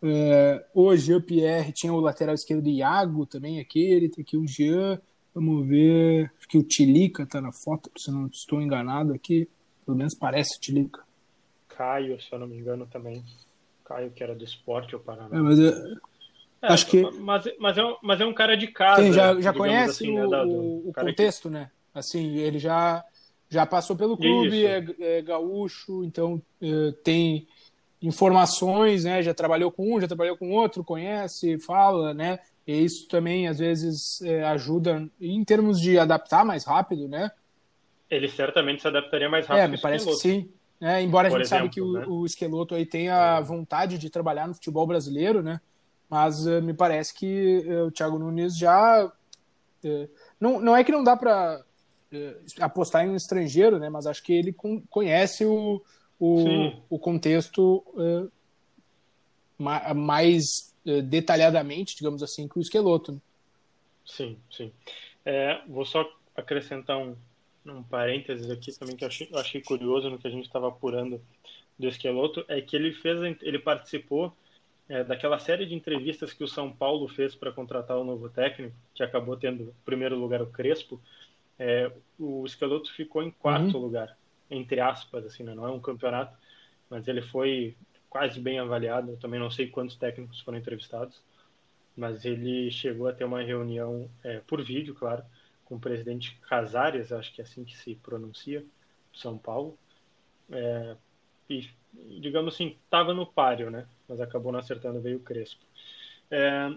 Eh, 0.03 0.66
o 0.74 0.94
Jean-Pierre 0.94 1.72
tinha 1.72 1.92
o 1.92 2.01
lateral 2.01 2.34
esquerdo 2.34 2.68
Iago 2.68 3.26
também, 3.26 3.61
aquele, 3.61 4.09
tem 4.09 4.22
aqui 4.22 4.36
o 4.36 4.47
Jean, 4.47 5.01
Vamos 5.36 5.68
ver. 5.68 6.32
Acho 6.38 6.49
que 6.49 6.57
o 6.57 6.62
Tilica 6.62 7.26
tá 7.26 7.42
na 7.42 7.53
foto, 7.53 7.90
se 7.94 8.11
não 8.11 8.26
estou 8.26 8.59
enganado 8.62 9.12
aqui. 9.12 9.47
Pelo 9.84 9.94
menos 9.94 10.14
parece 10.14 10.57
o 10.57 10.61
Tilica. 10.61 11.05
Caio, 11.68 12.18
se 12.18 12.32
eu 12.32 12.38
não 12.38 12.47
me 12.47 12.57
engano, 12.57 12.86
também. 12.86 13.22
Caio, 13.84 14.11
que 14.11 14.22
era 14.22 14.34
do 14.34 14.42
esporte, 14.42 14.97
o 14.97 14.99
Paraná. 14.99 15.36
É, 15.36 15.40
mas 15.42 15.61
é, 15.61 15.68
É, 16.62 16.72
Acho 16.72 16.86
que... 16.86 17.03
mas, 17.20 17.44
mas, 17.61 17.76
é 17.76 17.84
um, 17.84 17.97
mas 18.03 18.18
é 18.18 18.24
um 18.24 18.32
cara 18.32 18.57
de 18.57 18.68
casa. 18.68 19.03
Sim, 19.03 19.12
já, 19.12 19.38
já 19.38 19.53
conhece 19.53 20.05
assim, 20.05 20.18
o, 20.18 20.30
né, 20.30 20.42
o 20.42 20.92
contexto, 20.94 21.49
que... 21.49 21.55
né? 21.55 21.70
Assim, 21.92 22.38
ele 22.38 22.59
já, 22.59 23.05
já 23.51 23.66
passou 23.66 23.94
pelo 23.94 24.16
clube, 24.16 24.64
é, 24.64 24.86
é, 25.01 25.20
gaúcho, 25.20 26.03
então 26.03 26.40
é, 26.62 26.92
tem 27.05 27.47
informações, 28.03 29.05
né? 29.05 29.22
Já 29.22 29.34
trabalhou 29.34 29.70
com 29.70 29.94
um, 29.94 30.01
já 30.01 30.07
trabalhou 30.07 30.36
com 30.36 30.51
outro, 30.51 30.84
conhece, 30.84 31.59
fala, 31.59 32.12
né? 32.12 32.38
E 32.66 32.84
isso 32.84 33.09
também 33.09 33.49
às 33.49 33.59
vezes 33.59 34.20
é, 34.22 34.44
ajuda 34.44 35.09
em 35.20 35.44
termos 35.44 35.80
de 35.80 35.99
adaptar 35.99 36.44
mais 36.44 36.64
rápido, 36.64 37.09
né? 37.09 37.30
Ele 38.11 38.28
certamente 38.28 38.82
se 38.82 38.88
adaptaria 38.88 39.28
mais 39.28 39.47
rápido. 39.47 39.64
É, 39.64 39.68
me 39.68 39.78
parece 39.78 40.07
que 40.07 40.14
sim. 40.16 40.49
É, 40.80 41.01
embora 41.01 41.28
Por 41.28 41.36
a 41.36 41.38
gente 41.38 41.49
exemplo, 41.49 41.64
sabe 41.64 41.74
que 41.74 41.80
o, 41.80 41.92
né? 41.92 42.05
o 42.07 42.26
Esqueloto 42.26 42.74
aí 42.74 42.84
tenha 42.84 43.40
vontade 43.40 43.99
de 43.99 44.11
trabalhar 44.11 44.47
no 44.47 44.55
futebol 44.55 44.86
brasileiro, 44.86 45.42
né? 45.42 45.61
Mas 46.09 46.47
uh, 46.47 46.62
me 46.62 46.74
parece 46.74 47.14
que 47.14 47.64
uh, 47.66 47.86
o 47.86 47.90
Thiago 47.90 48.18
Nunes 48.18 48.57
já 48.57 49.07
uh, 49.07 50.11
não, 50.38 50.61
não 50.61 50.76
é 50.76 50.84
que 50.84 50.92
não 50.92 51.03
dá 51.03 51.16
para 51.16 51.64
apostar 52.61 53.05
em 53.05 53.11
um 53.11 53.16
estrangeiro, 53.16 53.78
né? 53.78 53.88
Mas 53.88 54.07
acho 54.07 54.22
que 54.22 54.32
ele 54.32 54.55
conhece 54.88 55.44
o, 55.44 55.82
o, 56.19 56.73
o 56.89 56.99
contexto 56.99 57.85
mais 59.95 60.75
detalhadamente, 61.05 61.97
digamos 61.97 62.23
assim, 62.23 62.47
que 62.47 62.59
o 62.59 62.61
Esqueloto. 62.61 63.12
Né? 63.12 63.19
Sim, 64.05 64.39
sim. 64.51 64.73
É, 65.25 65.61
vou 65.67 65.85
só 65.85 66.09
acrescentar 66.37 66.97
um, 66.97 67.17
um 67.67 67.83
parênteses 67.83 68.49
aqui 68.51 68.73
também 68.79 68.97
que 68.97 69.05
eu 69.05 69.09
achei, 69.09 69.29
eu 69.31 69.39
achei 69.39 69.61
curioso 69.61 70.09
no 70.09 70.19
que 70.19 70.29
a 70.29 70.31
gente 70.31 70.47
estava 70.47 70.69
apurando 70.69 71.21
do 71.79 71.89
Esqueloto, 71.89 72.45
é 72.49 72.61
que 72.61 72.77
ele 72.77 72.93
fez, 72.93 73.21
ele 73.43 73.59
participou 73.59 74.33
é, 74.89 75.03
daquela 75.03 75.39
série 75.39 75.67
de 75.67 75.75
entrevistas 75.75 76.33
que 76.33 76.45
o 76.45 76.49
São 76.49 76.71
Paulo 76.73 77.09
fez 77.09 77.35
para 77.35 77.53
contratar 77.53 77.99
o 77.99 78.05
novo 78.05 78.29
técnico, 78.29 78.75
que 78.95 79.03
acabou 79.03 79.37
tendo 79.37 79.64
em 79.64 79.85
primeiro 79.85 80.17
lugar 80.17 80.41
o 80.41 80.47
Crespo, 80.47 81.01
é, 81.59 81.91
o 82.19 82.47
Esqueloto 82.47 82.93
ficou 82.95 83.23
em 83.23 83.31
quarto 83.31 83.77
uhum. 83.77 83.83
lugar, 83.83 84.17
entre 84.51 84.80
aspas, 84.80 85.24
assim, 85.26 85.42
né? 85.42 85.55
não 85.55 85.66
é 85.66 85.70
um 85.70 85.80
campeonato, 85.80 86.36
mas 86.88 87.07
ele 87.09 87.22
foi 87.22 87.76
quase 88.09 88.40
bem 88.40 88.59
avaliado. 88.59 89.12
Eu 89.12 89.16
também 89.16 89.40
não 89.40 89.51
sei 89.51 89.68
quantos 89.68 89.97
técnicos 89.97 90.40
foram 90.40 90.59
entrevistados, 90.59 91.22
mas 91.97 92.24
ele 92.24 92.70
chegou 92.70 93.09
a 93.09 93.12
ter 93.12 93.24
uma 93.24 93.42
reunião 93.42 94.09
é, 94.22 94.40
por 94.40 94.62
vídeo, 94.62 94.94
claro, 94.94 95.24
com 95.64 95.76
o 95.76 95.80
presidente 95.80 96.38
Casares, 96.49 97.12
acho 97.12 97.32
que 97.34 97.40
é 97.40 97.44
assim 97.44 97.64
que 97.64 97.76
se 97.76 97.94
pronuncia, 97.97 98.64
São 99.12 99.36
Paulo, 99.36 99.76
é, 100.51 100.97
e 101.49 101.68
digamos 102.20 102.55
assim, 102.55 102.76
estava 102.84 103.14
no 103.14 103.26
páreo, 103.26 103.70
né? 103.70 103.86
Mas 104.09 104.20
acabou 104.20 104.53
não 104.53 104.59
acertando, 104.59 105.01
veio 105.01 105.16
o 105.16 105.22
Crespo. 105.22 105.64
É, 106.30 106.70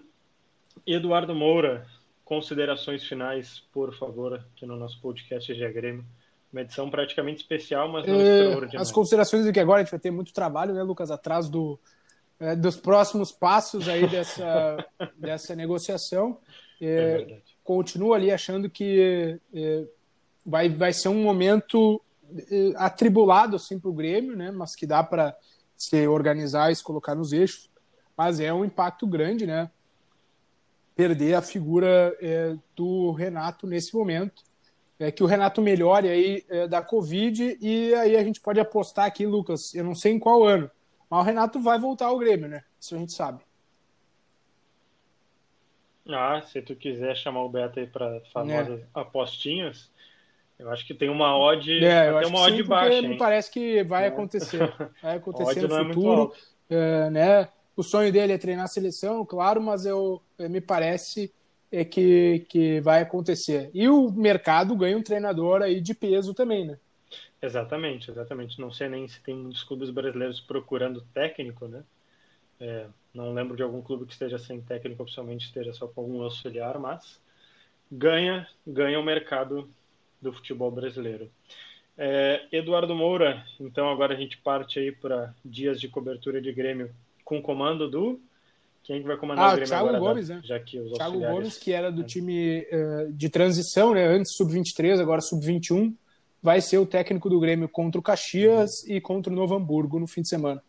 Eduardo 0.86 1.34
Moura, 1.34 1.86
considerações 2.24 3.04
finais, 3.04 3.60
por 3.72 3.94
favor, 3.94 4.34
aqui 4.34 4.64
no 4.64 4.76
nosso 4.76 5.00
podcast 5.00 5.52
GE 5.52 5.72
Grêmio. 5.72 6.04
Uma 6.52 6.62
edição 6.62 6.90
praticamente 6.90 7.42
especial, 7.42 7.88
mas 7.88 8.06
não 8.06 8.14
é, 8.14 8.40
extraordinária. 8.40 8.80
As 8.80 8.90
considerações 8.90 9.46
é 9.46 9.52
que 9.52 9.60
agora 9.60 9.80
a 9.80 9.84
gente 9.84 9.92
vai 9.92 10.00
ter 10.00 10.10
muito 10.10 10.32
trabalho, 10.32 10.74
né, 10.74 10.82
Lucas, 10.82 11.10
atrás 11.10 11.48
do, 11.48 11.78
é, 12.40 12.56
dos 12.56 12.76
próximos 12.76 13.30
passos 13.30 13.88
aí 13.88 14.08
dessa, 14.08 14.84
dessa 15.16 15.54
negociação. 15.54 16.38
É, 16.80 17.26
é. 17.28 17.38
Continuo 17.62 18.14
ali 18.14 18.32
achando 18.32 18.68
que 18.68 19.38
é, 19.54 19.84
vai, 20.44 20.68
vai 20.68 20.92
ser 20.92 21.08
um 21.08 21.22
momento 21.22 22.02
eh, 22.50 22.72
atribulado 22.76 23.56
assim 23.56 23.78
para 23.78 23.90
o 23.90 23.94
Grêmio, 23.94 24.36
né? 24.36 24.50
Mas 24.50 24.74
que 24.74 24.86
dá 24.86 25.02
para 25.02 25.36
se 25.76 26.06
organizar 26.06 26.70
e 26.70 26.76
se 26.76 26.82
colocar 26.82 27.14
nos 27.14 27.32
eixos. 27.32 27.70
Mas 28.16 28.40
é 28.40 28.52
um 28.52 28.64
impacto 28.64 29.06
grande, 29.06 29.46
né? 29.46 29.70
Perder 30.94 31.34
a 31.34 31.42
figura 31.42 32.16
é, 32.20 32.54
do 32.76 33.12
Renato 33.12 33.66
nesse 33.66 33.94
momento. 33.94 34.42
É 35.00 35.10
que 35.10 35.22
o 35.22 35.26
Renato 35.26 35.62
melhore 35.62 36.08
aí 36.10 36.44
é, 36.50 36.68
da 36.68 36.82
Covid 36.82 37.56
e 37.58 37.94
aí 37.94 38.14
a 38.14 38.22
gente 38.22 38.38
pode 38.38 38.60
apostar 38.60 39.06
aqui, 39.06 39.24
Lucas. 39.24 39.74
Eu 39.74 39.82
não 39.82 39.94
sei 39.94 40.12
em 40.12 40.18
qual 40.18 40.44
ano, 40.44 40.70
mas 41.08 41.20
o 41.20 41.22
Renato 41.22 41.58
vai 41.58 41.78
voltar 41.78 42.06
ao 42.06 42.18
Grêmio, 42.18 42.48
né? 42.48 42.62
Isso 42.78 42.94
a 42.94 42.98
gente 42.98 43.12
sabe. 43.12 43.42
Ah, 46.06 46.42
se 46.42 46.60
tu 46.60 46.76
quiser 46.76 47.16
chamar 47.16 47.42
o 47.44 47.48
Beto 47.48 47.80
aí 47.80 47.86
para 47.86 48.20
famosas 48.30 48.80
é. 48.80 48.84
apostinhas, 48.92 49.90
eu 50.58 50.70
acho 50.70 50.86
que 50.86 50.92
tem 50.92 51.08
uma 51.08 51.34
odd, 51.38 51.82
é, 51.82 52.20
tem 52.20 52.28
uma 52.28 52.40
odd 52.40 52.56
sim, 52.56 52.68
baixa. 52.68 53.02
Me 53.02 53.16
parece 53.16 53.50
que 53.50 53.82
vai 53.82 54.04
é. 54.04 54.08
acontecer. 54.08 54.70
Vai 55.02 55.16
acontecer 55.16 55.66
no 55.66 55.78
é 55.78 55.84
futuro. 55.86 56.34
É 56.68 57.08
né? 57.08 57.48
O 57.74 57.82
sonho 57.82 58.12
dele 58.12 58.34
é 58.34 58.38
treinar 58.38 58.66
a 58.66 58.68
seleção, 58.68 59.24
claro, 59.24 59.62
mas 59.62 59.86
eu, 59.86 60.20
me 60.38 60.60
parece 60.60 61.32
é 61.70 61.84
que, 61.84 62.46
que 62.48 62.80
vai 62.80 63.02
acontecer. 63.02 63.70
E 63.72 63.88
o 63.88 64.10
mercado 64.10 64.74
ganha 64.76 64.96
um 64.96 65.02
treinador 65.02 65.62
aí 65.62 65.80
de 65.80 65.94
peso 65.94 66.34
também, 66.34 66.66
né? 66.66 66.78
Exatamente, 67.40 68.10
exatamente. 68.10 68.60
Não 68.60 68.72
sei 68.72 68.88
nem 68.88 69.08
se 69.08 69.20
tem 69.22 69.34
muitos 69.34 69.62
clubes 69.62 69.90
brasileiros 69.90 70.40
procurando 70.40 71.04
técnico, 71.14 71.66
né? 71.66 71.82
É, 72.60 72.86
não 73.14 73.32
lembro 73.32 73.56
de 73.56 73.62
algum 73.62 73.80
clube 73.80 74.04
que 74.04 74.12
esteja 74.12 74.38
sem 74.38 74.60
técnico, 74.60 75.02
oficialmente 75.02 75.46
esteja 75.46 75.72
só 75.72 75.88
com 75.88 76.02
algum 76.02 76.22
auxiliar, 76.22 76.78
mas 76.78 77.18
ganha, 77.90 78.46
ganha 78.66 79.00
o 79.00 79.02
mercado 79.02 79.68
do 80.20 80.32
futebol 80.32 80.70
brasileiro. 80.70 81.30
É, 81.96 82.46
Eduardo 82.52 82.94
Moura, 82.94 83.44
então 83.58 83.90
agora 83.90 84.14
a 84.14 84.16
gente 84.16 84.36
parte 84.38 84.78
aí 84.78 84.92
para 84.92 85.34
dias 85.44 85.80
de 85.80 85.88
cobertura 85.88 86.40
de 86.40 86.52
Grêmio 86.52 86.94
com 87.24 87.40
comando 87.42 87.90
do 87.90 88.20
quem 88.90 89.02
vai 89.02 89.16
comandar 89.16 89.44
ah, 89.44 89.48
o 89.48 89.50
Grêmio 89.52 89.68
Thiago 89.68 89.88
agora? 89.88 90.00
Gomes, 90.00 90.28
né? 90.28 90.40
Já 90.42 90.58
que 90.58 90.80
os 90.80 90.92
Thiago 90.94 91.20
Gomes, 91.20 91.56
que 91.56 91.72
era 91.72 91.92
do 91.92 92.00
é. 92.00 92.04
time 92.04 92.66
uh, 92.72 93.12
de 93.12 93.28
transição, 93.28 93.94
né? 93.94 94.04
Antes 94.04 94.34
sub-23, 94.34 95.00
agora 95.00 95.20
sub-21, 95.20 95.94
vai 96.42 96.60
ser 96.60 96.78
o 96.78 96.86
técnico 96.86 97.30
do 97.30 97.38
Grêmio 97.38 97.68
contra 97.68 98.00
o 98.00 98.02
Caxias 98.02 98.82
uhum. 98.82 98.96
e 98.96 99.00
contra 99.00 99.32
o 99.32 99.36
Novo 99.36 99.54
Hamburgo 99.54 100.00
no 100.00 100.08
fim 100.08 100.22
de 100.22 100.28
semana. 100.28 100.60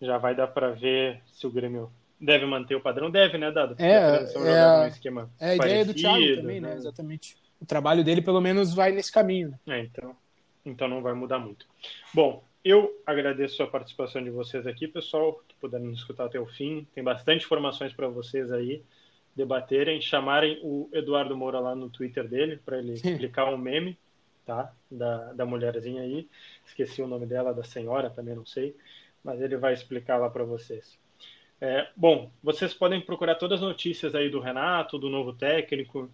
Já 0.00 0.16
vai 0.16 0.34
dar 0.34 0.46
para 0.46 0.70
ver 0.70 1.20
se 1.30 1.46
o 1.46 1.50
Grêmio 1.50 1.90
deve 2.18 2.46
manter 2.46 2.76
o 2.76 2.80
padrão, 2.80 3.10
deve, 3.10 3.36
né, 3.36 3.50
dado? 3.50 3.76
É, 3.78 4.24
é, 4.34 4.84
um 4.84 4.86
esquema 4.86 5.30
é 5.38 5.50
a 5.50 5.56
ideia 5.56 5.84
do 5.84 5.92
Thiago 5.92 6.36
também, 6.36 6.60
né? 6.60 6.70
né? 6.70 6.76
Exatamente 6.76 7.36
o 7.60 7.66
trabalho 7.66 8.04
dele 8.04 8.22
pelo 8.22 8.40
menos 8.40 8.74
vai 8.74 8.92
nesse 8.92 9.12
caminho. 9.12 9.50
Né? 9.66 9.80
É, 9.80 9.82
então, 9.82 10.16
então 10.64 10.88
não 10.88 11.02
vai 11.02 11.14
mudar 11.14 11.38
muito. 11.38 11.66
Bom, 12.12 12.42
eu 12.68 13.00
agradeço 13.06 13.62
a 13.62 13.66
participação 13.68 14.22
de 14.24 14.28
vocês 14.28 14.66
aqui, 14.66 14.88
pessoal, 14.88 15.40
que 15.46 15.54
puderam 15.60 15.84
nos 15.84 16.00
escutar 16.00 16.24
até 16.24 16.40
o 16.40 16.46
fim. 16.46 16.84
Tem 16.92 17.04
bastante 17.04 17.44
informações 17.44 17.92
para 17.92 18.08
vocês 18.08 18.50
aí 18.50 18.82
debaterem, 19.36 20.00
chamarem 20.00 20.58
o 20.64 20.88
Eduardo 20.92 21.36
Moura 21.36 21.60
lá 21.60 21.76
no 21.76 21.88
Twitter 21.88 22.26
dele 22.26 22.56
para 22.56 22.78
ele 22.78 22.94
explicar 22.94 23.52
um 23.52 23.56
meme, 23.56 23.96
tá? 24.44 24.72
Da, 24.90 25.32
da 25.32 25.46
mulherzinha 25.46 26.02
aí. 26.02 26.28
Esqueci 26.66 27.00
o 27.00 27.06
nome 27.06 27.24
dela, 27.24 27.54
da 27.54 27.62
senhora, 27.62 28.10
também 28.10 28.34
não 28.34 28.44
sei, 28.44 28.74
mas 29.22 29.40
ele 29.40 29.56
vai 29.56 29.72
explicar 29.72 30.16
lá 30.16 30.28
para 30.28 30.42
vocês. 30.42 30.98
É, 31.60 31.88
bom, 31.96 32.32
vocês 32.42 32.74
podem 32.74 33.00
procurar 33.00 33.36
todas 33.36 33.62
as 33.62 33.68
notícias 33.68 34.12
aí 34.12 34.28
do 34.28 34.40
Renato, 34.40 34.98
do 34.98 35.08
novo 35.08 35.32
técnico, 35.32 36.10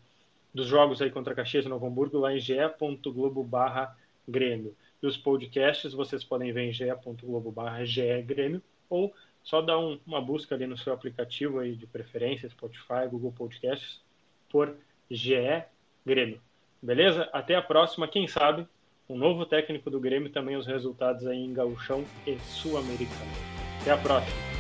dos 0.53 0.67
jogos 0.67 1.01
aí 1.01 1.11
contra 1.11 1.35
Caxias 1.35 1.65
e 1.65 1.69
Novo 1.69 1.87
Hamburgo 1.87 2.19
lá 2.19 2.35
em 2.35 2.39
ge.globo 2.39 3.43
barra 3.43 3.97
Grêmio. 4.29 4.77
E 5.03 5.07
os 5.07 5.17
podcasts 5.17 5.93
vocês 5.93 6.23
podem 6.23 6.53
ver 6.53 6.69
em 6.69 6.73
ge.globo 6.73 7.51
barra 7.51 7.85
Grêmio 8.25 8.63
ou 8.89 9.13
só 9.43 9.61
dar 9.61 9.79
um, 9.79 9.99
uma 10.07 10.21
busca 10.21 10.55
ali 10.55 10.67
no 10.67 10.79
seu 10.79 10.93
aplicativo 10.93 11.59
aí 11.59 11.75
de 11.75 11.87
preferência, 11.87 12.49
Spotify, 12.49 13.09
Google 13.11 13.33
Podcasts, 13.33 14.01
por 14.49 14.77
GE 15.11 15.65
Grêmio. 16.07 16.41
Beleza? 16.81 17.29
Até 17.33 17.55
a 17.55 17.63
próxima. 17.63 18.07
Quem 18.07 18.29
sabe 18.29 18.67
um 19.09 19.17
novo 19.17 19.45
técnico 19.45 19.91
do 19.91 20.01
Grêmio 20.01 20.31
também 20.31 20.57
os 20.57 20.67
resultados 20.67 21.27
aí 21.27 21.39
em 21.39 21.53
Gauchão 21.53 22.05
e 22.27 22.39
Sul-Americano. 22.39 23.33
Até 23.81 23.91
a 23.91 23.99
próxima. 23.99 24.52